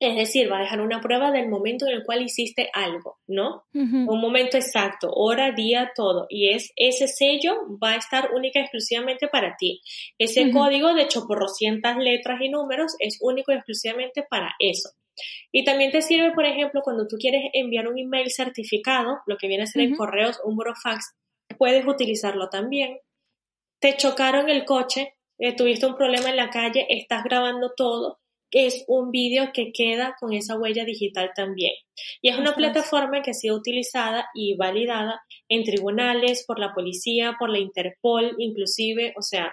es 0.00 0.16
decir, 0.16 0.50
va 0.50 0.56
a 0.56 0.62
dejar 0.62 0.80
una 0.80 1.02
prueba 1.02 1.30
del 1.30 1.50
momento 1.50 1.86
en 1.86 1.92
el 1.92 2.04
cual 2.04 2.22
hiciste 2.22 2.70
algo, 2.72 3.18
¿no? 3.26 3.64
Un 3.74 4.20
momento 4.20 4.56
exacto, 4.56 5.10
hora, 5.12 5.52
día, 5.52 5.92
todo. 5.94 6.26
Y 6.30 6.54
es 6.54 6.72
ese 6.74 7.06
sello 7.06 7.52
va 7.82 7.90
a 7.90 7.96
estar 7.96 8.30
única 8.32 8.60
y 8.60 8.62
exclusivamente 8.62 9.28
para 9.28 9.56
ti. 9.58 9.82
Ese 10.18 10.50
código 10.52 10.94
de 10.94 11.02
hecho 11.02 11.26
por 11.26 11.46
cientas 11.50 11.98
letras 11.98 12.40
y 12.40 12.48
números 12.48 12.96
es 12.98 13.18
único 13.20 13.52
y 13.52 13.56
exclusivamente 13.56 14.24
para 14.28 14.54
eso. 14.58 14.88
Y 15.52 15.64
también 15.66 15.90
te 15.90 16.00
sirve, 16.00 16.32
por 16.32 16.46
ejemplo, 16.46 16.80
cuando 16.82 17.06
tú 17.06 17.16
quieres 17.18 17.50
enviar 17.52 17.86
un 17.86 17.98
email 17.98 18.30
certificado, 18.30 19.18
lo 19.26 19.36
que 19.36 19.48
viene 19.48 19.64
a 19.64 19.66
ser 19.66 19.82
en 19.82 19.96
correos, 19.96 20.40
un 20.44 20.56
burofax, 20.56 21.14
puedes 21.58 21.86
utilizarlo 21.86 22.48
también. 22.48 23.00
Te 23.80 23.98
chocaron 23.98 24.48
el 24.48 24.64
coche, 24.64 25.14
eh, 25.38 25.54
tuviste 25.54 25.84
un 25.84 25.94
problema 25.94 26.30
en 26.30 26.36
la 26.36 26.48
calle, 26.48 26.86
estás 26.88 27.22
grabando 27.22 27.72
todo 27.76 28.19
es 28.50 28.84
un 28.88 29.10
vídeo 29.10 29.50
que 29.52 29.72
queda 29.72 30.16
con 30.18 30.32
esa 30.32 30.58
huella 30.58 30.84
digital 30.84 31.30
también. 31.34 31.72
Y 32.22 32.30
es 32.30 32.38
una 32.38 32.54
plataforma 32.54 33.22
que 33.22 33.30
ha 33.30 33.34
sido 33.34 33.56
utilizada 33.56 34.28
y 34.34 34.56
validada 34.56 35.22
en 35.48 35.64
tribunales, 35.64 36.44
por 36.46 36.58
la 36.58 36.74
policía, 36.74 37.36
por 37.38 37.50
la 37.50 37.58
Interpol, 37.58 38.34
inclusive, 38.38 39.14
o 39.16 39.22
sea, 39.22 39.52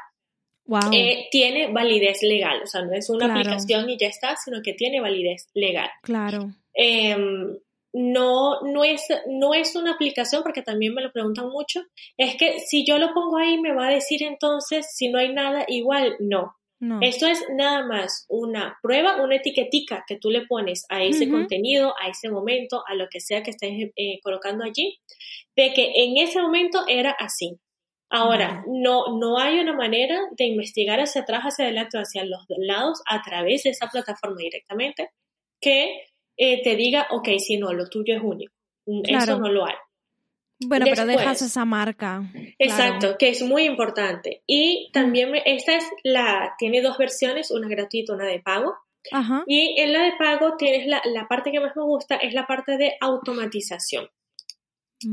eh, 0.91 1.27
tiene 1.31 1.71
validez 1.71 2.21
legal, 2.23 2.61
o 2.61 2.67
sea, 2.67 2.81
no 2.81 2.93
es 2.93 3.09
una 3.09 3.31
aplicación 3.31 3.89
y 3.89 3.97
ya 3.97 4.07
está, 4.07 4.35
sino 4.35 4.61
que 4.61 4.73
tiene 4.73 4.99
validez 4.99 5.49
legal. 5.53 5.89
Claro. 6.01 6.51
Em, 6.73 7.57
no, 7.93 8.61
no, 8.61 8.83
es, 8.83 9.07
no 9.27 9.53
es 9.53 9.75
una 9.75 9.93
aplicación, 9.93 10.43
porque 10.43 10.61
también 10.61 10.93
me 10.93 11.01
lo 11.01 11.11
preguntan 11.11 11.49
mucho, 11.49 11.81
es 12.17 12.35
que 12.35 12.59
si 12.59 12.85
yo 12.85 12.97
lo 12.97 13.13
pongo 13.13 13.37
ahí 13.37 13.59
me 13.59 13.73
va 13.73 13.87
a 13.87 13.93
decir 13.93 14.23
entonces 14.23 14.87
si 14.93 15.07
no 15.07 15.19
hay 15.19 15.33
nada 15.33 15.65
igual, 15.67 16.17
no. 16.19 16.56
Esto 17.01 17.25
es 17.25 17.43
nada 17.55 17.85
más 17.87 18.25
una 18.29 18.77
prueba, 18.83 19.23
una 19.23 19.37
etiquetica 19.37 20.03
que 20.07 20.17
tú 20.17 20.29
le 20.29 20.45
pones 20.45 20.85
a 20.89 21.03
ese 21.03 21.27
contenido, 21.27 21.95
a 21.99 22.09
ese 22.09 22.29
momento, 22.29 22.83
a 22.87 22.93
lo 22.93 23.07
que 23.09 23.19
sea 23.19 23.41
que 23.41 23.49
estés 23.51 23.91
eh, 23.95 24.19
colocando 24.21 24.63
allí, 24.63 24.99
de 25.55 25.73
que 25.73 25.91
en 25.95 26.17
ese 26.17 26.39
momento 26.39 26.83
era 26.87 27.11
así. 27.11 27.57
Ahora, 28.09 28.63
no, 28.67 29.17
no 29.17 29.37
hay 29.37 29.59
una 29.59 29.73
manera 29.73 30.19
de 30.37 30.45
investigar 30.45 30.99
hacia 30.99 31.21
atrás, 31.21 31.43
hacia 31.43 31.65
adelante, 31.65 31.97
hacia 31.97 32.23
los 32.23 32.45
lados, 32.57 33.01
a 33.09 33.21
través 33.21 33.63
de 33.63 33.71
esa 33.71 33.87
plataforma 33.87 34.37
directamente, 34.37 35.09
que 35.59 36.05
eh, 36.37 36.61
te 36.61 36.75
diga, 36.75 37.07
ok, 37.09 37.29
si 37.39 37.57
no, 37.57 37.73
lo 37.73 37.89
tuyo 37.89 38.15
es 38.15 38.21
único. 38.23 38.53
Eso 39.03 39.39
no 39.39 39.51
lo 39.51 39.65
hay. 39.65 39.75
Bueno, 40.59 40.85
pero 40.89 41.05
dejas 41.05 41.41
esa 41.41 41.65
marca. 41.65 42.23
Exacto, 42.57 43.15
que 43.17 43.29
es 43.29 43.41
muy 43.43 43.63
importante. 43.63 44.41
Y 44.47 44.89
también 44.91 45.33
esta 45.45 45.75
es 45.75 45.85
la, 46.03 46.55
tiene 46.57 46.81
dos 46.81 46.97
versiones, 46.97 47.51
una 47.51 47.67
gratuita, 47.67 48.13
una 48.13 48.25
de 48.25 48.39
pago. 48.39 48.75
Ajá. 49.11 49.43
Y 49.47 49.79
en 49.79 49.93
la 49.93 50.03
de 50.03 50.13
pago 50.17 50.57
tienes 50.57 50.87
la, 50.87 51.01
la, 51.05 51.27
parte 51.27 51.51
que 51.51 51.59
más 51.59 51.75
me 51.75 51.83
gusta, 51.83 52.15
es 52.15 52.33
la 52.33 52.47
parte 52.47 52.77
de 52.77 52.97
automatización. 52.99 54.09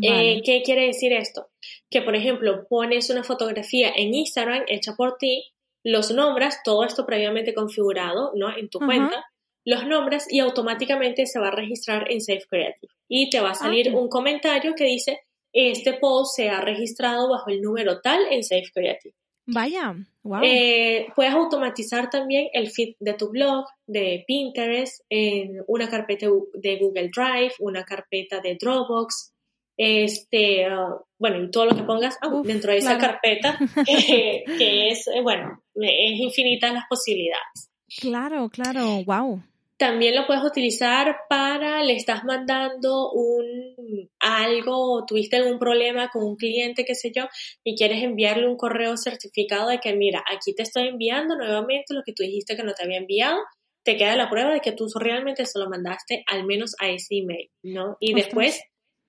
Eh, 0.02 0.40
¿Qué 0.44 0.62
quiere 0.64 0.86
decir 0.86 1.12
esto? 1.12 1.50
Que, 1.90 2.00
por 2.00 2.16
ejemplo, 2.16 2.66
pones 2.68 3.10
una 3.10 3.22
fotografía 3.22 3.92
en 3.94 4.14
Instagram 4.14 4.64
hecha 4.66 4.94
por 4.96 5.18
ti, 5.18 5.52
los 5.84 6.10
nombras, 6.10 6.62
todo 6.64 6.84
esto 6.84 7.04
previamente 7.04 7.52
configurado, 7.52 8.32
¿no? 8.34 8.56
En 8.56 8.70
tu 8.70 8.78
cuenta, 8.78 9.26
los 9.66 9.86
nombres 9.86 10.26
y 10.30 10.40
automáticamente 10.40 11.26
se 11.26 11.38
va 11.38 11.48
a 11.48 11.54
registrar 11.54 12.10
en 12.10 12.22
Safe 12.22 12.46
Creative. 12.48 12.92
Y 13.08 13.28
te 13.28 13.40
va 13.40 13.50
a 13.50 13.54
salir 13.54 13.90
Ah. 13.90 13.98
un 13.98 14.08
comentario 14.08 14.74
que 14.74 14.84
dice, 14.84 15.20
este 15.54 15.94
post 15.94 16.36
se 16.36 16.50
ha 16.50 16.60
registrado 16.60 17.30
bajo 17.30 17.48
el 17.48 17.62
número 17.62 18.00
tal 18.00 18.20
en 18.30 18.42
Safe 18.42 18.70
Creative. 18.74 19.14
Vaya, 19.46 19.94
wow. 20.22 20.40
Eh, 20.42 21.06
puedes 21.14 21.32
automatizar 21.32 22.10
también 22.10 22.48
el 22.52 22.70
feed 22.70 22.94
de 22.98 23.12
tu 23.14 23.28
blog, 23.28 23.66
de 23.86 24.24
Pinterest, 24.26 25.04
en 25.08 25.62
una 25.66 25.88
carpeta 25.88 26.26
de 26.54 26.78
Google 26.78 27.10
Drive, 27.14 27.52
una 27.60 27.84
carpeta 27.84 28.40
de 28.40 28.56
Dropbox, 28.60 29.32
este, 29.76 30.64
ah, 30.66 30.96
bueno, 31.18 31.44
y 31.44 31.50
todo 31.50 31.66
lo 31.66 31.76
que 31.76 31.82
pongas 31.82 32.16
ah, 32.22 32.28
Uf, 32.28 32.46
dentro 32.46 32.72
de 32.72 32.78
esa 32.78 32.96
claro. 32.96 33.12
carpeta, 33.12 33.58
que, 33.86 34.44
que 34.58 34.88
es, 34.88 35.06
eh, 35.08 35.20
bueno, 35.22 35.62
es 35.74 36.20
infinitas 36.20 36.72
las 36.72 36.84
posibilidades. 36.88 37.70
claro, 38.00 38.48
claro, 38.48 39.04
wow. 39.04 39.42
También 39.84 40.14
lo 40.14 40.26
puedes 40.26 40.42
utilizar 40.42 41.14
para, 41.28 41.82
le 41.82 41.92
estás 41.94 42.24
mandando 42.24 43.12
un 43.12 44.08
algo, 44.18 45.04
tuviste 45.06 45.36
algún 45.36 45.58
problema 45.58 46.08
con 46.08 46.24
un 46.24 46.36
cliente, 46.36 46.86
qué 46.86 46.94
sé 46.94 47.12
yo, 47.14 47.28
y 47.62 47.76
quieres 47.76 48.02
enviarle 48.02 48.48
un 48.48 48.56
correo 48.56 48.96
certificado 48.96 49.68
de 49.68 49.80
que, 49.80 49.94
mira, 49.94 50.24
aquí 50.26 50.54
te 50.54 50.62
estoy 50.62 50.88
enviando 50.88 51.36
nuevamente 51.36 51.92
lo 51.92 52.02
que 52.02 52.14
tú 52.14 52.22
dijiste 52.22 52.56
que 52.56 52.62
no 52.62 52.72
te 52.72 52.82
había 52.82 52.96
enviado, 52.96 53.36
te 53.84 53.98
queda 53.98 54.16
la 54.16 54.30
prueba 54.30 54.54
de 54.54 54.60
que 54.60 54.72
tú 54.72 54.86
realmente 54.98 55.44
se 55.44 55.58
lo 55.58 55.68
mandaste 55.68 56.24
al 56.28 56.46
menos 56.46 56.74
a 56.80 56.88
ese 56.88 57.16
email, 57.18 57.50
¿no? 57.62 57.98
Y 58.00 58.14
después 58.14 58.62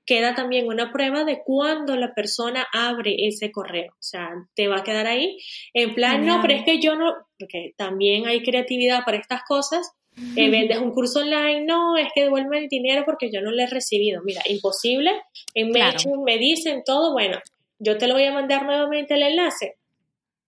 queda 0.06 0.36
también 0.36 0.68
una 0.68 0.92
prueba 0.92 1.24
de 1.24 1.42
cuando 1.42 1.96
la 1.96 2.14
persona 2.14 2.68
abre 2.74 3.16
ese 3.28 3.50
correo. 3.54 3.94
O 3.94 4.04
sea, 4.04 4.30
te 4.56 4.68
va 4.68 4.80
a 4.80 4.84
quedar 4.84 5.08
ahí 5.08 5.38
en 5.74 5.96
plan, 5.96 6.18
Genial. 6.18 6.36
no, 6.36 6.42
pero 6.42 6.54
es 6.54 6.66
que 6.66 6.82
yo 6.82 6.96
no, 6.96 7.14
porque 7.40 7.74
también 7.78 8.28
hay 8.28 8.44
creatividad 8.44 9.06
para 9.06 9.18
estas 9.18 9.42
cosas. 9.48 9.90
Eh, 10.36 10.50
vendes 10.50 10.78
un 10.78 10.92
curso 10.92 11.20
online, 11.20 11.66
no, 11.66 11.98
es 11.98 12.08
que 12.16 12.24
devuelve 12.24 12.58
el 12.58 12.68
dinero 12.70 13.04
porque 13.06 13.30
yo 13.32 13.42
no 13.42 13.52
lo 13.52 13.62
he 13.62 13.68
recibido. 13.68 14.22
Mira, 14.24 14.42
imposible. 14.48 15.12
En 15.54 15.72
Claro. 15.72 15.92
MailChimp 15.92 16.24
me 16.26 16.38
dicen 16.38 16.84
todo, 16.86 17.12
bueno, 17.14 17.40
yo 17.80 17.98
te 17.98 18.08
lo 18.08 18.14
voy 18.14 18.24
a 18.24 18.32
mandar 18.34 18.66
nuevamente 18.66 19.16
el 19.16 19.24
enlace 19.24 19.76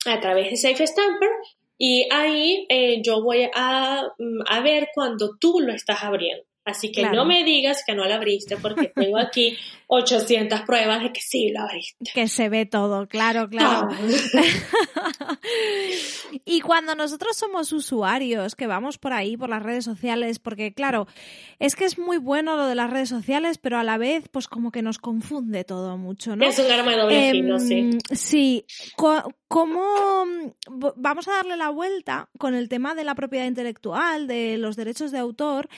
a 0.06 0.20
través 0.20 0.50
de 0.50 0.58
Safe 0.58 0.88
Stamper 0.88 1.30
y 1.78 2.08
ahí 2.12 2.66
eh, 2.70 3.02
yo 3.04 3.22
voy 3.22 3.50
a, 3.54 4.04
mm, 4.18 4.42
a 4.48 4.62
ver 4.62 4.90
cuando 4.94 5.38
tú 5.40 5.60
lo 5.60 5.74
estás 5.74 6.04
abriendo. 6.04 6.44
Así 6.70 6.92
que 6.92 7.02
Claro. 7.02 7.16
no 7.18 7.26
me 7.26 7.44
digas 7.44 7.84
que 7.86 7.94
no 7.96 8.06
lo 8.06 8.14
abriste 8.14 8.58
porque 8.58 8.88
tengo 8.96 9.18
aquí 9.18 9.58
800 9.88 10.62
pruebas 10.62 11.02
de 11.02 11.14
que 11.14 11.22
sí 11.22 11.50
lo 11.50 11.62
abriste. 11.62 12.12
Que 12.14 12.28
se 12.28 12.50
ve 12.50 12.66
todo, 12.66 13.08
claro, 13.08 13.48
claro. 13.50 13.88
Ah. 13.90 15.38
Y 16.46 16.62
cuando 16.62 16.96
nosotros 16.96 17.36
somos 17.38 17.72
usuarios, 17.72 18.56
que 18.56 18.68
vamos 18.68 18.98
por 18.98 19.14
ahí, 19.14 19.38
por 19.38 19.50
las 19.50 19.64
redes 19.64 19.86
sociales, 19.86 20.40
porque 20.40 20.74
claro, 20.74 21.08
es 21.60 21.76
que 21.76 21.86
es 21.86 21.98
muy 21.98 22.18
bueno 22.18 22.56
lo 22.58 22.68
de 22.68 22.76
las 22.76 22.90
redes 22.90 23.10
sociales, 23.10 23.58
pero 23.58 23.78
a 23.78 23.84
la 23.84 23.98
vez, 23.98 24.28
pues 24.30 24.48
como 24.48 24.72
que 24.72 24.82
nos 24.82 24.98
confunde 24.98 25.64
todo 25.64 25.98
mucho, 25.98 26.36
¿no? 26.36 26.46
Es 26.46 26.60
un 26.60 26.70
arma 26.72 26.92
de 26.92 26.98
doble 26.98 27.28
Em, 27.30 27.32
filo, 27.32 27.60
sí. 27.60 27.90
Sí, 28.12 28.66
¿cómo 29.48 29.84
vamos 30.98 31.28
a 31.28 31.32
darle 31.32 31.56
la 31.58 31.70
vuelta 31.70 32.30
con 32.38 32.54
el 32.56 32.68
tema 32.70 32.94
de 32.96 33.04
la 33.06 33.16
propiedad 33.16 33.46
intelectual, 33.46 34.28
de 34.28 34.58
los 34.58 34.76
derechos 34.76 35.12
de 35.12 35.20
autor? 35.20 35.70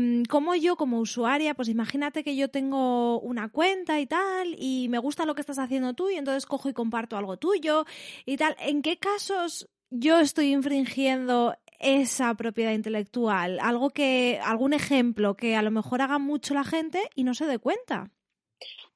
Em, 0.00 0.24
¿Cómo 0.24 0.54
yo 0.54 0.76
como 0.76 0.98
usuaria, 1.00 1.54
pues 1.54 1.68
imagínate 1.68 2.24
que 2.24 2.36
yo 2.36 2.48
tengo 2.48 3.20
una 3.20 3.48
cuenta 3.50 4.00
y 4.00 4.06
tal, 4.06 4.54
y 4.58 4.88
me 4.88 4.98
gusta 4.98 5.26
lo 5.26 5.34
que 5.34 5.42
estás 5.42 5.58
haciendo 5.58 5.94
tú, 5.94 6.10
y 6.10 6.16
entonces 6.16 6.46
cojo 6.46 6.68
y 6.68 6.72
comparto 6.72 7.16
algo 7.16 7.36
tuyo 7.36 7.84
y 8.24 8.36
tal. 8.36 8.56
¿En 8.60 8.82
qué 8.82 8.96
casos 8.96 9.68
yo 9.90 10.20
estoy 10.20 10.52
infringiendo 10.52 11.56
esa 11.78 12.34
propiedad 12.34 12.72
intelectual? 12.72 13.58
Algo 13.60 13.90
que, 13.90 14.40
algún 14.42 14.72
ejemplo 14.72 15.36
que 15.36 15.56
a 15.56 15.62
lo 15.62 15.70
mejor 15.70 16.02
haga 16.02 16.18
mucho 16.18 16.54
la 16.54 16.64
gente 16.64 17.00
y 17.14 17.24
no 17.24 17.34
se 17.34 17.46
dé 17.46 17.58
cuenta. 17.58 18.10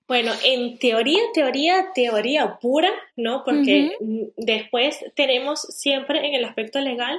Bueno, 0.07 0.32
en 0.44 0.78
teoría, 0.78 1.20
teoría, 1.32 1.92
teoría 1.94 2.59
pura, 2.61 2.90
¿no? 3.16 3.42
Porque 3.42 3.96
después 4.36 5.02
tenemos 5.16 5.61
siempre 5.61 6.26
en 6.26 6.34
el 6.34 6.44
aspecto 6.44 6.78
legal 6.80 7.18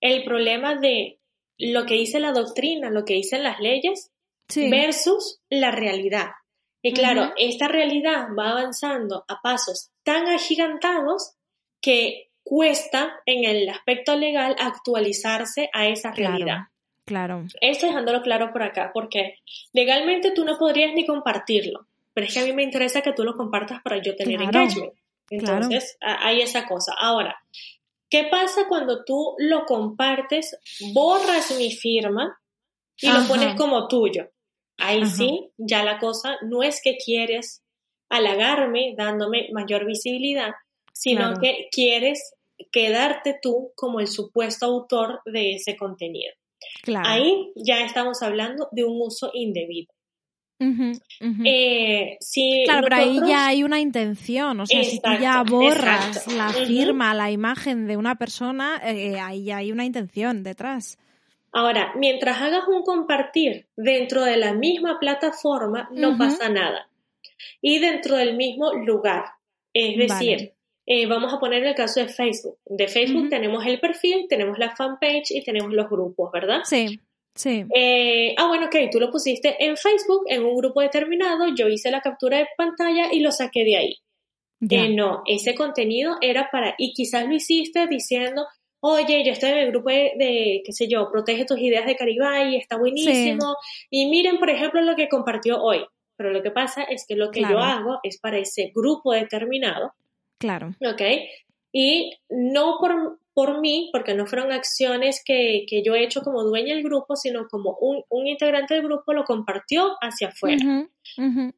el 0.00 0.24
problema 0.24 0.74
de 0.74 1.20
lo 1.58 1.86
que 1.86 1.94
dice 1.94 2.20
la 2.20 2.32
doctrina, 2.32 2.90
lo 2.90 3.04
que 3.04 3.14
dicen 3.14 3.42
las 3.42 3.60
leyes 3.60 4.10
Sí. 4.48 4.70
versus 4.70 5.40
la 5.50 5.70
realidad. 5.72 6.30
Y 6.82 6.92
claro, 6.92 7.32
esta 7.36 7.66
realidad 7.66 8.28
va 8.38 8.50
avanzando 8.50 9.24
a 9.26 9.40
pasos 9.42 9.90
tan 10.04 10.28
agigantados 10.28 11.32
que 11.80 12.30
cuesta 12.44 13.20
en 13.26 13.44
el 13.44 13.68
aspecto 13.68 14.14
legal 14.14 14.54
actualizarse 14.60 15.68
a 15.72 15.88
esa 15.88 16.12
realidad. 16.12 16.68
Claro, 17.04 17.38
claro. 17.40 17.46
Esto 17.60 17.86
dejándolo 17.86 18.22
claro 18.22 18.52
por 18.52 18.62
acá, 18.62 18.92
porque 18.94 19.38
legalmente 19.72 20.30
tú 20.30 20.44
no 20.44 20.58
podrías 20.58 20.94
ni 20.94 21.04
compartirlo, 21.04 21.88
pero 22.14 22.28
es 22.28 22.34
que 22.34 22.40
a 22.40 22.44
mí 22.44 22.52
me 22.52 22.62
interesa 22.62 23.02
que 23.02 23.12
tú 23.12 23.24
lo 23.24 23.36
compartas 23.36 23.82
para 23.82 24.00
yo 24.00 24.14
tener 24.14 24.38
Claro, 24.38 24.60
engagement. 24.60 24.92
Entonces, 25.28 25.98
hay 26.00 26.40
esa 26.40 26.66
cosa. 26.66 26.94
Ahora, 26.96 27.36
¿qué 28.10 28.24
pasa 28.30 28.68
cuando 28.68 29.04
tú 29.04 29.34
lo 29.38 29.64
compartes, 29.66 30.58
borras 30.92 31.56
mi 31.56 31.70
firma 31.72 32.38
y 32.96 33.08
Ajá. 33.08 33.20
lo 33.22 33.28
pones 33.28 33.54
como 33.56 33.88
tuyo? 33.88 34.28
Ahí 34.78 35.02
Ajá. 35.02 35.10
sí, 35.10 35.50
ya 35.56 35.84
la 35.84 35.98
cosa 35.98 36.36
no 36.42 36.62
es 36.62 36.80
que 36.82 36.96
quieres 36.96 37.62
halagarme 38.10 38.94
dándome 38.96 39.48
mayor 39.52 39.84
visibilidad, 39.86 40.52
sino 40.92 41.20
Claro. 41.20 41.40
que 41.40 41.68
quieres 41.72 42.34
quedarte 42.72 43.38
tú 43.42 43.72
como 43.74 44.00
el 44.00 44.06
supuesto 44.08 44.66
autor 44.66 45.20
de 45.26 45.52
ese 45.56 45.76
contenido. 45.76 46.32
Claro. 46.82 47.08
Ahí 47.08 47.52
ya 47.56 47.82
estamos 47.84 48.22
hablando 48.22 48.68
de 48.72 48.84
un 48.84 49.00
uso 49.00 49.30
indebido. 49.34 49.92
Eh, 50.58 52.16
si 52.20 52.62
claro, 52.64 52.86
pero 52.88 52.96
ahí 52.96 53.20
ya 53.26 53.48
hay 53.48 53.62
una 53.62 53.80
intención. 53.80 54.60
O 54.60 54.66
sea, 54.66 54.82
si 54.84 55.00
tú 55.00 55.10
ya 55.20 55.42
borras 55.42 56.08
exacto. 56.08 56.36
la 56.36 56.48
firma, 56.66 57.14
la 57.14 57.30
imagen 57.30 57.86
de 57.86 57.96
una 57.96 58.16
persona, 58.16 58.80
eh, 58.84 59.18
ahí 59.20 59.44
ya 59.44 59.58
hay 59.58 59.72
una 59.72 59.84
intención 59.84 60.42
detrás. 60.42 60.98
Ahora, 61.52 61.92
mientras 61.96 62.40
hagas 62.42 62.64
un 62.68 62.82
compartir 62.82 63.66
dentro 63.76 64.24
de 64.24 64.36
la 64.36 64.52
misma 64.52 64.98
plataforma, 64.98 65.88
no 65.92 66.18
pasa 66.18 66.48
nada. 66.48 66.88
Y 67.62 67.78
dentro 67.78 68.16
del 68.16 68.36
mismo 68.36 68.72
lugar. 68.74 69.24
Es 69.72 69.96
decir, 69.96 70.36
Vale. 70.36 70.54
eh, 70.86 71.06
vamos 71.06 71.32
a 71.32 71.38
poner 71.38 71.64
el 71.64 71.74
caso 71.74 72.00
de 72.00 72.08
Facebook. 72.08 72.58
De 72.66 72.88
Facebook 72.88 73.28
tenemos 73.28 73.64
el 73.66 73.80
perfil, 73.80 74.26
tenemos 74.28 74.58
la 74.58 74.74
fanpage 74.74 75.30
y 75.30 75.44
tenemos 75.44 75.72
los 75.72 75.88
grupos, 75.88 76.30
¿verdad? 76.32 76.60
Sí, 76.64 77.00
sí. 77.36 77.64
Eh, 77.74 78.34
ah, 78.36 78.48
bueno, 78.48 78.66
ok, 78.66 78.76
tú 78.90 78.98
lo 78.98 79.10
pusiste 79.10 79.56
en 79.64 79.76
Facebook, 79.76 80.24
en 80.26 80.44
un 80.44 80.56
grupo 80.56 80.80
determinado, 80.80 81.46
yo 81.54 81.68
hice 81.68 81.90
la 81.92 82.00
captura 82.00 82.38
de 82.38 82.48
pantalla 82.56 83.12
y 83.12 83.20
lo 83.20 83.30
saqué 83.30 83.62
de 83.64 83.76
ahí. 83.76 83.94
ya. 84.60 84.84
Eh, 84.84 84.88
no, 84.94 85.22
ese 85.26 85.54
contenido 85.54 86.16
era 86.20 86.48
para, 86.50 86.74
y 86.78 86.92
quizás 86.94 87.26
lo 87.26 87.34
hiciste 87.34 87.86
diciendo, 87.86 88.46
oye, 88.80 89.22
yo 89.24 89.32
estoy 89.32 89.50
en 89.50 89.58
el 89.58 89.70
grupo 89.70 89.90
de, 89.90 90.12
de, 90.16 90.62
qué 90.64 90.72
sé 90.72 90.88
yo, 90.88 91.10
protege 91.12 91.44
tus 91.44 91.58
ideas 91.60 91.86
de 91.86 91.94
Caribay, 91.96 92.56
está 92.56 92.76
buenísimo, 92.76 93.54
y 93.90 94.06
miren, 94.06 94.38
por 94.38 94.50
ejemplo, 94.50 94.80
lo 94.80 94.96
que 94.96 95.08
compartió 95.08 95.62
hoy. 95.62 95.84
Pero 96.16 96.30
lo 96.30 96.42
que 96.42 96.50
pasa 96.50 96.82
es 96.84 97.04
que 97.06 97.14
lo 97.14 97.30
que 97.30 97.40
Claro. 97.40 97.56
yo 97.56 97.60
hago 97.60 98.00
es 98.02 98.18
para 98.18 98.38
ese 98.38 98.72
grupo 98.74 99.12
determinado, 99.12 99.92
Claro. 100.38 100.74
¿ok? 100.80 101.02
Y 101.72 102.16
no 102.30 102.78
por, 102.80 103.18
por 103.36 103.60
mí, 103.60 103.90
porque 103.92 104.14
no 104.14 104.24
fueron 104.24 104.50
acciones 104.50 105.22
que, 105.22 105.66
que 105.68 105.82
yo 105.84 105.94
he 105.94 106.02
hecho 106.02 106.22
como 106.22 106.42
dueña 106.42 106.74
del 106.74 106.82
grupo, 106.82 107.16
sino 107.16 107.46
como 107.48 107.76
un, 107.82 108.02
un 108.08 108.26
integrante 108.26 108.72
del 108.72 108.82
grupo 108.82 109.12
lo 109.12 109.24
compartió 109.24 109.92
hacia 110.00 110.28
afuera. 110.28 110.88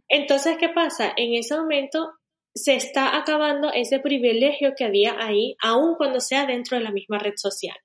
Entonces, 0.09 0.57
¿qué 0.59 0.71
pasa? 0.71 1.13
En 1.17 1.35
ese 1.35 1.55
momento 1.55 2.15
se 2.53 2.75
está 2.75 3.17
acabando 3.17 3.71
ese 3.73 4.01
privilegio 4.01 4.73
que 4.77 4.87
había 4.87 5.25
ahí, 5.25 5.55
aun 5.63 5.95
cuando 5.95 6.19
sea 6.19 6.47
dentro 6.47 6.77
de 6.77 6.83
la 6.83 6.91
misma 6.91 7.21
red 7.21 7.35
social. 7.37 7.77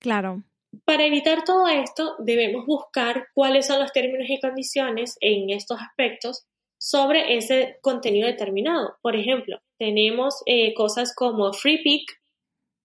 Claro. 0.00 0.42
Para 0.84 1.06
evitar 1.06 1.44
todo 1.44 1.66
esto, 1.66 2.16
debemos 2.18 2.66
buscar 2.66 3.28
cuáles 3.32 3.66
son 3.66 3.80
los 3.80 3.90
términos 3.90 4.28
y 4.28 4.38
condiciones 4.38 5.16
en 5.22 5.48
estos 5.48 5.80
aspectos 5.80 6.44
sobre 6.76 7.38
ese 7.38 7.78
contenido 7.80 8.26
determinado. 8.26 8.98
Por 9.00 9.16
ejemplo, 9.16 9.62
tenemos 9.78 10.42
eh, 10.44 10.74
cosas 10.74 11.14
como 11.14 11.54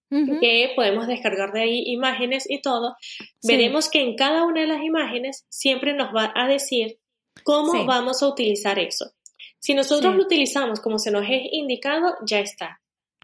Que 0.10 0.72
podemos 0.76 1.08
descargar 1.08 1.52
de 1.54 1.62
ahí 1.62 1.84
imágenes 1.86 2.50
y 2.50 2.62
todo. 2.62 2.96
Sí. 3.00 3.28
Veremos 3.48 3.90
que 3.90 4.02
en 4.02 4.16
cada 4.16 4.46
una 4.46 4.62
de 4.62 4.68
las 4.68 4.84
imágenes 4.84 5.46
siempre 5.50 5.94
nos 5.94 6.14
va 6.16 6.32
a 6.36 6.48
decir 6.48 6.98
cómo 7.44 7.72
Sí. 7.74 7.84
vamos 7.86 8.24
a 8.24 8.28
utilizar 8.28 8.80
eso. 8.80 9.12
Si 9.60 9.74
nosotros 9.74 10.14
Sí. 10.14 10.18
lo 10.18 10.24
utilizamos 10.26 10.80
como 10.80 10.98
se 11.00 11.12
nos 11.12 11.24
es 11.30 11.42
indicado, 11.52 12.16
ya 12.26 12.40
está. 12.40 12.82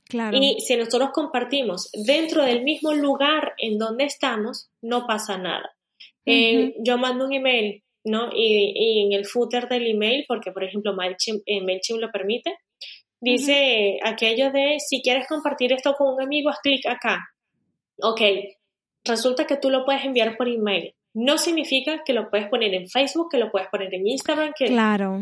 Claro. 0.08 0.38
Y 0.40 0.60
si 0.62 0.76
nosotros 0.78 1.10
compartimos 1.14 1.90
dentro 2.06 2.44
del 2.44 2.64
mismo 2.64 2.94
lugar 2.94 3.54
en 3.58 3.80
donde 3.80 4.04
estamos, 4.04 4.70
no 4.82 5.08
pasa 5.08 5.38
nada. 5.38 5.76
Eh, 6.26 6.76
yo 6.84 6.98
mando 7.00 7.26
un 7.26 7.34
email, 7.34 7.84
¿no? 8.04 8.30
Y, 8.32 8.74
y 8.76 9.06
en 9.06 9.14
el 9.14 9.26
footer 9.26 9.68
del 9.68 9.88
email, 9.88 10.26
porque 10.28 10.52
por 10.52 10.64
ejemplo 10.64 10.94
MailChimp, 10.94 11.42
eh, 11.48 11.62
MailChimp 11.62 12.00
lo 12.00 12.12
permite, 12.12 12.56
dice 13.34 14.00
aquello 14.04 14.52
de 14.52 14.78
si 14.80 15.02
quieres 15.02 15.28
compartir 15.28 15.74
esto 15.74 15.94
con 15.96 16.14
un 16.14 16.22
amigo, 16.22 16.50
haz 16.50 16.60
clic 16.60 16.86
acá. 16.88 17.30
Ok, 18.02 18.22
resulta 19.04 19.46
que 19.46 19.58
tú 19.58 19.70
lo 19.70 19.84
puedes 19.86 20.06
enviar 20.06 20.38
por 20.38 20.48
email. 20.48 20.94
No 21.14 21.38
significa 21.38 22.04
que 22.06 22.14
lo 22.14 22.30
puedes 22.30 22.48
poner 22.50 22.74
en 22.74 22.88
Facebook, 22.90 23.30
que 23.32 23.38
lo 23.38 23.52
puedes 23.52 23.68
poner 23.70 23.94
en 23.94 24.06
Instagram, 24.08 24.52
que 24.58 24.66
Claro. 24.68 25.22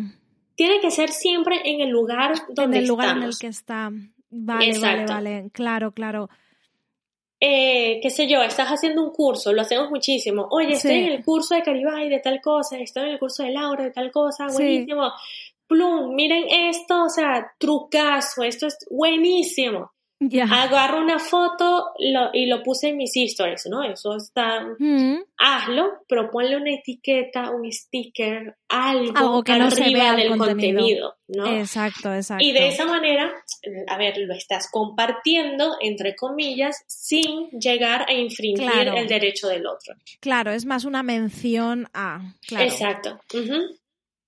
tiene 0.55 0.79
que 0.81 0.91
ser 0.91 1.09
siempre 1.09 1.61
en 1.65 1.81
el 1.81 1.89
lugar 1.89 2.33
donde 2.49 2.77
en 2.77 2.83
el 2.83 2.87
lugar 2.89 3.17
en 3.17 3.23
el 3.23 3.37
que 3.39 3.47
está. 3.47 3.91
Vale, 4.29 4.65
Exacto. 4.69 5.13
vale, 5.13 5.31
vale. 5.39 5.49
Claro, 5.51 5.91
claro. 5.91 6.29
eh, 7.45 7.99
qué 8.01 8.09
sé 8.09 8.25
yo, 8.27 8.41
estás 8.41 8.69
haciendo 8.69 9.03
un 9.03 9.11
curso, 9.11 9.51
lo 9.51 9.61
hacemos 9.63 9.89
muchísimo. 9.89 10.47
Oye, 10.49 10.73
estoy 10.75 10.91
Sí. 10.91 10.97
en 10.99 11.11
el 11.11 11.23
curso 11.25 11.53
de 11.55 11.61
Caribay 11.61 12.07
de 12.07 12.19
tal 12.19 12.39
cosa, 12.41 12.79
estoy 12.79 13.03
en 13.03 13.09
el 13.09 13.19
curso 13.19 13.43
de 13.43 13.51
Laura 13.51 13.83
de 13.83 13.91
tal 13.91 14.11
cosa, 14.11 14.47
Sí. 14.49 14.85
Plum, 15.67 16.13
miren 16.15 16.45
esto, 16.49 17.03
o 17.05 17.09
sea, 17.09 17.51
trucazo, 17.59 18.43
esto 18.43 18.67
es 18.67 18.77
buenísimo. 18.89 19.91
Agarro 20.49 21.01
una 21.01 21.19
foto 21.19 21.87
lo- 21.99 22.29
y 22.31 22.45
lo 22.45 22.63
puse 22.63 22.87
en 22.89 22.95
mis 22.97 23.11
stories, 23.13 23.65
¿no? 23.69 23.83
Eso 23.83 24.15
está, 24.15 24.61
Mm, 24.79 25.17
hazlo, 25.37 25.99
pero 26.07 26.31
ponle 26.31 26.55
una 26.55 26.71
etiqueta, 26.71 27.51
un 27.51 27.69
sticker, 27.69 28.55
algo, 28.69 29.17
Algo 29.17 29.43
que 29.43 29.57
no 29.57 29.69
se 29.69 29.83
arriba 29.83 29.99
vea 29.99 30.11
el 30.11 30.17
del 30.29 30.37
contenido. 30.37 30.79
contenido, 30.79 31.15
¿no? 31.27 31.45
Exacto, 31.59 32.13
exacto. 32.13 32.41
Y 32.41 32.53
de 32.53 32.69
esa 32.69 32.85
manera, 32.85 33.33
a 33.87 33.97
ver, 33.97 34.17
lo 34.19 34.33
estás 34.33 34.69
compartiendo, 34.71 35.75
entre 35.81 36.15
comillas, 36.15 36.81
sin 36.87 37.49
llegar 37.59 38.05
a 38.07 38.13
infringir 38.13 38.69
Claro. 38.69 38.95
el 38.95 39.07
derecho 39.07 39.49
del 39.49 39.67
otro. 39.67 39.93
Claro, 40.21 40.51
es 40.51 40.65
más 40.65 40.85
una 40.85 41.03
mención 41.03 41.89
a. 41.93 42.21
Claro. 42.47 42.63
Exacto. 42.63 43.19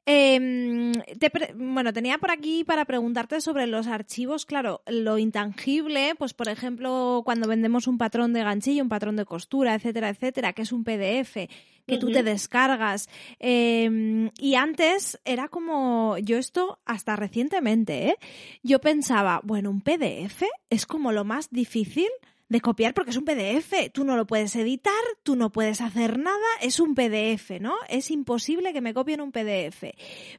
Em, 0.08 0.94
te 0.94 1.32
bueno, 1.56 1.92
tenía 1.92 2.20
por 2.20 2.30
aquí 2.30 2.64
para 2.64 2.86
preguntarte 2.86 3.42
sobre 3.42 3.66
los 3.66 3.88
archivos, 3.88 4.46
claro, 4.46 4.82
lo 4.86 5.18
intangible, 5.18 6.14
pues 6.16 6.36
por 6.36 6.48
ejemplo, 6.48 7.24
cuando 7.26 7.48
vendemos 7.48 7.88
un 7.88 7.98
patrón 7.98 8.32
de 8.32 8.44
ganchillo, 8.44 8.84
un 8.84 8.90
patrón 8.90 9.16
de 9.16 9.26
costura, 9.26 9.74
etcétera, 9.74 10.10
etcétera, 10.10 10.54
que 10.54 10.62
es 10.62 10.72
un 10.72 10.84
PDF 10.84 11.50
que 11.88 11.98
tú 11.98 12.12
te 12.12 12.24
descargas. 12.24 13.10
Em, 13.40 14.32
y 14.40 14.56
antes 14.56 15.20
era 15.26 15.48
como, 15.48 16.18
yo 16.20 16.38
esto 16.38 16.80
hasta 16.86 17.16
recientemente, 17.16 18.10
¿eh? 18.10 18.18
yo 18.64 18.80
pensaba, 18.80 19.42
bueno, 19.44 19.70
un 19.70 19.82
PDF 19.82 20.44
es 20.70 20.86
como 20.86 21.12
lo 21.12 21.24
más 21.24 21.50
difícil 21.50 22.10
de 22.48 22.62
copiar 22.62 22.94
porque 22.94 23.12
es 23.12 23.18
un 23.18 23.26
PDF. 23.26 23.92
Tú 23.92 24.04
no 24.04 24.16
lo 24.16 24.28
puedes 24.28 24.56
editar, 24.56 24.94
tú 25.24 25.36
no 25.36 25.52
puedes 25.52 25.82
hacer 25.82 26.20
nada, 26.20 26.46
es 26.62 26.80
un 26.80 26.96
PDF, 26.96 27.60
¿no? 27.60 27.76
Es 27.90 28.12
imposible 28.12 28.74
que 28.74 28.82
me 28.82 28.94
copien 28.94 29.22
un 29.22 29.32
PDF. 29.32 29.84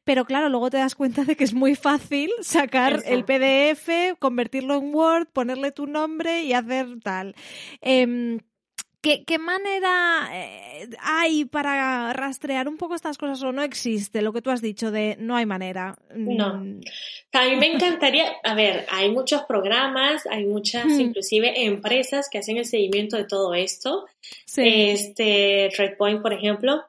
Pero 0.05 0.25
claro, 0.25 0.49
luego 0.49 0.71
te 0.71 0.77
das 0.79 0.95
cuenta 0.95 1.25
de 1.25 1.37
que 1.37 1.45
es 1.45 1.55
muy 1.55 1.75
fácil 1.75 2.31
sacar 2.43 3.03
el. 3.07 3.25
PDF, 3.27 4.19
convertirlo 4.21 4.77
en 4.77 4.95
Word, 4.95 5.27
ponerle 5.33 5.73
tu 5.73 5.87
nombre 5.87 6.45
y 6.45 6.53
hacer 6.53 7.01
tal. 7.03 7.35
Em, 7.81 8.39
¿Qué, 9.07 9.23
qué 9.25 9.39
manera 9.39 10.29
eh, 10.33 10.89
hay 11.01 11.45
para 11.45 12.13
rastrear 12.13 12.67
un 12.67 12.77
poco 12.77 12.97
estas 12.97 13.17
cosas 13.19 13.41
o 13.45 13.53
no 13.53 13.63
existe? 13.63 14.21
Lo 14.21 14.33
que 14.33 14.43
tú 14.43 14.51
has 14.51 14.61
dicho 14.61 14.91
de 14.91 15.15
no 15.21 15.37
hay 15.37 15.47
manera. 15.47 15.97
No. 16.13 16.55
Mm, 16.55 16.81
A 17.33 17.45
mí 17.45 17.55
me 17.57 17.73
encantaría, 17.73 18.33
a 18.43 18.55
ver, 18.57 18.85
hay 18.91 19.13
muchos 19.13 19.43
programas, 19.45 20.27
hay 20.27 20.45
muchas, 20.47 20.87
Hmm. 20.87 21.01
inclusive 21.01 21.65
empresas 21.67 22.29
que 22.29 22.39
hacen 22.39 22.57
el 22.57 22.65
seguimiento 22.65 23.17
de 23.17 23.27
todo 23.27 23.55
esto. 23.55 24.07
Sí. 24.45 24.63
Este, 24.67 25.71
Redpoint, 25.77 26.21
por 26.21 26.33
ejemplo. 26.33 26.83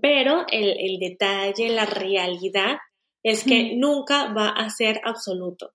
Pero 0.00 0.44
el, 0.50 0.76
el 0.78 0.98
detalle, 0.98 1.68
la 1.68 1.86
realidad, 1.86 2.78
es 3.22 3.44
que 3.44 3.74
Hmm. 3.74 3.78
nunca 3.80 4.32
va 4.32 4.48
a 4.48 4.68
ser 4.70 5.00
absoluto. 5.04 5.72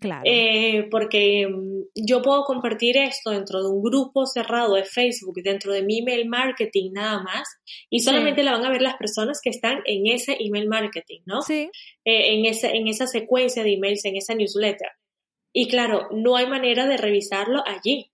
Claro. 0.00 0.22
Eh, 0.24 0.88
porque 0.90 1.46
mm, 1.46 2.04
yo 2.06 2.22
puedo 2.22 2.44
compartir 2.44 2.96
esto 2.96 3.30
dentro 3.30 3.62
de 3.62 3.68
un 3.68 3.82
grupo 3.82 4.26
cerrado 4.26 4.74
de 4.74 4.84
Facebook, 4.84 5.40
dentro 5.42 5.72
de 5.72 5.82
mi 5.82 5.98
email 5.98 6.28
marketing 6.28 6.92
nada 6.92 7.22
más, 7.22 7.48
y 7.90 8.00
Sí. 8.00 8.06
solamente 8.06 8.42
la 8.42 8.52
van 8.52 8.64
a 8.64 8.70
ver 8.70 8.82
las 8.82 8.96
personas 8.96 9.40
que 9.42 9.50
están 9.50 9.80
en 9.86 10.06
ese 10.06 10.36
email 10.40 10.68
marketing, 10.68 11.20
¿no? 11.26 11.42
sí. 11.42 11.70
Eh, 12.04 12.34
en, 12.34 12.46
esa, 12.46 12.70
en 12.70 12.88
esa 12.88 13.06
secuencia 13.06 13.62
de 13.64 13.72
emails, 13.74 14.04
en 14.04 14.16
esa 14.16 14.34
newsletter. 14.34 14.90
Y 15.52 15.68
claro, 15.68 16.08
no 16.12 16.36
hay 16.36 16.46
manera 16.46 16.86
de 16.86 16.96
revisarlo 16.98 17.62
allí. 17.66 18.10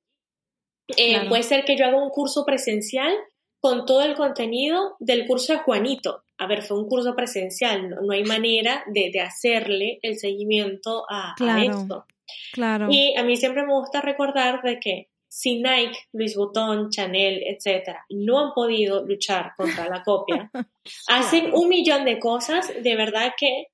Eh, 0.96 1.10
Claro. 1.14 1.28
Puede 1.28 1.42
ser 1.42 1.64
que 1.64 1.76
yo 1.76 1.84
haga 1.86 2.02
un 2.02 2.10
curso 2.10 2.44
presencial 2.44 3.12
con 3.60 3.84
todo 3.86 4.02
el 4.02 4.14
contenido 4.14 4.96
del 4.98 5.26
curso 5.26 5.52
de 5.52 5.58
Juanito. 5.60 6.22
A 6.42 6.46
ver, 6.46 6.62
fue 6.62 6.78
un 6.78 6.88
curso 6.88 7.14
presencial, 7.14 7.88
no, 7.90 8.00
no 8.02 8.12
hay 8.12 8.24
manera 8.24 8.82
de, 8.86 9.10
de 9.12 9.20
hacerle 9.20 9.98
el 10.02 10.18
seguimiento 10.18 11.04
a, 11.08 11.32
a 11.32 11.34
Claro. 11.36 11.62
esto. 11.80 12.06
Claro. 12.52 12.86
Y 12.90 13.14
a 13.16 13.22
mí 13.24 13.36
siempre 13.36 13.62
me 13.64 13.72
gusta 13.74 14.00
recordar 14.00 14.62
de 14.62 14.78
que 14.80 15.08
si 15.28 15.56
Nike, 15.56 15.98
Louis 16.12 16.36
Vuitton, 16.36 16.90
Chanel, 16.90 17.42
etcétera, 17.46 18.04
no 18.10 18.38
han 18.38 18.52
podido 18.52 19.04
luchar 19.06 19.52
contra 19.56 19.88
la 19.88 20.02
copia, 20.02 20.50
hacen 21.08 21.52
un 21.54 21.68
millón 21.68 22.04
de 22.04 22.18
cosas, 22.18 22.70
de 22.82 22.96
verdad 22.96 23.32
que 23.38 23.68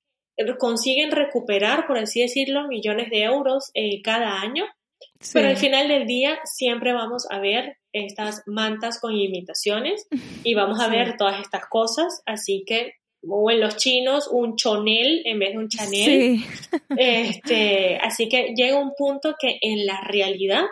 consiguen 0.59 1.11
recuperar, 1.11 1.87
por 1.89 1.99
así 1.99 2.21
decirlo, 2.21 2.69
millones 2.69 3.11
de 3.11 3.23
euros 3.25 3.71
eh, 3.75 4.03
cada 4.03 4.41
año, 4.41 4.67
Sí. 5.21 5.31
pero 5.35 5.49
al 5.49 5.57
final 5.57 5.89
del 5.89 6.07
día 6.07 6.39
siempre 6.45 6.93
vamos 6.93 7.27
a 7.31 7.41
ver 7.41 7.78
estas 7.93 8.43
mantas 8.47 9.01
con 9.01 9.15
imitaciones 9.17 10.07
y 10.45 10.55
vamos 10.55 10.81
a 10.81 10.87
Sí. 10.87 10.91
ver 10.97 11.17
todas 11.17 11.41
estas 11.41 11.67
cosas, 11.69 12.23
así 12.27 12.65
que 12.67 12.93
o 13.29 13.51
en 13.51 13.61
los 13.61 13.77
chinos 13.77 14.29
un 14.31 14.55
chonel 14.57 15.23
en 15.25 15.39
vez 15.41 15.51
de 15.53 15.59
un 15.59 15.69
chanel, 15.69 16.39
Sí. 16.39 16.45
este, 16.99 17.97
así 18.03 18.29
que 18.29 18.53
llega 18.55 18.79
un 18.81 18.93
punto 18.97 19.35
que 19.41 19.59
en 19.61 19.87
la 19.87 20.01
realidad 20.03 20.63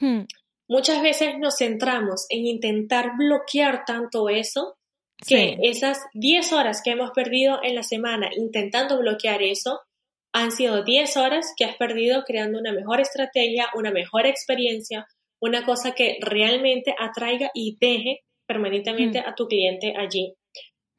Hmm. 0.00 0.26
muchas 0.68 1.02
veces 1.02 1.38
nos 1.40 1.56
centramos 1.58 2.26
en 2.28 2.46
intentar 2.46 3.16
bloquear 3.18 3.84
tanto 3.84 4.28
eso 4.28 4.76
que 5.26 5.56
Sí. 5.56 5.56
esas 5.62 5.98
10 6.14 6.52
horas 6.52 6.82
que 6.84 6.90
hemos 6.92 7.10
perdido 7.10 7.58
en 7.64 7.74
la 7.74 7.82
semana 7.82 8.28
intentando 8.36 8.98
bloquear 8.98 9.42
eso 9.42 9.80
han 10.32 10.52
sido 10.52 10.84
10 10.84 11.16
horas 11.16 11.52
que 11.56 11.64
has 11.64 11.74
perdido 11.78 12.22
creando 12.24 12.60
una 12.60 12.72
mejor 12.72 13.00
estrategia, 13.00 13.66
una 13.74 13.90
mejor 13.90 14.26
experiencia, 14.26 15.06
una 15.40 15.64
cosa 15.64 15.92
que 15.92 16.18
realmente 16.20 16.94
atraiga 16.98 17.50
y 17.54 17.76
deje 17.80 18.20
permanentemente 18.46 19.18
a 19.18 19.34
tu 19.34 19.46
cliente 19.46 19.94
allí. 19.96 20.34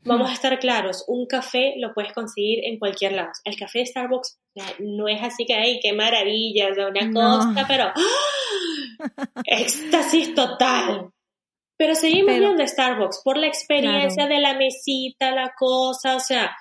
Vamos 0.01 0.29
a 0.29 0.33
estar 0.33 0.57
claros, 0.59 1.03
un 1.07 1.25
café 1.25 1.73
lo 1.77 1.93
puedes 1.93 2.13
conseguir 2.13 2.59
en 2.63 2.79
cualquier 2.79 3.11
lado. 3.13 3.31
El 3.43 3.57
café 3.57 3.79
de 3.79 3.85
Starbucks 3.87 4.39
no 4.79 5.09
es 5.09 5.21
así 5.21 5.45
que, 5.45 5.55
ay, 5.55 5.79
qué 5.81 5.91
maravilla, 5.91 6.73
sea, 6.73 6.87
una 6.87 7.01
No. 7.07 7.19
cosa, 7.53 7.65
pero 7.67 7.83
¡ah! 7.95 9.41
éxtasis 9.45 10.33
total. 10.33 11.09
Pero 11.77 11.95
seguimos 11.95 12.33
Pero- 12.33 12.45
viendo 12.47 12.67
Starbucks 12.67 13.21
por 13.23 13.37
la 13.37 13.47
experiencia 13.47 14.27
de 14.27 14.39
la 14.39 14.53
mesita, 14.55 15.31
la 15.31 15.53
cosa, 15.57 16.15
o 16.15 16.19
sea, 16.19 16.51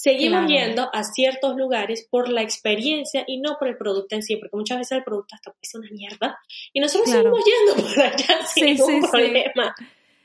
seguimos 0.00 0.46
Claro. 0.46 0.48
yendo 0.66 0.90
a 0.92 1.02
ciertos 1.02 1.56
lugares 1.56 2.06
por 2.08 2.28
la 2.28 2.42
experiencia 2.42 3.24
y 3.26 3.40
no 3.40 3.56
por 3.58 3.66
el 3.68 3.76
producto 3.76 4.14
en 4.14 4.22
sí, 4.22 4.36
porque 4.36 4.56
muchas 4.56 4.78
veces 4.78 4.98
el 4.98 5.04
producto 5.04 5.34
hasta 5.34 5.52
ser 5.60 5.80
una 5.80 5.90
mierda 5.90 6.38
y 6.72 6.80
nosotros 6.80 7.10
Claro. 7.10 7.34
seguimos 7.36 7.44
yendo 7.76 7.88
por 7.88 8.00
allá 8.04 8.46
sin 8.46 8.64
Sí, 8.64 8.70
ningún 8.74 9.02
sí, 9.02 9.08
problema. 9.10 9.74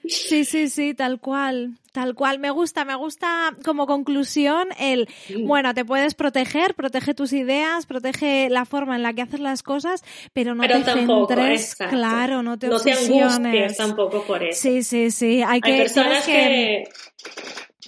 Sí, 0.05 0.43
sí, 0.43 0.67
sí, 0.69 0.93
tal 0.93 1.19
cual, 1.21 1.78
tal 1.93 2.13
cual. 2.13 2.38
Me 2.38 2.49
gusta, 2.51 2.84
me 2.84 2.93
gusta 2.95 3.55
como 3.63 3.88
conclusión 3.88 4.67
el, 4.78 5.07
bueno, 5.45 5.74
te 5.74 5.86
puedes 5.86 6.13
proteger, 6.13 6.76
protege 6.76 7.13
tus 7.13 7.32
ideas, 7.32 7.86
protege 7.86 8.49
la 8.49 8.65
forma 8.65 8.97
en 8.97 9.01
la 9.01 9.13
que 9.13 9.21
haces 9.21 9.39
las 9.39 9.63
cosas, 9.63 10.03
pero 10.34 10.55
no 10.55 10.61
Pero 10.63 10.80
te 10.80 10.84
tampoco, 10.84 11.28
centres, 11.34 11.71
exacto. 11.71 11.95
claro, 11.95 12.43
no 12.43 12.59
te 12.59 12.67
no 12.67 12.82
te 12.82 12.91
angusties 12.91 13.78
tampoco 13.78 14.24
por 14.24 14.43
eso. 14.43 14.61
Sí, 14.61 14.84
sí, 14.84 15.09
sí, 15.09 15.41
hay 15.41 15.61
que, 15.61 15.71
hay 15.71 15.78
personas 15.80 16.26
que, 16.26 16.84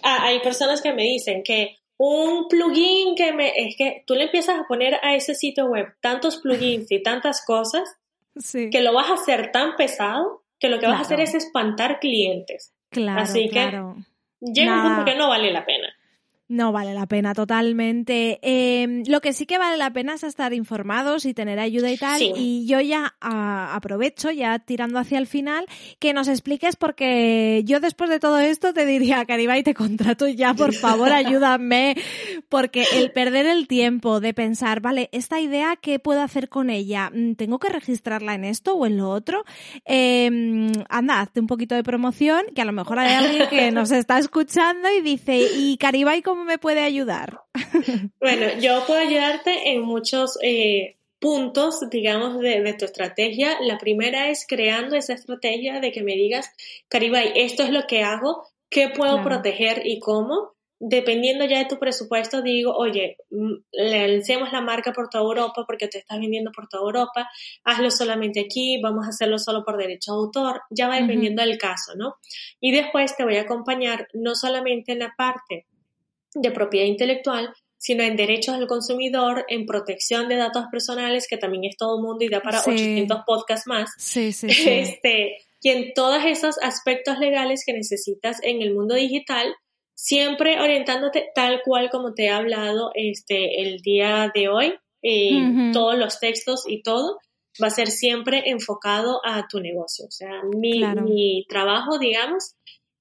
Ah, 0.07 0.19
hay 0.27 0.39
personas 0.39 0.81
que 0.81 0.93
me 0.93 1.01
dicen 1.03 1.41
que 1.43 1.79
un 1.97 2.47
plugin 2.47 3.15
que 3.15 3.33
me 3.33 3.53
es 3.55 3.75
que 3.75 4.03
tú 4.05 4.13
le 4.13 4.25
empiezas 4.25 4.59
a 4.59 4.67
poner 4.67 4.99
a 5.01 5.15
ese 5.15 5.33
sitio 5.33 5.65
web 5.65 5.87
tantos 6.01 6.37
plugins 6.37 6.91
y 6.91 7.01
tantas 7.01 7.43
cosas 7.43 7.89
sí, 8.37 8.69
que 8.69 8.81
lo 8.81 8.93
vas 8.93 9.09
a 9.09 9.13
hacer 9.15 9.51
tan 9.51 9.75
pesado 9.75 10.43
que 10.59 10.69
lo 10.69 10.79
que 10.79 10.87
vas 10.87 10.99
a 10.99 11.01
hacer 11.01 11.21
es 11.21 11.33
espantar 11.33 11.99
clientes. 11.99 12.73
claro, 12.89 13.21
así 13.21 13.45
que- 13.45 13.49
claro. 13.49 13.95
Llega 14.41 14.75
un 14.75 14.83
punto 14.95 15.05
que 15.05 15.17
no 15.17 15.29
vale 15.29 15.51
la 15.51 15.65
pena. 15.65 15.94
No 16.47 16.71
vale 16.71 16.93
la 16.93 17.07
pena 17.07 17.33
totalmente. 17.33 18.39
Eh, 18.43 19.03
lo 19.07 19.19
que 19.19 19.33
sí 19.33 19.47
que 19.47 19.57
vale 19.57 19.77
la 19.77 19.91
pena 19.91 20.13
es 20.13 20.23
estar 20.23 20.53
informados 20.53 21.25
y 21.25 21.33
tener 21.33 21.57
ayuda 21.57 21.89
y 21.89 21.97
tal. 21.97 22.19
Sí. 22.19 22.33
Y 22.35 22.67
yo 22.67 22.79
ya 22.81 23.15
ah, 23.19 23.73
aprovecho, 23.73 24.29
ya 24.29 24.59
tirando 24.59 24.99
hacia 24.99 25.17
el 25.17 25.25
final, 25.25 25.65
que 25.97 26.13
nos 26.13 26.27
expliques 26.27 26.75
porque 26.75 27.63
yo 27.65 27.79
después 27.79 28.11
de 28.11 28.19
todo 28.19 28.37
esto 28.37 28.75
te 28.75 28.85
diría, 28.85 29.25
Caribay, 29.25 29.63
te 29.63 29.73
contrato 29.73 30.27
ya, 30.27 30.53
por 30.53 30.73
favor, 30.75 31.11
ayúdame. 31.11 31.95
Porque 32.47 32.85
el 32.93 33.11
perder 33.11 33.47
el 33.47 33.67
tiempo 33.67 34.19
de 34.19 34.35
pensar, 34.35 34.81
vale, 34.81 35.09
esta 35.13 35.39
idea, 35.39 35.75
¿qué 35.81 35.97
puedo 35.97 36.21
hacer 36.21 36.47
con 36.47 36.69
ella? 36.69 37.09
Mm, 37.11 37.33
¿Tengo 37.33 37.57
que 37.57 37.69
registrarla 37.69 38.35
en 38.35 38.45
esto 38.45 38.75
o 38.75 38.85
en 38.85 38.97
lo 38.97 39.09
otro? 39.09 39.45
Eh, 39.85 40.71
anda, 40.89 41.21
hazte 41.21 41.39
un 41.39 41.47
poquito 41.47 41.73
de 41.73 41.83
promoción, 41.83 42.43
que 42.53 42.61
a 42.61 42.65
lo 42.65 42.71
mejor 42.71 42.99
hay 42.99 43.13
alguien 43.13 43.49
que 43.49 43.71
nos 43.71 43.91
está 43.91 44.19
escuchando 44.19 44.87
y 44.95 45.01
dice, 45.01 45.39
¿y 45.55 45.77
Caribay 45.77 46.21
cómo 46.21 46.34
me 46.43 46.57
puede 46.57 46.81
ayudar? 46.81 47.41
Bueno, 48.19 48.59
yo 48.59 48.83
puedo 48.87 48.99
ayudarte 48.99 49.71
en 49.71 49.81
muchos, 49.81 50.37
eh, 50.41 50.97
puntos, 51.25 51.79
digamos, 51.89 52.39
de, 52.39 52.75
tu 52.77 52.85
estrategia. 52.85 53.57
La 53.61 53.79
primera 53.79 54.29
es 54.29 54.45
creando 54.47 54.95
esa 54.95 55.13
estrategia 55.13 55.79
de 55.79 55.91
que 55.91 56.03
me 56.03 56.13
digas, 56.13 56.51
Caribay, 56.87 57.31
esto 57.35 57.63
es 57.63 57.71
lo 57.71 57.87
que 57.87 58.03
hago, 58.03 58.47
qué 58.69 58.89
puedo 58.89 59.23
proteger 59.23 59.81
y 59.85 59.99
cómo. 59.99 60.53
Dependiendo 60.77 61.45
ya 61.45 61.57
de 61.57 61.65
tu 61.65 61.79
presupuesto, 61.79 62.43
digo, 62.43 62.75
oye, 62.75 63.17
mm, 63.31 63.53
lancemos 63.71 64.51
la 64.51 64.61
marca 64.61 64.91
por 64.91 65.09
toda 65.09 65.23
Europa 65.23 65.63
porque 65.65 65.87
te 65.87 65.97
estás 65.97 66.19
vendiendo 66.19 66.51
por 66.51 66.67
toda 66.67 66.83
Europa, 66.83 67.27
hazlo 67.63 67.89
solamente 67.89 68.41
aquí, 68.41 68.79
vamos 68.79 69.07
a 69.07 69.09
hacerlo 69.09 69.39
solo 69.39 69.63
por 69.63 69.77
derecho 69.77 70.11
de 70.11 70.17
autor, 70.17 70.61
ya 70.69 70.87
va 70.87 70.99
dependiendo 70.99 71.41
del 71.41 71.57
caso, 71.57 71.95
¿no? 71.95 72.17
Y 72.59 72.71
después 72.71 73.15
te 73.15 73.23
voy 73.23 73.37
a 73.37 73.43
acompañar 73.43 74.09
no 74.13 74.35
solamente 74.35 74.91
en 74.91 74.99
la 74.99 75.15
parte 75.17 75.65
de 76.35 76.51
propiedad 76.51 76.85
intelectual, 76.85 77.53
sino 77.77 78.03
en 78.03 78.15
derechos 78.15 78.57
del 78.57 78.67
consumidor, 78.67 79.45
en 79.47 79.65
protección 79.65 80.27
de 80.27 80.35
datos 80.35 80.65
personales, 80.71 81.27
que 81.29 81.37
también 81.37 81.65
es 81.65 81.77
todo 81.77 82.01
mundo 82.01 82.23
y 82.25 82.29
da 82.29 82.41
para 82.41 82.59
800 82.59 83.19
podcasts 83.25 83.67
más. 83.67 83.89
Sí, 83.97 84.31
sí, 84.31 84.49
sí. 84.49 84.69
Este, 84.69 85.37
y 85.61 85.69
en 85.69 85.93
todos 85.93 86.23
esos 86.25 86.57
aspectos 86.61 87.19
legales 87.19 87.63
que 87.65 87.73
necesitas 87.73 88.37
en 88.43 88.61
el 88.61 88.73
mundo 88.73 88.95
digital, 88.95 89.53
siempre 89.95 90.59
orientándote 90.59 91.29
tal 91.33 91.61
cual 91.63 91.89
como 91.89 92.13
te 92.13 92.25
he 92.25 92.29
hablado 92.29 92.91
este, 92.93 93.61
el 93.61 93.81
día 93.81 94.31
de 94.33 94.49
hoy, 94.49 94.73
eh, 95.01 95.71
todos 95.71 95.97
los 95.97 96.19
textos 96.19 96.63
y 96.67 96.81
todo, 96.81 97.19
va 97.61 97.67
a 97.67 97.71
ser 97.71 97.87
siempre 97.87 98.49
enfocado 98.49 99.21
a 99.23 99.47
tu 99.47 99.59
negocio. 99.59 100.05
O 100.07 100.11
sea, 100.11 100.41
mi, 100.55 100.83
mi 100.83 101.45
trabajo, 101.47 101.99
digamos, 101.99 102.55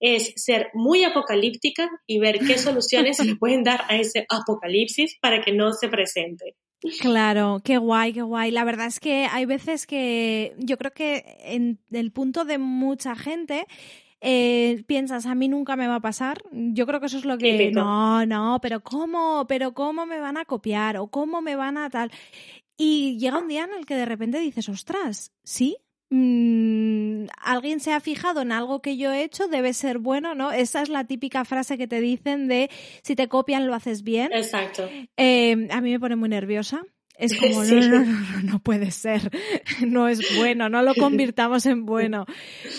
es 0.06 0.34
ser 0.36 0.68
muy 0.74 1.02
apocalíptica 1.02 1.88
y 2.06 2.18
ver 2.18 2.38
qué 2.40 2.58
soluciones 2.58 3.16
se 3.16 3.24
le 3.24 3.36
pueden 3.40 3.64
dar 3.64 3.84
a 3.88 3.96
ese 3.96 4.26
apocalipsis 4.28 5.16
para 5.18 5.40
que 5.40 5.52
no 5.52 5.72
se 5.72 5.88
presente. 5.88 6.56
Claro, 7.00 7.62
qué 7.64 7.78
guay, 7.78 8.12
qué 8.12 8.20
guay. 8.20 8.50
La 8.50 8.64
verdad 8.64 8.86
es 8.86 9.00
que 9.00 9.26
hay 9.30 9.46
veces 9.46 9.86
que 9.86 10.54
yo 10.58 10.76
creo 10.76 10.92
que 10.92 11.38
en 11.44 11.80
el 11.90 12.12
punto 12.12 12.44
de 12.44 12.58
mucha 12.58 13.16
gente 13.16 13.66
eh, 14.20 14.84
piensas, 14.86 15.24
a 15.24 15.34
mí 15.34 15.48
nunca 15.48 15.74
me 15.74 15.88
va 15.88 15.96
a 15.96 16.00
pasar. 16.00 16.42
Yo 16.52 16.86
creo 16.86 17.00
que 17.00 17.06
eso 17.06 17.16
es 17.16 17.24
lo 17.24 17.38
que... 17.38 17.70
No, 17.70 18.26
no, 18.26 18.58
pero 18.60 18.80
¿cómo? 18.80 19.46
¿Pero 19.48 19.72
cómo 19.72 20.04
me 20.04 20.20
van 20.20 20.36
a 20.36 20.44
copiar? 20.44 20.98
¿O 20.98 21.06
cómo 21.06 21.40
me 21.40 21.56
van 21.56 21.78
a 21.78 21.88
tal? 21.88 22.10
Y 22.76 23.16
llega 23.18 23.38
un 23.38 23.48
día 23.48 23.64
en 23.64 23.72
el 23.72 23.86
que 23.86 23.94
de 23.94 24.04
repente 24.04 24.38
dices, 24.38 24.68
ostras, 24.68 25.32
sí, 25.42 25.78
Mm, 26.16 27.26
alguien 27.40 27.80
se 27.80 27.92
ha 27.92 27.98
fijado 27.98 28.42
en 28.42 28.52
algo 28.52 28.80
que 28.80 28.96
yo 28.96 29.12
he 29.12 29.24
hecho, 29.24 29.48
debe 29.48 29.72
ser 29.74 29.98
bueno, 29.98 30.36
¿no? 30.36 30.52
Esa 30.52 30.80
es 30.80 30.88
la 30.88 31.02
típica 31.02 31.44
frase 31.44 31.76
que 31.76 31.88
te 31.88 32.00
dicen 32.00 32.46
de 32.46 32.70
si 33.02 33.16
te 33.16 33.26
copian 33.26 33.66
lo 33.66 33.74
haces 33.74 34.04
bien. 34.04 34.30
Exacto. 34.32 34.88
Eh, 35.16 35.66
a 35.72 35.80
mí 35.80 35.90
me 35.90 35.98
pone 35.98 36.14
muy 36.14 36.28
nerviosa. 36.28 36.84
Es 37.18 37.36
como, 37.40 37.64
no, 37.64 37.80
no, 37.80 38.04
no, 38.04 38.42
no, 38.44 38.58
puede 38.60 38.92
ser, 38.92 39.28
no 39.84 40.06
es 40.06 40.36
bueno, 40.36 40.68
no 40.68 40.82
lo 40.82 40.94
convirtamos 40.98 41.66
en 41.66 41.84
bueno. 41.84 42.26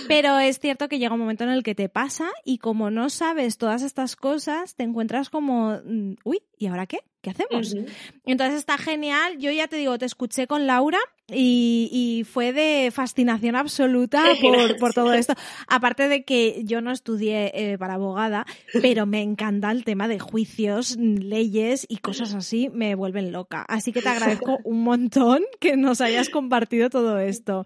Pero 0.08 0.40
es 0.40 0.60
cierto 0.60 0.88
que 0.88 0.98
llega 0.98 1.14
un 1.14 1.20
momento 1.20 1.44
en 1.44 1.50
el 1.50 1.62
que 1.62 1.76
te 1.76 1.90
pasa 1.90 2.30
y 2.46 2.60
como 2.60 2.90
no 2.90 3.10
sabes 3.10 3.58
todas 3.58 3.82
estas 3.82 4.16
cosas, 4.16 4.76
te 4.76 4.84
encuentras 4.84 5.30
como, 5.30 5.78
mm, 5.84 6.14
uy, 6.24 6.40
¿y 6.58 6.68
ahora 6.68 6.86
qué? 6.86 7.00
¿Qué 7.26 7.32
hacemos? 7.32 7.76
Entonces 8.24 8.60
está 8.60 8.78
genial. 8.78 9.40
Yo 9.40 9.50
ya 9.50 9.68
te 9.68 9.78
digo, 9.78 9.98
te 9.98 10.06
escuché 10.06 10.46
con 10.46 10.68
Laura 10.68 11.00
y, 11.28 12.24
fue 12.32 12.54
de 12.54 12.92
fascinación 12.92 13.56
absoluta 13.56 14.24
por, 14.80 14.94
todo 14.94 15.12
esto. 15.12 15.34
Aparte 15.68 16.08
de 16.08 16.24
que 16.24 16.62
yo 16.66 16.82
no 16.82 16.92
estudié 16.92 17.52
eh, 17.56 17.80
para 17.80 17.96
abogada, 17.96 18.46
pero 18.80 19.08
me 19.08 19.24
encanta 19.24 19.72
el 19.72 19.84
tema 19.84 20.08
de 20.08 20.20
juicios, 20.20 20.98
leyes 20.98 21.88
y 21.90 21.98
cosas 21.98 22.36
así, 22.36 22.70
me 22.72 22.94
vuelven 22.94 23.32
loca. 23.32 23.66
Así 23.68 23.92
que 23.92 24.04
te 24.04 24.10
agradezco 24.10 24.60
un 24.64 24.84
montón 24.84 25.42
que 25.60 25.78
nos 25.78 26.02
hayas 26.02 26.30
compartido 26.30 26.92
todo 26.92 27.18
esto. 27.18 27.66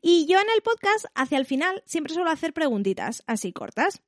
Y 0.00 0.24
yo 0.26 0.38
en 0.38 0.46
el 0.56 0.62
podcast, 0.62 1.04
hacia 1.14 1.36
el 1.36 1.44
final, 1.44 1.82
siempre 1.84 2.14
suelo 2.14 2.30
hacer 2.30 2.54
preguntitas 2.54 3.24
así 3.26 3.52
cortas. 3.52 4.00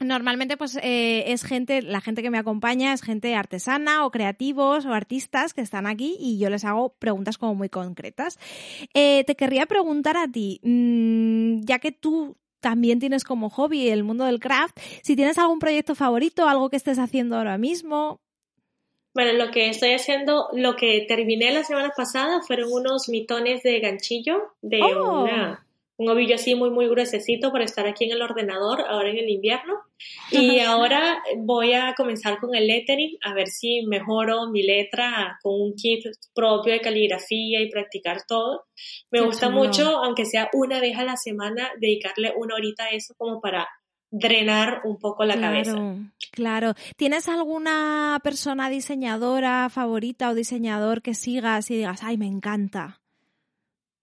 Normalmente, 0.00 0.58
pues 0.58 0.76
eh, 0.82 1.32
es 1.32 1.42
gente, 1.42 1.80
la 1.80 2.02
gente 2.02 2.22
que 2.22 2.30
me 2.30 2.38
acompaña 2.38 2.92
es 2.92 3.00
gente 3.02 3.34
artesana 3.34 4.04
o 4.04 4.10
creativos 4.10 4.84
o 4.84 4.92
artistas 4.92 5.54
que 5.54 5.62
están 5.62 5.86
aquí 5.86 6.16
y 6.20 6.38
yo 6.38 6.50
les 6.50 6.66
hago 6.66 6.90
preguntas 6.98 7.38
como 7.38 7.54
muy 7.54 7.70
concretas. 7.70 8.38
Eh, 8.92 9.24
te 9.24 9.36
querría 9.36 9.64
preguntar 9.64 10.18
a 10.18 10.28
ti, 10.28 10.60
mm, 10.62 11.64
ya 11.64 11.78
que 11.78 11.92
tú 11.92 12.36
también 12.60 12.98
tienes 12.98 13.24
como 13.24 13.48
hobby 13.48 13.88
el 13.88 14.04
mundo 14.04 14.24
del 14.24 14.40
craft, 14.40 14.78
si 15.02 15.16
tienes 15.16 15.38
algún 15.38 15.60
proyecto 15.60 15.94
favorito, 15.94 16.46
algo 16.46 16.68
que 16.68 16.76
estés 16.76 16.98
haciendo 16.98 17.36
ahora 17.36 17.56
mismo. 17.56 18.20
Bueno, 19.14 19.32
lo 19.32 19.50
que 19.50 19.70
estoy 19.70 19.92
haciendo, 19.92 20.48
lo 20.52 20.76
que 20.76 21.06
terminé 21.08 21.50
la 21.52 21.64
semana 21.64 21.90
pasada 21.96 22.42
fueron 22.42 22.70
unos 22.70 23.08
mitones 23.08 23.62
de 23.62 23.80
ganchillo 23.80 24.42
de 24.60 24.82
oh. 24.82 25.22
una 25.24 25.65
un 25.98 26.10
ovillo 26.10 26.34
así 26.34 26.54
muy, 26.54 26.70
muy 26.70 26.88
gruesecito 26.88 27.52
para 27.52 27.64
estar 27.64 27.86
aquí 27.86 28.04
en 28.04 28.12
el 28.12 28.22
ordenador, 28.22 28.82
ahora 28.86 29.10
en 29.10 29.18
el 29.18 29.30
invierno. 29.30 29.74
Y 30.30 30.60
ahora 30.60 31.22
voy 31.38 31.72
a 31.72 31.94
comenzar 31.96 32.38
con 32.38 32.54
el 32.54 32.66
lettering, 32.66 33.16
a 33.22 33.32
ver 33.32 33.48
si 33.48 33.82
mejoro 33.86 34.50
mi 34.50 34.62
letra 34.62 35.38
con 35.42 35.60
un 35.60 35.74
kit 35.74 36.04
propio 36.34 36.74
de 36.74 36.80
caligrafía 36.80 37.62
y 37.62 37.70
practicar 37.70 38.24
todo. 38.28 38.66
Me 39.10 39.22
gusta 39.22 39.48
mucho, 39.48 39.98
aunque 40.04 40.26
sea 40.26 40.50
una 40.52 40.80
vez 40.80 40.98
a 40.98 41.04
la 41.04 41.16
semana, 41.16 41.70
dedicarle 41.80 42.34
una 42.36 42.56
horita 42.56 42.84
a 42.84 42.90
eso 42.90 43.14
como 43.16 43.40
para 43.40 43.66
drenar 44.10 44.82
un 44.84 44.98
poco 44.98 45.24
la 45.24 45.40
cabeza. 45.40 45.74
Claro. 46.30 46.74
¿Tienes 46.96 47.28
alguna 47.28 48.20
persona 48.22 48.68
diseñadora 48.68 49.68
favorita 49.70 50.30
o 50.30 50.34
diseñador 50.34 51.02
que 51.02 51.14
sigas 51.14 51.70
y 51.70 51.76
digas, 51.76 52.02
ay, 52.02 52.18
me 52.18 52.26
encanta? 52.26 53.00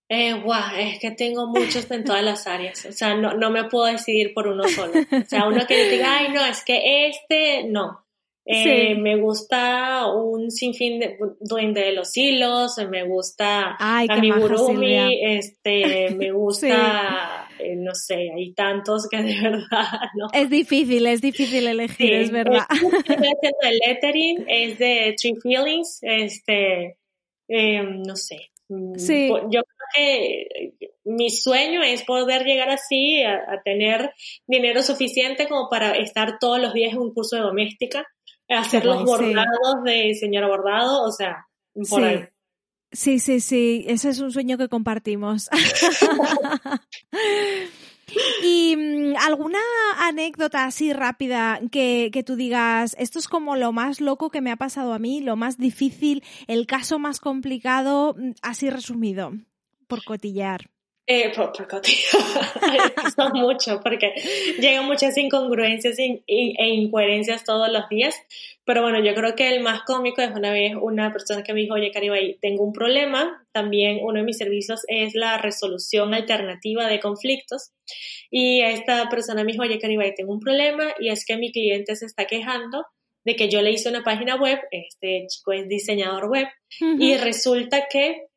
Eh, 0.09 0.33
guau, 0.33 0.75
es 0.77 0.99
que 0.99 1.11
tengo 1.11 1.47
muchos 1.47 1.89
en 1.89 2.03
todas 2.03 2.23
las 2.23 2.45
áreas. 2.45 2.85
O 2.85 2.91
sea, 2.91 3.15
no, 3.15 3.33
no 3.33 3.49
me 3.49 3.63
puedo 3.65 3.85
decidir 3.85 4.33
por 4.33 4.47
uno 4.47 4.67
solo. 4.67 4.93
O 4.93 5.25
sea, 5.25 5.47
uno 5.47 5.65
que 5.67 5.89
diga, 5.89 6.17
ay, 6.17 6.31
no, 6.31 6.45
es 6.45 6.63
que 6.63 7.07
este, 7.07 7.63
no. 7.63 8.03
Eh, 8.45 8.95
Me 8.95 9.15
gusta 9.15 10.07
un 10.13 10.51
sinfín 10.51 10.99
de 10.99 11.17
duende 11.39 11.79
de 11.79 11.93
los 11.93 12.15
hilos, 12.17 12.75
me 12.89 13.03
gusta 13.05 13.77
Ay, 13.79 14.07
amigurumi, 14.09 15.23
este, 15.23 16.09
me 16.09 16.31
gusta, 16.33 17.47
eh, 17.57 17.77
no 17.77 17.95
sé, 17.95 18.31
hay 18.35 18.53
tantos 18.53 19.07
que 19.09 19.21
de 19.21 19.33
verdad, 19.41 19.99
¿no? 20.15 20.27
Es 20.33 20.49
difícil, 20.49 21.07
es 21.07 21.21
difícil 21.21 21.67
elegir, 21.67 22.13
es 22.13 22.31
verdad. 22.31 22.65
el 23.61 23.79
lettering 23.87 24.43
es 24.49 24.77
de 24.77 25.15
Tree 25.17 25.35
Feelings, 25.41 25.99
este, 26.01 26.97
eh, 27.47 27.81
no 27.81 28.17
sé, 28.17 28.51
sí. 28.97 29.29
Yo 29.29 29.61
creo 29.61 29.87
que 29.95 30.73
mi 31.05 31.29
sueño 31.29 31.83
es 31.83 32.03
poder 32.03 32.43
llegar 32.43 32.69
así 32.69 33.23
a, 33.23 33.61
tener 33.63 34.13
dinero 34.47 34.81
suficiente 34.81 35.47
como 35.47 35.69
para 35.69 35.93
estar 35.93 36.37
todos 36.39 36.59
los 36.59 36.73
días 36.73 36.93
en 36.93 36.99
un 36.99 37.13
curso 37.13 37.35
de 37.35 37.43
doméstica, 37.43 38.05
hacer 38.49 38.85
los 38.85 39.03
bordados 39.03 39.83
de 39.85 40.13
señora 40.15 40.47
bordado, 40.47 41.03
o 41.03 41.11
sea, 41.11 41.47
por 41.73 42.01
sí. 42.01 42.05
ahí. 42.05 42.25
Sí, 42.91 43.17
sí, 43.17 43.39
sí, 43.39 43.85
ese 43.87 44.09
es 44.09 44.19
un 44.19 44.31
sueño 44.31 44.57
que 44.57 44.69
compartimos. 44.69 45.49
¿Y 48.43 48.75
mm, 48.75 49.15
alguna 49.17 49.59
anécdota 49.99 50.65
así 50.65 50.93
rápida 50.93 51.59
que, 51.71 52.09
que, 52.11 52.23
tú 52.23 52.35
digas, 52.35 52.95
esto 52.99 53.19
es 53.19 53.27
como 53.27 53.55
lo 53.55 53.71
más 53.71 54.01
loco 54.01 54.29
que 54.29 54.41
me 54.41 54.51
ha 54.51 54.57
pasado 54.57 54.93
a 54.93 54.99
mí, 54.99 55.21
lo 55.21 55.35
más 55.35 55.57
difícil, 55.57 56.23
el 56.47 56.67
caso 56.67 56.99
más 56.99 57.19
complicado, 57.19 58.15
mm, 58.17 58.31
así 58.41 58.69
resumido, 58.69 59.33
por 59.87 60.03
cotillar? 60.03 60.72
Eh, 61.05 61.33
por, 61.35 61.51
por 61.51 61.81
Son 63.15 63.33
mucho, 63.33 63.81
porque 63.81 64.13
llegan 64.57 64.85
muchas 64.85 65.17
incongruencias 65.17 65.99
e, 65.99 66.23
incoherencias 66.27 67.43
todos 67.43 67.69
los 67.69 67.89
días. 67.89 68.15
Pero 68.63 68.83
bueno, 68.83 69.03
yo 69.03 69.13
creo 69.13 69.35
que 69.35 69.49
el 69.49 69.61
más 69.61 69.81
cómico 69.83 70.21
es 70.21 70.31
una 70.31 70.51
vez 70.53 70.73
una 70.79 71.11
persona 71.11 71.43
que 71.43 71.53
me 71.53 71.59
dijo, 71.59 71.73
oye, 71.73 71.91
Caribay, 71.91 72.37
tengo 72.41 72.63
un 72.63 72.71
problema. 72.71 73.45
También 73.51 73.99
uno 74.01 74.19
de 74.19 74.23
mis 74.23 74.37
servicios 74.37 74.83
es 74.87 75.13
la 75.13 75.37
resolución 75.37 76.13
alternativa 76.13 76.87
de 76.87 77.01
conflictos. 77.01 77.73
Y 78.31 78.61
esta 78.61 79.09
persona 79.09 79.43
me 79.43 79.51
dijo, 79.51 79.63
oye, 79.63 79.79
Caribay, 79.79 80.15
tengo 80.15 80.31
un 80.31 80.39
problema 80.39 80.93
y 80.99 81.09
es 81.09 81.25
que 81.25 81.35
mi 81.35 81.51
cliente 81.51 81.97
se 81.97 82.05
está 82.05 82.25
quejando 82.25 82.85
de 83.25 83.35
que 83.35 83.49
yo 83.49 83.61
le 83.61 83.71
hice 83.71 83.89
una 83.89 84.03
página 84.03 84.35
web, 84.35 84.59
este 84.71 85.25
chico 85.27 85.53
es 85.53 85.67
diseñador 85.67 86.29
web, 86.29 86.47
y 86.99 87.15
resulta 87.15 87.87
que 87.89 88.27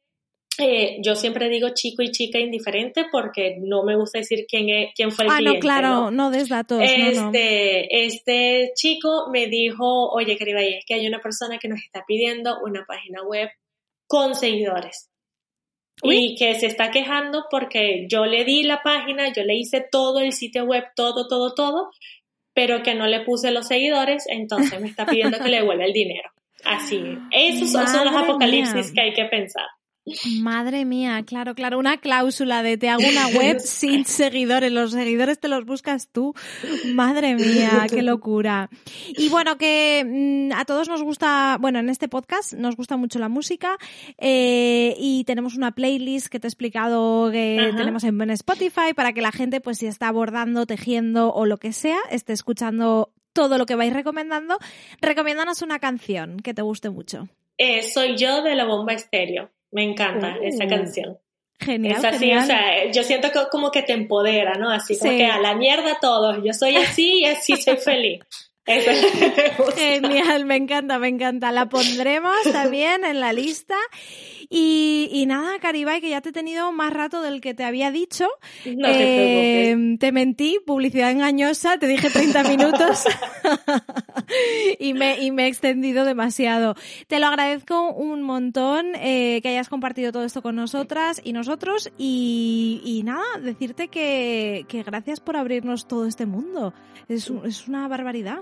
eh, 0.59 0.99
yo 1.03 1.17
siempre 1.17 1.49
digo 1.49 1.71
chico 1.75 2.03
y 2.03 2.11
chica 2.11 2.39
indiferente 2.39 3.07
porque 3.11 3.57
no 3.61 3.83
me 3.85 3.97
gusta 3.97 4.19
decir 4.19 4.47
quién, 4.49 4.69
es, 4.69 4.91
quién 4.95 5.13
fue 5.13 5.27
el 5.27 5.31
ah, 5.31 5.37
cliente. 5.37 5.59
no, 5.59 5.61
claro, 5.61 6.11
no, 6.11 6.31
des 6.31 6.49
datos. 6.49 6.81
Este, 6.83 8.05
este 8.05 8.73
chico 8.75 9.29
me 9.31 9.47
dijo, 9.47 10.11
oye, 10.11 10.37
querida, 10.37 10.63
es 10.63 10.85
que 10.87 10.95
hay 10.95 11.07
una 11.07 11.21
persona 11.21 11.59
que 11.59 11.69
nos 11.69 11.81
está 11.81 12.05
pidiendo 12.07 12.59
una 12.65 12.85
página 12.87 13.23
web 13.23 13.51
con 14.07 14.35
seguidores. 14.35 15.11
Y 16.03 16.37
que 16.37 16.55
se 16.55 16.67
está 16.67 16.91
quejando 16.91 17.47
porque 17.51 18.07
yo 18.09 18.27
le 18.27 18.45
di 18.45 18.63
la 18.63 18.83
página, 18.83 19.33
yo 19.33 19.45
le 19.45 19.57
hice 19.57 19.83
todo 19.91 20.21
el 20.21 20.33
sitio 20.33 20.65
web, 20.65 20.85
todo, 20.95 21.27
todo, 21.27 21.55
todo, 21.55 21.91
pero 22.53 22.83
que 22.83 22.95
no 22.95 23.07
le 23.07 23.21
puse 23.25 23.51
los 23.51 23.67
seguidores, 23.67 24.25
entonces 24.29 24.79
me 24.79 24.89
está 24.89 25.07
pidiendo 25.07 25.39
que 25.39 25.49
le 25.49 25.57
devuelva 25.61 25.85
el 25.85 25.95
dinero. 25.95 26.31
Así. 26.65 27.03
Esos 27.31 27.71
son 27.71 28.05
los 28.05 28.15
apocalipsis 28.15 28.93
que 28.93 29.01
hay 29.01 29.15
que 29.15 29.25
pensar. 29.25 29.67
Madre 30.41 30.85
mía, 30.85 31.25
claro, 31.27 31.57
claro, 31.57 31.81
una 31.81 31.97
cláusula 31.97 32.63
de 32.63 32.79
te 32.79 32.89
hago 32.89 33.03
una 33.03 33.27
web 33.27 33.59
sin 33.65 34.05
seguidores, 34.05 34.71
los 34.71 34.93
seguidores 34.93 35.41
te 35.41 35.49
los 35.49 35.65
buscas 35.65 36.09
tú. 36.13 36.33
Madre 36.95 37.35
mía, 37.35 37.87
qué 37.91 38.03
locura. 38.03 38.71
Y 39.09 39.29
bueno, 39.29 39.59
que 39.59 40.05
mm, 40.07 40.53
a 40.57 40.65
todos 40.65 40.89
nos 40.89 41.03
gusta, 41.03 41.59
bueno, 41.61 41.81
en 41.81 41.89
este 41.89 42.07
podcast 42.07 42.53
nos 42.53 42.77
gusta 42.77 42.97
mucho 42.97 43.19
la 43.19 43.29
música 43.29 43.79
eh, 44.19 44.95
y 44.97 45.25
tenemos 45.25 45.57
una 45.57 45.73
playlist 45.73 46.29
que 46.29 46.39
te 46.39 46.47
he 46.47 46.51
explicado 46.51 47.33
que 47.33 47.73
tenemos 47.77 48.05
en 48.05 48.31
Spotify 48.31 48.95
para 48.95 49.13
que 49.13 49.23
la 49.23 49.33
gente, 49.33 49.61
pues 49.61 49.79
si 49.79 49.87
está 49.87 50.07
abordando, 50.07 50.67
tejiendo 50.67 51.33
o 51.35 51.47
lo 51.47 51.57
que 51.57 51.73
sea, 51.73 51.99
esté 52.11 52.33
escuchando 52.33 53.13
todo 53.33 53.59
lo 53.59 53.67
que 53.67 53.75
vais 53.75 53.93
recomendando. 53.93 54.59
Recomiéndanos 55.01 55.63
una 55.63 55.81
canción 55.81 56.39
que 56.39 56.55
te 56.55 56.63
guste 56.63 56.91
mucho. 56.91 57.29
Eh, 57.59 57.83
soy 57.83 58.17
yo 58.17 58.43
de 58.43 58.55
la 58.55 58.67
bomba 58.67 58.93
estéreo. 58.93 59.51
Me 59.71 59.83
encanta 59.83 60.37
esa 60.43 60.67
canción. 60.67 61.19
Genial. 61.59 61.97
Es 61.97 62.05
así, 62.05 62.35
o 62.35 62.43
sea, 62.43 62.91
yo 62.91 63.03
siento 63.03 63.31
que 63.33 63.41
como 63.51 63.71
que 63.71 63.83
te 63.83 63.95
empodera, 63.95 64.55
¿no? 64.55 64.71
Así 64.71 64.99
como 64.99 65.13
que 65.13 65.27
a 65.27 65.41
la 65.41 65.55
mierda 65.55 65.99
todos, 66.01 66.45
yo 66.45 66.53
soy 66.53 66.77
así 66.77 67.21
y 67.21 67.25
así 67.25 67.57
soy 67.57 67.77
feliz. 67.79 68.21
Genial, 69.77 70.45
me 70.45 70.57
encanta, 70.57 70.99
me 70.99 71.09
encanta. 71.09 71.53
La 71.53 71.69
pondremos 71.69 72.37
también 72.53 73.05
en 73.05 73.21
la 73.21 73.33
lista. 73.33 73.77
Y, 74.49 75.09
y 75.13 75.27
nada, 75.27 75.59
Caribay, 75.61 76.01
que 76.01 76.11
ya 76.11 76.21
te 76.21 76.29
he 76.31 76.33
tenido 76.33 76.73
más 76.73 76.93
rato 76.93 77.23
del 77.23 77.41
que 77.41 77.55
te 77.55 77.65
había 77.65 77.91
dicho. 77.91 78.29
No 78.77 78.89
te, 78.89 79.71
eh, 79.71 79.97
te 79.99 80.13
mentí, 80.13 80.59
publicidad 80.67 81.11
engañosa, 81.11 81.79
te 81.79 81.87
dije 81.87 82.11
30 82.11 82.43
minutos 82.49 83.05
y, 84.79 84.93
me, 84.93 85.19
y 85.21 85.31
me 85.31 85.45
he 85.45 85.49
extendido 85.49 86.05
demasiado. 86.05 86.75
Te 87.07 87.21
lo 87.21 87.27
agradezco 87.27 87.93
un 87.93 88.23
montón 88.23 88.95
eh, 88.97 89.41
que 89.43 89.49
hayas 89.49 89.69
compartido 89.69 90.13
todo 90.13 90.25
esto 90.25 90.43
con 90.43 90.57
nosotras 90.57 91.21
y 91.25 91.33
nosotros. 91.33 91.91
Y, 91.97 92.83
y 92.85 93.03
nada, 93.03 93.25
decirte 93.41 93.89
que, 93.89 94.67
que 94.69 94.83
gracias 94.83 95.21
por 95.21 95.37
abrirnos 95.37 95.89
todo 95.89 96.07
este 96.07 96.27
mundo. 96.27 96.75
Es, 97.09 97.31
es 97.45 97.69
una 97.69 97.89
barbaridad. 97.89 98.41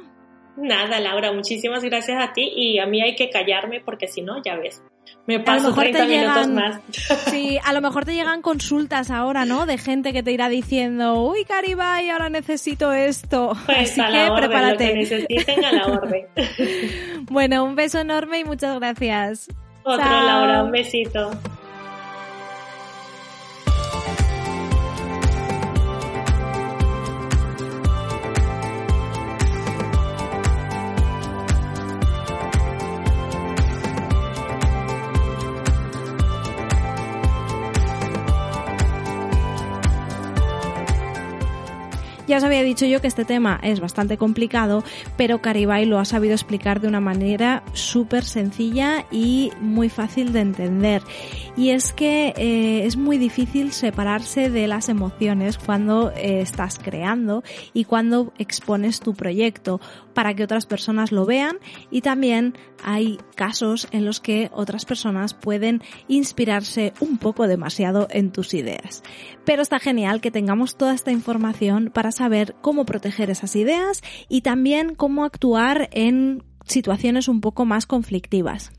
Nada, 0.57 1.01
Laura, 1.01 1.33
muchísimas 1.33 1.83
gracias 1.83 2.23
a 2.23 2.33
ti 2.33 2.53
y 2.55 2.79
a 2.79 2.87
mí 2.87 3.03
hay 3.03 3.17
que 3.17 3.31
callarme 3.31 3.81
porque 3.81 4.07
si 4.07 4.23
no, 4.23 4.43
ya 4.43 4.57
ves, 4.57 4.83
me 5.27 5.41
paso 5.41 5.73
30 5.73 6.07
minutos 6.07 6.49
más. 6.49 6.81
Sí, 7.31 7.59
a 7.65 7.73
lo 7.73 7.81
mejor 7.81 8.05
te 8.05 8.15
llegan 8.15 8.43
consultas 8.43 9.11
ahora, 9.11 9.45
¿no? 9.45 9.67
De 9.67 9.79
gente 9.79 10.13
que 10.13 10.23
te 10.23 10.33
irá 10.33 10.49
diciendo, 10.49 11.21
uy, 11.23 11.45
Caribay, 11.45 12.11
ahora 12.11 12.29
necesito 12.29 12.93
esto. 12.93 13.57
Pues 13.67 13.99
Así 13.99 14.13
que 14.13 14.31
prepárate. 14.37 14.85
Lo 14.85 14.93
que 14.93 14.99
necesiten 14.99 15.65
a 15.65 15.73
la 15.73 15.87
orden. 15.87 16.27
bueno, 17.23 17.65
un 17.65 17.75
beso 17.75 18.01
enorme 18.01 18.41
y 18.41 18.45
muchas 18.45 18.79
gracias. 18.79 19.49
Otro, 19.83 20.05
Laura, 20.05 20.63
un 20.63 20.71
besito. 20.71 21.31
Ya 42.27 42.39
os 42.39 42.45
había 42.45 42.63
dicho 42.63 42.87
yo 42.87 43.01
que 43.01 43.07
este 43.07 43.25
tema 43.25 43.61
es 43.63 43.81
bastante 43.81 44.17
complicado, 44.17 44.83
pero 45.17 45.41
Caribay 45.41 45.85
lo 45.85 45.99
ha 45.99 46.05
sabido 46.05 46.35
explicar 46.35 46.81
de 46.81 46.89
una 46.89 47.01
manera 47.01 47.63
súper 47.75 48.25
sencilla 48.25 49.05
y 49.11 49.53
muy 49.61 49.89
fácil 49.89 50.33
de 50.33 50.41
entender. 50.41 51.03
Y 51.57 51.71
es 51.71 51.93
que 51.93 52.35
eh, 52.37 52.87
es 52.87 52.97
muy 52.97 53.19
difícil 53.19 53.73
separarse 53.73 54.51
de 54.51 54.67
las 54.67 54.89
emociones 54.89 55.59
cuando 55.59 56.13
eh, 56.13 56.41
estás 56.41 56.79
creando 56.79 57.43
y 57.73 57.85
cuando 57.85 58.33
expones 58.39 59.01
tu 59.01 59.15
proyecto 59.15 59.81
para 60.15 60.35
que 60.35 60.45
otras 60.45 60.67
personas 60.67 61.13
lo 61.13 61.27
vean 61.27 61.59
y 61.91 62.01
también 62.01 62.55
hay 62.83 63.19
casos 63.35 63.89
en 63.93 64.05
los 64.05 64.21
que 64.21 64.51
otras 64.53 64.85
personas 64.85 65.35
pueden 65.35 65.83
inspirarse 66.09 66.93
un 67.01 67.19
poco 67.19 67.47
demasiado 67.47 68.07
en 68.11 68.31
tus 68.31 68.55
ideas. 68.55 69.03
Pero 69.45 69.63
está 69.63 69.79
genial 69.79 70.21
que 70.21 70.31
tengamos 70.31 70.77
toda 70.77 70.95
esta 70.95 71.11
información 71.11 71.91
para 71.93 72.13
saber 72.15 72.57
cómo 72.61 72.87
proteger 72.87 73.31
esas 73.31 73.55
ideas 73.57 74.03
y 74.29 74.41
también 74.41 74.95
cómo 74.95 75.25
actuar 75.25 75.89
en 75.93 76.43
situaciones 76.67 77.29
un 77.29 77.41
poco 77.41 77.65
más 77.65 77.87
conflictivas. 77.87 78.73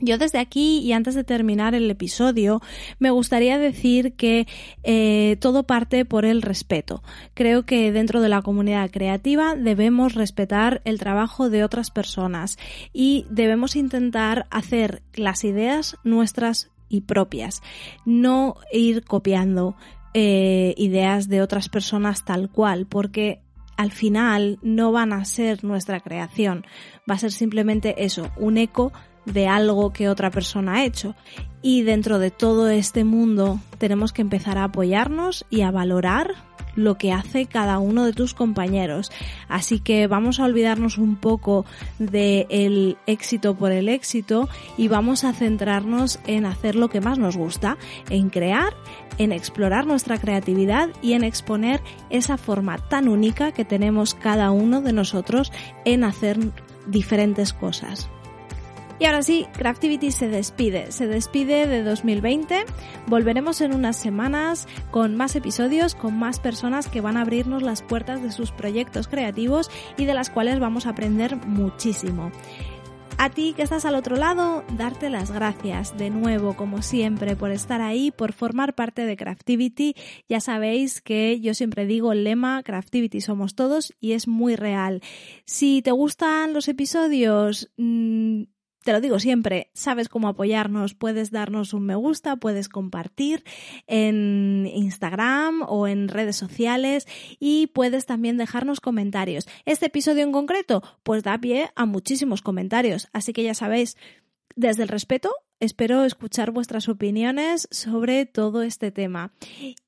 Yo 0.00 0.18
desde 0.18 0.38
aquí 0.38 0.78
y 0.78 0.92
antes 0.92 1.14
de 1.14 1.22
terminar 1.22 1.74
el 1.74 1.88
episodio 1.90 2.60
me 2.98 3.10
gustaría 3.10 3.58
decir 3.58 4.14
que 4.14 4.48
eh, 4.82 5.36
todo 5.38 5.64
parte 5.64 6.04
por 6.04 6.24
el 6.24 6.42
respeto. 6.42 7.02
Creo 7.34 7.64
que 7.64 7.92
dentro 7.92 8.20
de 8.20 8.28
la 8.28 8.42
comunidad 8.42 8.90
creativa 8.90 9.54
debemos 9.54 10.14
respetar 10.14 10.80
el 10.84 10.98
trabajo 10.98 11.50
de 11.50 11.62
otras 11.62 11.90
personas 11.90 12.58
y 12.92 13.26
debemos 13.30 13.76
intentar 13.76 14.46
hacer 14.50 15.02
las 15.14 15.44
ideas 15.44 15.96
nuestras 16.02 16.70
y 16.88 17.02
propias, 17.02 17.62
no 18.04 18.56
ir 18.72 19.04
copiando 19.04 19.76
eh, 20.14 20.74
ideas 20.76 21.28
de 21.28 21.42
otras 21.42 21.68
personas 21.68 22.24
tal 22.24 22.50
cual, 22.50 22.86
porque 22.86 23.40
al 23.76 23.90
final 23.90 24.58
no 24.62 24.92
van 24.92 25.12
a 25.12 25.24
ser 25.24 25.64
nuestra 25.64 26.00
creación, 26.00 26.64
va 27.10 27.14
a 27.14 27.18
ser 27.18 27.32
simplemente 27.32 28.04
eso, 28.04 28.30
un 28.36 28.58
eco 28.58 28.92
de 29.24 29.48
algo 29.48 29.92
que 29.92 30.08
otra 30.08 30.30
persona 30.30 30.76
ha 30.76 30.84
hecho. 30.84 31.14
Y 31.62 31.82
dentro 31.82 32.18
de 32.18 32.30
todo 32.30 32.68
este 32.68 33.04
mundo 33.04 33.60
tenemos 33.78 34.12
que 34.12 34.22
empezar 34.22 34.58
a 34.58 34.64
apoyarnos 34.64 35.44
y 35.48 35.62
a 35.62 35.70
valorar 35.70 36.34
lo 36.74 36.96
que 36.96 37.12
hace 37.12 37.46
cada 37.46 37.78
uno 37.78 38.04
de 38.04 38.12
tus 38.12 38.34
compañeros. 38.34 39.10
Así 39.48 39.80
que 39.80 40.06
vamos 40.06 40.40
a 40.40 40.44
olvidarnos 40.44 40.98
un 40.98 41.16
poco 41.16 41.64
del 41.98 42.96
éxito 43.06 43.54
por 43.54 43.72
el 43.72 43.88
éxito 43.88 44.48
y 44.76 44.88
vamos 44.88 45.24
a 45.24 45.32
centrarnos 45.32 46.18
en 46.26 46.46
hacer 46.46 46.74
lo 46.74 46.88
que 46.88 47.00
más 47.00 47.18
nos 47.18 47.36
gusta, 47.36 47.76
en 48.10 48.30
crear, 48.30 48.74
en 49.18 49.32
explorar 49.32 49.86
nuestra 49.86 50.18
creatividad 50.18 50.88
y 51.02 51.12
en 51.12 51.24
exponer 51.24 51.80
esa 52.10 52.38
forma 52.38 52.78
tan 52.78 53.08
única 53.08 53.52
que 53.52 53.64
tenemos 53.64 54.14
cada 54.14 54.50
uno 54.50 54.80
de 54.80 54.92
nosotros 54.92 55.52
en 55.84 56.04
hacer 56.04 56.38
diferentes 56.86 57.52
cosas. 57.52 58.08
Y 59.02 59.04
ahora 59.04 59.22
sí, 59.24 59.48
Craftivity 59.54 60.12
se 60.12 60.28
despide, 60.28 60.92
se 60.92 61.08
despide 61.08 61.66
de 61.66 61.82
2020. 61.82 62.64
Volveremos 63.08 63.60
en 63.60 63.74
unas 63.74 63.96
semanas 63.96 64.68
con 64.92 65.16
más 65.16 65.34
episodios, 65.34 65.96
con 65.96 66.16
más 66.16 66.38
personas 66.38 66.86
que 66.86 67.00
van 67.00 67.16
a 67.16 67.22
abrirnos 67.22 67.64
las 67.64 67.82
puertas 67.82 68.22
de 68.22 68.30
sus 68.30 68.52
proyectos 68.52 69.08
creativos 69.08 69.72
y 69.96 70.04
de 70.04 70.14
las 70.14 70.30
cuales 70.30 70.60
vamos 70.60 70.86
a 70.86 70.90
aprender 70.90 71.34
muchísimo. 71.34 72.30
A 73.18 73.30
ti 73.30 73.54
que 73.56 73.62
estás 73.62 73.84
al 73.84 73.96
otro 73.96 74.14
lado, 74.14 74.64
darte 74.76 75.10
las 75.10 75.32
gracias 75.32 75.96
de 75.98 76.10
nuevo, 76.10 76.54
como 76.54 76.80
siempre, 76.80 77.34
por 77.34 77.50
estar 77.50 77.80
ahí, 77.80 78.10
por 78.12 78.32
formar 78.32 78.74
parte 78.74 79.04
de 79.04 79.16
Craftivity. 79.16 79.94
Ya 80.28 80.40
sabéis 80.40 81.00
que 81.02 81.40
yo 81.40 81.54
siempre 81.54 81.86
digo 81.86 82.12
el 82.12 82.22
lema 82.22 82.62
Craftivity 82.62 83.20
somos 83.20 83.56
todos 83.56 83.92
y 84.00 84.12
es 84.12 84.28
muy 84.28 84.54
real. 84.54 85.02
Si 85.44 85.82
te 85.82 85.90
gustan 85.90 86.52
los 86.52 86.68
episodios, 86.68 87.70
mm, 87.76 88.42
te 88.82 88.92
lo 88.92 89.00
digo 89.00 89.18
siempre, 89.18 89.70
sabes 89.74 90.08
cómo 90.08 90.28
apoyarnos, 90.28 90.94
puedes 90.94 91.30
darnos 91.30 91.72
un 91.72 91.86
me 91.86 91.94
gusta, 91.94 92.36
puedes 92.36 92.68
compartir 92.68 93.44
en 93.86 94.66
Instagram 94.72 95.62
o 95.68 95.86
en 95.86 96.08
redes 96.08 96.36
sociales 96.36 97.06
y 97.38 97.68
puedes 97.68 98.06
también 98.06 98.36
dejarnos 98.36 98.80
comentarios. 98.80 99.46
Este 99.64 99.86
episodio 99.86 100.24
en 100.24 100.32
concreto, 100.32 100.82
pues 101.02 101.22
da 101.22 101.38
pie 101.38 101.70
a 101.76 101.86
muchísimos 101.86 102.42
comentarios, 102.42 103.08
así 103.12 103.32
que 103.32 103.42
ya 103.42 103.54
sabéis, 103.54 103.96
desde 104.56 104.82
el 104.82 104.88
respeto, 104.88 105.30
espero 105.60 106.04
escuchar 106.04 106.50
vuestras 106.50 106.88
opiniones 106.88 107.68
sobre 107.70 108.26
todo 108.26 108.62
este 108.62 108.90
tema 108.90 109.32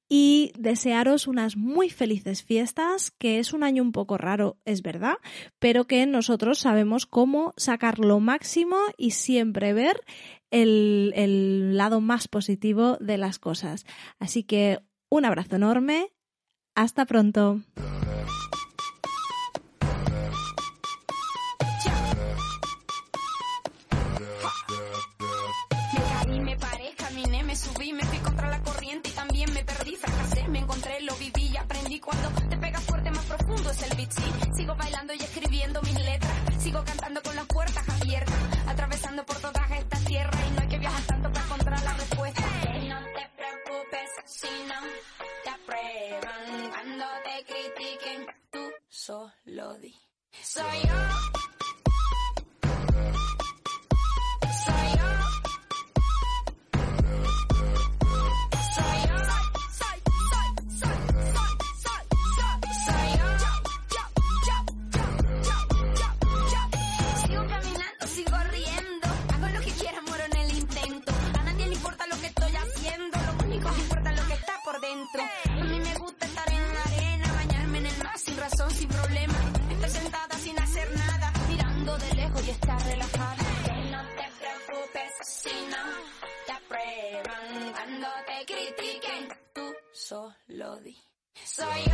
y 0.09 0.53
desearos 0.59 1.27
unas 1.27 1.57
muy 1.57 1.91
felices 1.91 2.43
fiestas, 2.43 3.11
que 3.19 3.39
es 3.39 3.53
un 3.53 3.63
año 3.63 3.83
un 3.83 3.93
poco 3.93 4.19
raro, 4.19 4.59
es 4.65 4.83
verdad, 4.83 5.17
pero 5.59 5.87
que 5.87 6.07
nosotros 6.07 6.59
sabemos 6.59 7.07
cómo 7.07 7.55
sacar 7.57 7.99
lo 7.99 8.21
máximo 8.21 8.77
y 8.97 9.13
siempre 9.13 9.73
ver 9.73 10.01
el, 10.51 11.77
lado 11.77 12.01
más 12.01 12.29
positivo 12.29 12.97
de 13.01 13.19
las 13.19 13.39
cosas. 13.39 13.85
Así 14.19 14.45
que 14.45 14.81
un 15.11 15.25
abrazo 15.25 15.57
enorme, 15.57 16.13
hasta 16.75 17.07
pronto. 17.07 17.61
profundo 33.37 33.71
es 33.71 33.83
el 33.83 33.97
beat, 33.97 34.13
sí. 34.13 34.33
Sigo 34.57 34.75
bailando 34.77 35.15
y 35.15 35.19
escribiendo 35.19 35.83
mis 35.83 35.95
letras. 35.95 36.33
Sigo 36.59 36.85
cantando 36.85 37.23
con 37.23 37.37
las 37.37 37.47
puertas 37.47 37.89
abiertas. 37.89 38.35
Atravesando 38.67 39.27
por 39.27 39.37
todas 39.39 39.71
estas 39.71 40.05
tierras. 40.05 40.41
Y 40.49 40.55
no 40.55 40.61
hay 40.63 40.69
que 40.69 40.79
viajar 40.79 41.03
tanto 41.03 41.33
para 41.33 41.45
encontrar 41.45 41.83
la 41.83 41.95
respuesta. 41.95 42.43
Hey, 42.63 42.89
no 42.89 42.99
te 43.05 43.31
preocupes 43.37 44.11
si 44.27 44.49
no 44.69 44.81
te 45.43 45.51
aprueban. 45.51 46.71
Cuando 46.71 47.05
te 47.25 47.45
critiquen, 47.45 48.27
tú 48.51 48.73
solo 48.89 49.79
di. 49.79 49.95
Soy 50.43 50.81
yo. 50.87 51.44
Solo 90.75 90.81
di. 90.81 90.97
Soy 91.33 91.94